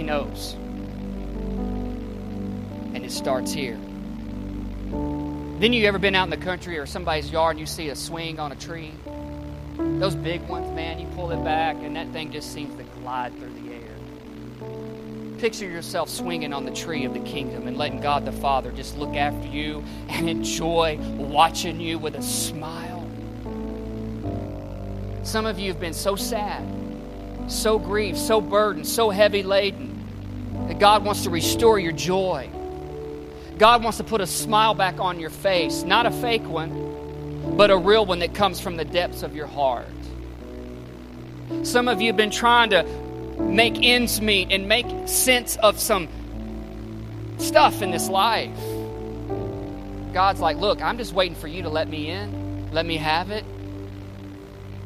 He 0.00 0.06
knows. 0.06 0.54
And 2.94 3.04
it 3.04 3.12
starts 3.12 3.52
here. 3.52 3.76
Then 4.88 5.74
you 5.74 5.84
ever 5.84 5.98
been 5.98 6.14
out 6.14 6.24
in 6.24 6.30
the 6.30 6.38
country 6.38 6.78
or 6.78 6.86
somebody's 6.86 7.30
yard 7.30 7.56
and 7.56 7.60
you 7.60 7.66
see 7.66 7.90
a 7.90 7.94
swing 7.94 8.40
on 8.40 8.50
a 8.50 8.56
tree? 8.56 8.94
Those 9.76 10.14
big 10.14 10.40
ones, 10.48 10.74
man, 10.74 11.00
you 11.00 11.06
pull 11.08 11.32
it 11.32 11.44
back 11.44 11.76
and 11.82 11.96
that 11.96 12.10
thing 12.12 12.32
just 12.32 12.50
seems 12.50 12.74
to 12.76 12.84
glide 13.02 13.38
through 13.38 13.52
the 13.52 13.74
air. 13.74 15.36
Picture 15.38 15.68
yourself 15.68 16.08
swinging 16.08 16.54
on 16.54 16.64
the 16.64 16.72
tree 16.72 17.04
of 17.04 17.12
the 17.12 17.20
kingdom 17.20 17.68
and 17.68 17.76
letting 17.76 18.00
God 18.00 18.24
the 18.24 18.32
Father 18.32 18.72
just 18.72 18.96
look 18.96 19.16
after 19.16 19.48
you 19.48 19.84
and 20.08 20.30
enjoy 20.30 20.96
watching 21.18 21.78
you 21.78 21.98
with 21.98 22.14
a 22.14 22.22
smile. 22.22 23.06
Some 25.24 25.44
of 25.44 25.58
you 25.58 25.70
have 25.70 25.78
been 25.78 25.92
so 25.92 26.16
sad, 26.16 26.66
so 27.48 27.78
grieved, 27.78 28.16
so 28.16 28.40
burdened, 28.40 28.86
so 28.86 29.10
heavy 29.10 29.42
laden 29.42 29.89
God 30.80 31.04
wants 31.04 31.24
to 31.24 31.30
restore 31.30 31.78
your 31.78 31.92
joy. 31.92 32.48
God 33.58 33.84
wants 33.84 33.98
to 33.98 34.04
put 34.04 34.22
a 34.22 34.26
smile 34.26 34.72
back 34.72 34.98
on 34.98 35.20
your 35.20 35.28
face, 35.28 35.82
not 35.82 36.06
a 36.06 36.10
fake 36.10 36.48
one, 36.48 37.54
but 37.54 37.70
a 37.70 37.76
real 37.76 38.06
one 38.06 38.20
that 38.20 38.34
comes 38.34 38.58
from 38.58 38.78
the 38.78 38.84
depths 38.86 39.22
of 39.22 39.36
your 39.36 39.46
heart. 39.46 39.86
Some 41.64 41.86
of 41.86 42.00
you 42.00 42.06
have 42.06 42.16
been 42.16 42.30
trying 42.30 42.70
to 42.70 42.84
make 43.38 43.82
ends 43.82 44.22
meet 44.22 44.50
and 44.50 44.68
make 44.68 44.86
sense 45.06 45.56
of 45.56 45.78
some 45.78 46.08
stuff 47.36 47.82
in 47.82 47.90
this 47.90 48.08
life. 48.08 48.58
God's 50.14 50.40
like, 50.40 50.56
look, 50.56 50.80
I'm 50.80 50.96
just 50.96 51.12
waiting 51.12 51.34
for 51.34 51.46
you 51.46 51.62
to 51.62 51.68
let 51.68 51.88
me 51.88 52.08
in, 52.08 52.70
let 52.72 52.86
me 52.86 52.96
have 52.96 53.30
it, 53.30 53.44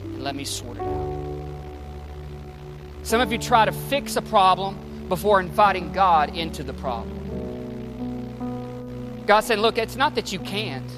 and 0.02 0.24
let 0.24 0.34
me 0.34 0.42
sort 0.42 0.76
it 0.76 0.82
out. 0.82 1.46
Some 3.04 3.20
of 3.20 3.30
you 3.30 3.38
try 3.38 3.64
to 3.64 3.72
fix 3.72 4.16
a 4.16 4.22
problem 4.22 4.83
before 5.08 5.40
inviting 5.40 5.92
God 5.92 6.34
into 6.36 6.62
the 6.62 6.72
problem. 6.72 7.20
God 9.26 9.40
said, 9.40 9.58
Look, 9.58 9.78
it's 9.78 9.96
not 9.96 10.14
that 10.14 10.32
you 10.32 10.38
can't. 10.38 10.90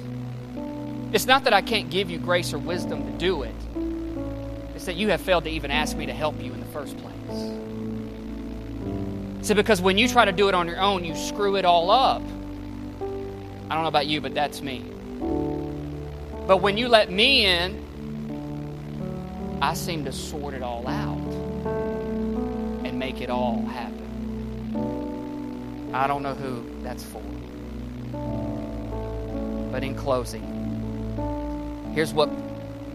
It's 1.13 1.25
not 1.25 1.45
that 1.45 1.53
I 1.53 1.61
can't 1.61 1.89
give 1.89 2.09
you 2.09 2.17
grace 2.17 2.53
or 2.53 2.57
wisdom 2.57 3.05
to 3.05 3.11
do 3.17 3.43
it. 3.43 3.55
It's 4.75 4.85
that 4.85 4.95
you 4.95 5.09
have 5.09 5.21
failed 5.21 5.45
to 5.45 5.49
even 5.49 5.71
ask 5.71 5.95
me 5.95 6.05
to 6.05 6.13
help 6.13 6.41
you 6.41 6.53
in 6.53 6.59
the 6.59 6.65
first 6.67 6.97
place. 6.97 7.13
See, 9.47 9.53
because 9.53 9.81
when 9.81 9.97
you 9.97 10.07
try 10.09 10.25
to 10.25 10.33
do 10.33 10.49
it 10.49 10.55
on 10.55 10.67
your 10.67 10.79
own, 10.79 11.05
you 11.05 11.15
screw 11.15 11.55
it 11.55 11.63
all 11.63 11.89
up. 11.89 12.21
I 13.69 13.73
don't 13.73 13.83
know 13.83 13.87
about 13.87 14.07
you, 14.07 14.19
but 14.19 14.33
that's 14.33 14.61
me. 14.61 14.83
But 16.47 16.57
when 16.57 16.77
you 16.77 16.87
let 16.89 17.11
me 17.11 17.45
in, 17.45 17.85
I 19.61 19.73
seem 19.73 20.05
to 20.05 20.11
sort 20.11 20.53
it 20.53 20.61
all 20.61 20.87
out 20.87 21.26
make 22.97 23.21
it 23.21 23.29
all 23.29 23.65
happen. 23.65 24.07
I 25.93 26.07
don't 26.07 26.23
know 26.23 26.33
who 26.33 26.63
that's 26.81 27.03
for. 27.03 27.21
But 29.71 29.83
in 29.83 29.95
closing, 29.95 30.43
here's 31.93 32.13
what 32.13 32.29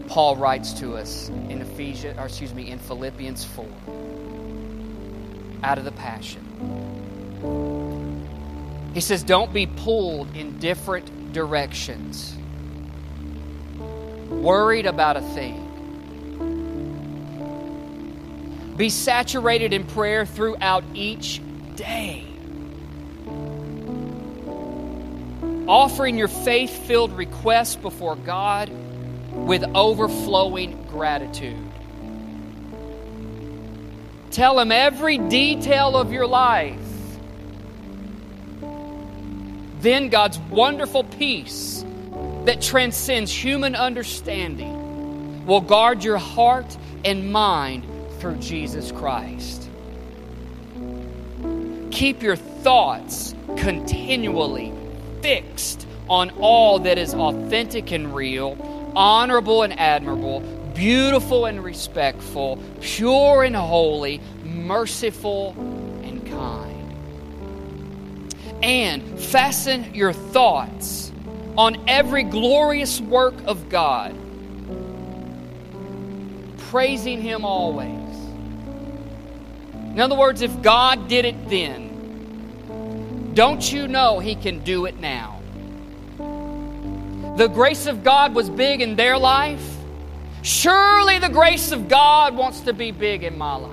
Paul 0.07 0.35
writes 0.35 0.73
to 0.73 0.95
us 0.95 1.29
in 1.29 1.61
Ephesians, 1.61 2.17
or 2.19 2.25
excuse 2.25 2.53
me, 2.53 2.69
in 2.71 2.79
Philippians 2.79 3.45
4, 3.45 3.65
out 5.63 5.77
of 5.77 5.85
the 5.85 5.91
Passion. 5.91 6.41
He 8.93 9.01
says, 9.01 9.23
Don't 9.23 9.53
be 9.53 9.65
pulled 9.65 10.35
in 10.35 10.59
different 10.59 11.33
directions, 11.33 12.35
worried 14.29 14.85
about 14.85 15.17
a 15.17 15.21
thing. 15.21 15.62
Be 18.75 18.89
saturated 18.89 19.73
in 19.73 19.85
prayer 19.85 20.25
throughout 20.25 20.83
each 20.93 21.41
day. 21.75 22.33
offering 25.67 26.17
your 26.17 26.27
faith 26.27 26.85
filled 26.87 27.13
requests 27.13 27.75
before 27.75 28.15
God 28.15 28.69
with 29.31 29.63
overflowing 29.75 30.85
gratitude. 30.87 31.57
Tell 34.31 34.59
Him 34.59 34.71
every 34.71 35.17
detail 35.17 35.95
of 35.95 36.11
your 36.11 36.27
life. 36.27 36.79
Then 39.79 40.09
God's 40.09 40.39
wonderful 40.49 41.03
peace 41.03 41.83
that 42.45 42.61
transcends 42.61 43.31
human 43.31 43.75
understanding 43.75 45.45
will 45.45 45.61
guard 45.61 46.03
your 46.03 46.17
heart 46.17 46.77
and 47.03 47.31
mind 47.31 47.85
through 48.23 48.37
Jesus 48.37 48.89
Christ. 48.93 49.69
Keep 51.91 52.23
your 52.23 52.37
thoughts 52.37 53.35
continually 53.57 54.71
fixed 55.21 55.85
on 56.09 56.29
all 56.39 56.79
that 56.79 56.97
is 56.97 57.13
authentic 57.13 57.91
and 57.91 58.15
real, 58.15 58.91
honorable 58.95 59.63
and 59.63 59.77
admirable, 59.77 60.39
beautiful 60.73 61.47
and 61.47 61.61
respectful, 61.61 62.63
pure 62.79 63.43
and 63.43 63.57
holy, 63.57 64.21
merciful 64.45 65.49
and 66.03 66.25
kind. 66.25 67.45
And 68.63 69.19
fasten 69.19 69.93
your 69.93 70.13
thoughts 70.13 71.11
on 71.57 71.75
every 71.89 72.23
glorious 72.23 73.01
work 73.01 73.35
of 73.43 73.67
God, 73.67 74.15
praising 76.69 77.21
Him 77.21 77.43
always. 77.43 78.02
In 79.93 79.99
other 79.99 80.15
words, 80.15 80.41
if 80.41 80.61
God 80.61 81.07
did 81.07 81.25
it 81.25 81.49
then, 81.49 83.31
don't 83.33 83.71
you 83.71 83.87
know 83.87 84.19
He 84.19 84.35
can 84.35 84.59
do 84.63 84.85
it 84.85 84.99
now? 84.99 85.39
The 87.37 87.47
grace 87.47 87.87
of 87.87 88.03
God 88.03 88.35
was 88.35 88.49
big 88.49 88.81
in 88.81 88.95
their 88.95 89.17
life. 89.17 89.77
Surely 90.43 91.19
the 91.19 91.29
grace 91.29 91.71
of 91.71 91.87
God 91.87 92.35
wants 92.35 92.61
to 92.61 92.73
be 92.73 92.91
big 92.91 93.23
in 93.23 93.37
my 93.37 93.55
life. 93.55 93.71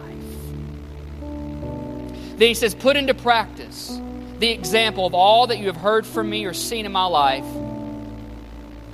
Then 1.21 2.49
he 2.49 2.55
says, 2.55 2.75
Put 2.75 2.97
into 2.97 3.13
practice 3.13 4.01
the 4.39 4.51
example 4.51 5.05
of 5.05 5.15
all 5.15 5.49
that 5.49 5.59
you 5.59 5.67
have 5.67 5.77
heard 5.77 6.07
from 6.07 6.31
me 6.31 6.47
or 6.47 6.55
seen 6.55 6.87
in 6.87 6.93
my 6.93 7.05
life, 7.05 7.45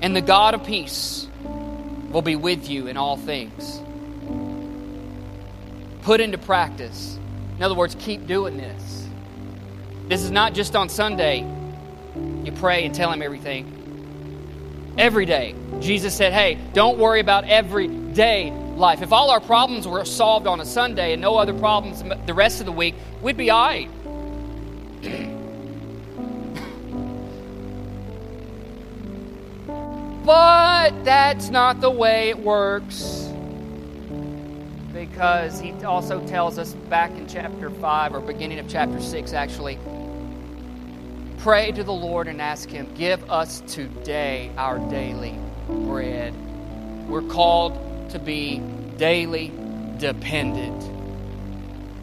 and 0.02 0.16
the 0.16 0.20
God 0.20 0.54
of 0.54 0.64
peace 0.64 1.28
will 2.10 2.22
be 2.22 2.34
with 2.34 2.68
you 2.68 2.88
in 2.88 2.96
all 2.96 3.16
things. 3.16 3.80
Put 6.02 6.20
into 6.20 6.38
practice. 6.38 7.15
In 7.56 7.62
other 7.62 7.74
words, 7.74 7.96
keep 7.98 8.26
doing 8.26 8.58
this. 8.58 9.08
This 10.08 10.22
is 10.22 10.30
not 10.30 10.52
just 10.52 10.76
on 10.76 10.88
Sunday. 10.88 11.40
You 12.44 12.52
pray 12.52 12.84
and 12.84 12.94
tell 12.94 13.10
Him 13.10 13.22
everything. 13.22 14.94
Every 14.98 15.26
day. 15.26 15.54
Jesus 15.80 16.14
said, 16.14 16.32
hey, 16.32 16.58
don't 16.74 16.98
worry 16.98 17.20
about 17.20 17.44
everyday 17.44 18.50
life. 18.50 19.02
If 19.02 19.12
all 19.12 19.30
our 19.30 19.40
problems 19.40 19.88
were 19.88 20.04
solved 20.04 20.46
on 20.46 20.60
a 20.60 20.66
Sunday 20.66 21.12
and 21.12 21.22
no 21.22 21.36
other 21.36 21.54
problems 21.54 22.04
the 22.26 22.34
rest 22.34 22.60
of 22.60 22.66
the 22.66 22.72
week, 22.72 22.94
we'd 23.22 23.36
be 23.36 23.50
all 23.50 23.66
right. 23.66 23.88
but 30.24 31.04
that's 31.04 31.50
not 31.50 31.80
the 31.80 31.90
way 31.90 32.28
it 32.28 32.38
works. 32.38 33.25
Because 34.96 35.60
he 35.60 35.72
also 35.84 36.26
tells 36.26 36.58
us 36.58 36.72
back 36.88 37.10
in 37.10 37.28
chapter 37.28 37.68
5 37.68 38.14
or 38.14 38.20
beginning 38.20 38.58
of 38.58 38.66
chapter 38.66 38.98
6, 38.98 39.34
actually 39.34 39.78
pray 41.40 41.70
to 41.70 41.84
the 41.84 41.92
Lord 41.92 42.28
and 42.28 42.40
ask 42.40 42.70
Him, 42.70 42.88
Give 42.94 43.30
us 43.30 43.60
today 43.66 44.50
our 44.56 44.78
daily 44.88 45.38
bread. 45.68 46.34
We're 47.06 47.20
called 47.20 47.78
to 48.12 48.18
be 48.18 48.62
daily 48.96 49.52
dependent 49.98 50.82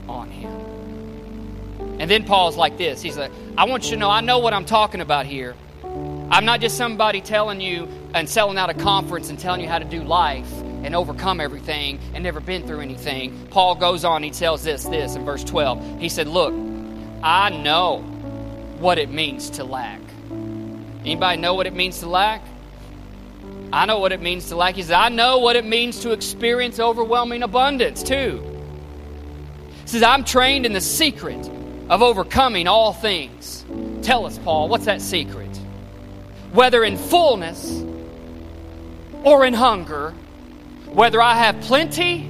on 0.07 0.29
Him. 0.29 1.97
And 1.99 2.11
then 2.11 2.25
Paul's 2.25 2.57
like 2.57 2.77
this 2.77 3.01
He's 3.01 3.17
like, 3.17 3.31
I 3.57 3.65
want 3.65 3.85
you 3.85 3.91
to 3.91 3.97
know, 3.97 4.11
I 4.11 4.21
know 4.21 4.37
what 4.37 4.53
I'm 4.53 4.65
talking 4.65 5.01
about 5.01 5.25
here. 5.25 5.55
I'm 5.83 6.45
not 6.45 6.61
just 6.61 6.77
somebody 6.77 7.21
telling 7.21 7.59
you 7.59 7.87
and 8.13 8.29
selling 8.29 8.57
out 8.57 8.69
a 8.69 8.73
conference 8.73 9.29
and 9.29 9.39
telling 9.39 9.61
you 9.61 9.67
how 9.67 9.79
to 9.79 9.85
do 9.85 10.03
life 10.03 10.51
and 10.83 10.95
overcome 10.95 11.39
everything 11.39 11.99
and 12.13 12.23
never 12.23 12.39
been 12.39 12.65
through 12.67 12.81
anything. 12.81 13.47
Paul 13.49 13.75
goes 13.75 14.05
on, 14.05 14.23
he 14.23 14.31
tells 14.31 14.63
this, 14.63 14.83
this 14.83 15.15
in 15.15 15.25
verse 15.25 15.43
12. 15.43 15.99
He 15.99 16.09
said, 16.09 16.27
Look, 16.27 16.53
I 17.23 17.49
know 17.49 17.99
what 18.79 18.97
it 18.97 19.09
means 19.09 19.51
to 19.51 19.63
lack. 19.63 20.01
Anybody 20.29 21.41
know 21.41 21.53
what 21.53 21.67
it 21.67 21.73
means 21.73 21.99
to 21.99 22.07
lack? 22.07 22.43
I 23.71 23.85
know 23.85 23.99
what 23.99 24.11
it 24.11 24.21
means 24.21 24.49
to 24.49 24.55
lack. 24.55 24.75
He 24.75 24.83
said, 24.83 24.95
I 24.95 25.09
know 25.09 25.39
what 25.39 25.55
it 25.55 25.65
means 25.65 26.01
to 26.01 26.11
experience 26.11 26.79
overwhelming 26.79 27.41
abundance 27.41 28.03
too. 28.03 28.43
He 29.81 29.87
says, 29.87 30.03
I'm 30.03 30.23
trained 30.23 30.65
in 30.65 30.73
the 30.73 30.81
secret 30.81 31.49
of 31.89 32.01
overcoming 32.01 32.67
all 32.67 32.93
things. 32.93 33.65
Tell 34.03 34.25
us, 34.25 34.37
Paul, 34.37 34.69
what's 34.69 34.85
that 34.85 35.01
secret? 35.01 35.43
whether 36.53 36.83
in 36.83 36.97
fullness 36.97 37.83
or 39.23 39.45
in 39.45 39.53
hunger, 39.53 40.11
whether 40.87 41.21
I 41.21 41.35
have 41.35 41.61
plenty 41.61 42.29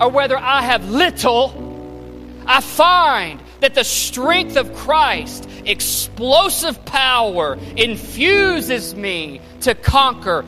or 0.00 0.10
whether 0.10 0.36
I 0.36 0.62
have 0.62 0.88
little, 0.88 2.44
I 2.46 2.60
find 2.60 3.40
that 3.60 3.74
the 3.74 3.84
strength 3.84 4.56
of 4.56 4.74
Christ, 4.74 5.48
explosive 5.64 6.84
power, 6.84 7.58
infuses 7.76 8.94
me 8.94 9.40
to 9.62 9.74
conquer 9.74 10.44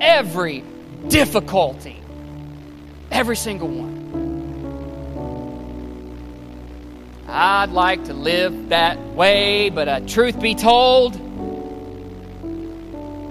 every 0.00 0.64
difficulty. 1.08 2.00
Every 3.10 3.36
single 3.36 3.68
one. 3.68 4.02
I'd 7.28 7.70
like 7.70 8.04
to 8.04 8.14
live 8.14 8.68
that 8.70 8.98
way, 8.98 9.70
but 9.70 9.88
uh, 9.88 10.00
truth 10.00 10.40
be 10.40 10.54
told, 10.54 11.18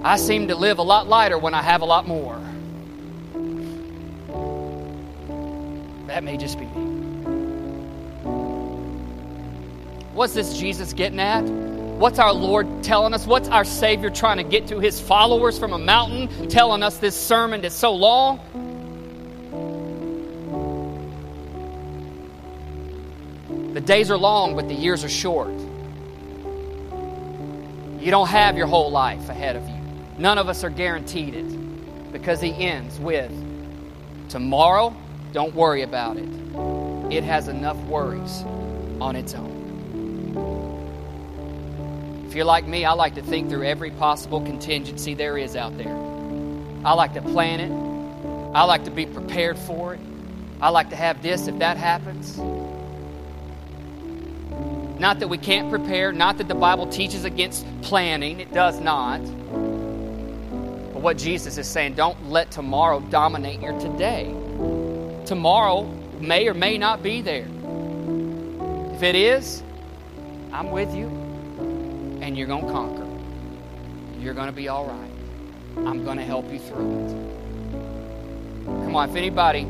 I 0.04 0.16
seem 0.16 0.48
to 0.48 0.56
live 0.56 0.78
a 0.78 0.82
lot 0.82 1.06
lighter 1.06 1.38
when 1.38 1.54
I 1.54 1.62
have 1.62 1.80
a 1.80 1.84
lot 1.84 2.08
more. 2.08 2.40
That 6.08 6.24
may 6.24 6.36
just 6.36 6.58
be 6.58 6.66
me. 6.66 6.82
What's 10.12 10.34
this 10.34 10.58
Jesus 10.58 10.92
getting 10.92 11.20
at? 11.20 11.42
What's 11.42 12.18
our 12.18 12.32
Lord 12.32 12.82
telling 12.82 13.14
us? 13.14 13.26
What's 13.28 13.48
our 13.48 13.64
Savior 13.64 14.10
trying 14.10 14.38
to 14.38 14.42
get 14.42 14.66
to 14.68 14.80
his 14.80 15.00
followers 15.00 15.56
from 15.58 15.72
a 15.72 15.78
mountain, 15.78 16.48
telling 16.48 16.82
us 16.82 16.98
this 16.98 17.14
sermon 17.14 17.60
that's 17.60 17.76
so 17.76 17.94
long? 17.94 18.40
The 23.72 23.80
days 23.80 24.10
are 24.10 24.18
long, 24.18 24.56
but 24.56 24.68
the 24.68 24.74
years 24.74 25.04
are 25.04 25.08
short. 25.08 25.54
You 28.00 28.10
don't 28.10 28.28
have 28.28 28.58
your 28.58 28.66
whole 28.66 28.90
life 28.90 29.28
ahead 29.28 29.54
of 29.54 29.68
you. 29.68 29.71
None 30.18 30.38
of 30.38 30.48
us 30.48 30.62
are 30.62 30.70
guaranteed 30.70 31.34
it 31.34 32.12
because 32.12 32.40
he 32.40 32.52
ends 32.52 33.00
with 33.00 33.32
tomorrow, 34.28 34.94
don't 35.32 35.54
worry 35.54 35.82
about 35.82 36.16
it. 36.16 36.28
It 37.10 37.24
has 37.24 37.48
enough 37.48 37.76
worries 37.84 38.42
on 39.00 39.16
its 39.16 39.34
own. 39.34 39.50
If 42.26 42.34
you're 42.34 42.44
like 42.44 42.66
me, 42.66 42.84
I 42.84 42.92
like 42.92 43.14
to 43.16 43.22
think 43.22 43.50
through 43.50 43.64
every 43.64 43.90
possible 43.90 44.40
contingency 44.40 45.14
there 45.14 45.36
is 45.36 45.56
out 45.56 45.76
there. 45.76 45.96
I 46.84 46.94
like 46.94 47.14
to 47.14 47.22
plan 47.22 47.60
it. 47.60 47.70
I 48.54 48.64
like 48.64 48.84
to 48.84 48.90
be 48.90 49.06
prepared 49.06 49.58
for 49.58 49.94
it. 49.94 50.00
I 50.60 50.68
like 50.68 50.90
to 50.90 50.96
have 50.96 51.22
this 51.22 51.46
if 51.46 51.58
that 51.58 51.76
happens. 51.76 52.38
Not 54.98 55.20
that 55.20 55.28
we 55.28 55.38
can't 55.38 55.68
prepare, 55.68 56.12
not 56.12 56.38
that 56.38 56.48
the 56.48 56.54
Bible 56.54 56.86
teaches 56.86 57.24
against 57.24 57.66
planning, 57.82 58.40
it 58.40 58.52
does 58.52 58.78
not 58.78 59.20
what 61.02 61.18
Jesus 61.18 61.58
is 61.58 61.68
saying. 61.68 61.94
Don't 61.94 62.30
let 62.30 62.50
tomorrow 62.50 63.00
dominate 63.00 63.60
your 63.60 63.78
today. 63.80 64.34
Tomorrow 65.26 65.82
may 66.20 66.46
or 66.48 66.54
may 66.54 66.78
not 66.78 67.02
be 67.02 67.20
there. 67.20 67.46
If 68.94 69.02
it 69.02 69.16
is, 69.16 69.62
I'm 70.52 70.70
with 70.70 70.94
you, 70.94 71.08
and 72.22 72.38
you're 72.38 72.46
going 72.46 72.66
to 72.66 72.72
conquer. 72.72 73.08
You're 74.20 74.34
going 74.34 74.46
to 74.46 74.52
be 74.52 74.68
all 74.68 74.86
right. 74.86 75.10
I'm 75.78 76.04
going 76.04 76.18
to 76.18 76.24
help 76.24 76.50
you 76.52 76.60
through 76.60 77.06
it. 77.06 77.10
Come 78.64 78.94
on, 78.94 79.10
if 79.10 79.16
anybody 79.16 79.66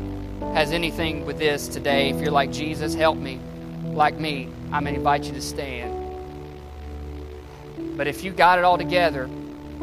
has 0.52 0.70
anything 0.72 1.24
with 1.24 1.38
this 1.38 1.66
today, 1.66 2.10
if 2.10 2.20
you're 2.20 2.30
like, 2.30 2.52
Jesus, 2.52 2.94
help 2.94 3.16
me, 3.16 3.40
like 3.84 4.18
me, 4.18 4.48
I'm 4.70 4.82
going 4.82 4.94
to 4.94 5.00
invite 5.00 5.24
you 5.24 5.32
to 5.32 5.40
stand. 5.40 5.98
But 7.96 8.06
if 8.06 8.22
you 8.22 8.32
got 8.32 8.58
it 8.58 8.64
all 8.64 8.76
together, 8.76 9.30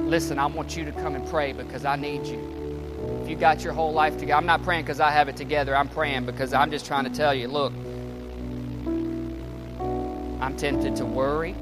listen, 0.07 0.39
I 0.39 0.45
want 0.45 0.75
you 0.75 0.85
to 0.85 0.91
come 0.91 1.15
and 1.15 1.27
pray 1.29 1.53
because 1.53 1.85
I 1.85 1.95
need 1.95 2.25
you. 2.25 3.19
If 3.21 3.29
you 3.29 3.35
got 3.35 3.63
your 3.63 3.73
whole 3.73 3.93
life 3.93 4.13
together, 4.13 4.35
I'm 4.35 4.45
not 4.45 4.63
praying 4.63 4.83
because 4.83 4.99
I 4.99 5.11
have 5.11 5.29
it 5.29 5.37
together. 5.37 5.75
I'm 5.75 5.89
praying 5.89 6.25
because 6.25 6.53
I'm 6.53 6.71
just 6.71 6.85
trying 6.85 7.05
to 7.05 7.09
tell 7.09 7.33
you 7.33 7.47
look, 7.47 7.73
I'm 10.41 10.55
tempted 10.57 10.95
to 10.97 11.05
worry. 11.05 11.55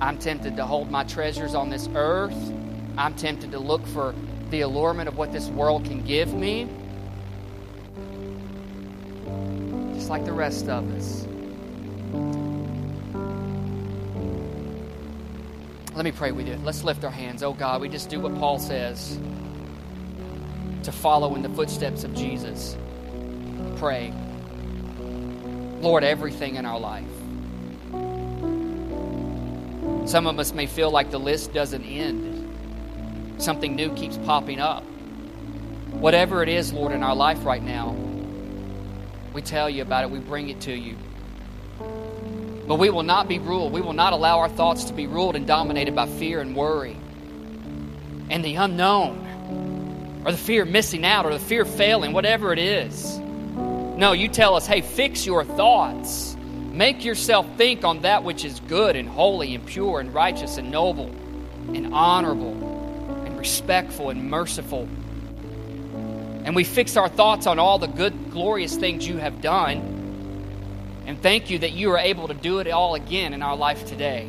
I'm 0.00 0.18
tempted 0.18 0.56
to 0.56 0.66
hold 0.66 0.90
my 0.90 1.04
treasures 1.04 1.54
on 1.54 1.70
this 1.70 1.88
earth. 1.94 2.52
I'm 2.96 3.14
tempted 3.14 3.52
to 3.52 3.58
look 3.58 3.86
for 3.86 4.14
the 4.50 4.60
allurement 4.60 5.08
of 5.08 5.16
what 5.16 5.32
this 5.32 5.48
world 5.48 5.84
can 5.84 6.02
give 6.04 6.32
me. 6.34 6.68
Just 9.94 10.10
like 10.10 10.24
the 10.24 10.32
rest 10.32 10.68
of 10.68 10.88
us. 10.94 11.26
Let 15.94 16.04
me 16.04 16.10
pray 16.10 16.32
with 16.32 16.48
you. 16.48 16.56
Let's 16.64 16.82
lift 16.82 17.04
our 17.04 17.10
hands. 17.10 17.42
Oh 17.44 17.52
God, 17.52 17.80
we 17.80 17.88
just 17.88 18.08
do 18.08 18.18
what 18.20 18.34
Paul 18.36 18.58
says 18.58 19.16
to 20.82 20.90
follow 20.90 21.36
in 21.36 21.42
the 21.42 21.48
footsteps 21.48 22.02
of 22.02 22.14
Jesus. 22.14 22.76
Pray. 23.76 24.12
Lord, 25.80 26.02
everything 26.02 26.56
in 26.56 26.66
our 26.66 26.80
life. 26.80 27.04
Some 30.08 30.26
of 30.26 30.38
us 30.38 30.52
may 30.52 30.66
feel 30.66 30.90
like 30.90 31.10
the 31.10 31.20
list 31.20 31.52
doesn't 31.54 31.84
end, 31.84 33.40
something 33.40 33.74
new 33.76 33.94
keeps 33.94 34.18
popping 34.18 34.60
up. 34.60 34.82
Whatever 35.92 36.42
it 36.42 36.48
is, 36.48 36.72
Lord, 36.72 36.92
in 36.92 37.02
our 37.02 37.14
life 37.14 37.44
right 37.44 37.62
now, 37.62 37.96
we 39.32 39.42
tell 39.42 39.70
you 39.70 39.82
about 39.82 40.04
it, 40.04 40.10
we 40.10 40.18
bring 40.18 40.48
it 40.48 40.60
to 40.62 40.74
you. 40.74 40.96
But 42.66 42.76
we 42.76 42.90
will 42.90 43.02
not 43.02 43.28
be 43.28 43.38
ruled. 43.38 43.72
We 43.72 43.80
will 43.80 43.92
not 43.92 44.12
allow 44.12 44.38
our 44.38 44.48
thoughts 44.48 44.84
to 44.84 44.94
be 44.94 45.06
ruled 45.06 45.36
and 45.36 45.46
dominated 45.46 45.94
by 45.94 46.06
fear 46.06 46.40
and 46.40 46.56
worry 46.56 46.96
and 48.30 48.44
the 48.44 48.54
unknown 48.56 50.22
or 50.24 50.32
the 50.32 50.38
fear 50.38 50.62
of 50.62 50.68
missing 50.68 51.04
out 51.04 51.26
or 51.26 51.32
the 51.32 51.38
fear 51.38 51.62
of 51.62 51.68
failing, 51.68 52.12
whatever 52.12 52.52
it 52.52 52.58
is. 52.58 53.18
No, 53.18 54.12
you 54.12 54.28
tell 54.28 54.54
us, 54.54 54.66
hey, 54.66 54.80
fix 54.80 55.26
your 55.26 55.44
thoughts. 55.44 56.36
Make 56.72 57.04
yourself 57.04 57.46
think 57.56 57.84
on 57.84 58.00
that 58.00 58.24
which 58.24 58.44
is 58.44 58.58
good 58.60 58.96
and 58.96 59.08
holy 59.08 59.54
and 59.54 59.64
pure 59.64 60.00
and 60.00 60.12
righteous 60.12 60.56
and 60.56 60.70
noble 60.70 61.06
and 61.72 61.94
honorable 61.94 63.22
and 63.24 63.38
respectful 63.38 64.10
and 64.10 64.30
merciful. 64.30 64.88
And 66.44 66.56
we 66.56 66.64
fix 66.64 66.96
our 66.96 67.08
thoughts 67.08 67.46
on 67.46 67.58
all 67.58 67.78
the 67.78 67.86
good, 67.86 68.30
glorious 68.30 68.74
things 68.76 69.06
you 69.06 69.18
have 69.18 69.40
done 69.40 69.93
and 71.06 71.20
thank 71.20 71.50
you 71.50 71.58
that 71.58 71.72
you 71.72 71.90
are 71.90 71.98
able 71.98 72.28
to 72.28 72.34
do 72.34 72.60
it 72.60 72.68
all 72.68 72.94
again 72.94 73.34
in 73.34 73.42
our 73.42 73.56
life 73.56 73.86
today. 73.86 74.28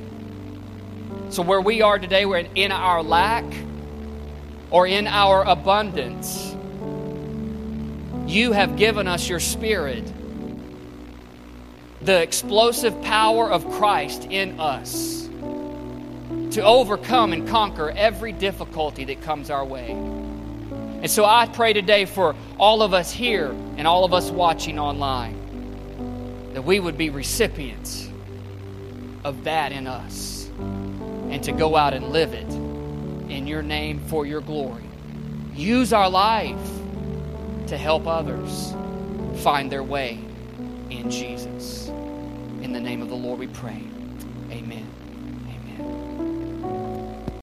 So, 1.29 1.41
where 1.41 1.61
we 1.61 1.81
are 1.81 1.97
today, 1.97 2.25
we're 2.25 2.47
in 2.53 2.71
our 2.71 3.01
lack 3.01 3.45
or 4.69 4.85
in 4.85 5.07
our 5.07 5.43
abundance. 5.43 6.55
You 8.27 8.51
have 8.51 8.75
given 8.75 9.07
us 9.07 9.29
your 9.29 9.39
spirit, 9.39 10.11
the 12.01 12.21
explosive 12.21 13.01
power 13.01 13.49
of 13.49 13.69
Christ 13.71 14.25
in 14.29 14.59
us 14.59 15.29
to 16.51 16.61
overcome 16.61 17.33
and 17.33 17.47
conquer 17.47 17.91
every 17.91 18.31
difficulty 18.31 19.05
that 19.05 19.21
comes 19.21 19.49
our 19.49 19.63
way. 19.63 19.91
And 19.91 21.09
so 21.09 21.23
I 21.23 21.47
pray 21.47 21.73
today 21.73 22.05
for 22.05 22.35
all 22.57 22.81
of 22.81 22.93
us 22.93 23.11
here 23.11 23.51
and 23.77 23.87
all 23.87 24.05
of 24.05 24.13
us 24.13 24.29
watching 24.31 24.79
online 24.79 25.44
that 26.55 26.61
we 26.61 26.79
would 26.79 26.97
be 26.97 27.09
recipients 27.09 28.09
of 29.25 29.43
that 29.43 29.73
in 29.73 29.87
us 29.87 30.49
and 30.57 31.43
to 31.43 31.51
go 31.51 31.75
out 31.75 31.93
and 31.93 32.13
live 32.13 32.33
it 32.33 32.49
in 33.29 33.45
your 33.45 33.61
name 33.61 33.99
for 34.07 34.25
your 34.25 34.39
glory. 34.39 34.85
Use 35.53 35.91
our 35.91 36.09
life 36.09 36.69
to 37.67 37.77
help 37.77 38.07
others 38.07 38.73
find 39.43 39.69
their 39.69 39.83
way 39.83 40.17
in 40.89 41.11
Jesus. 41.11 41.89
In 42.61 42.71
the 42.71 42.79
name 42.79 43.01
of 43.01 43.09
the 43.09 43.15
Lord 43.15 43.37
we 43.37 43.47
pray. 43.47 43.83
Amen. 44.49 44.84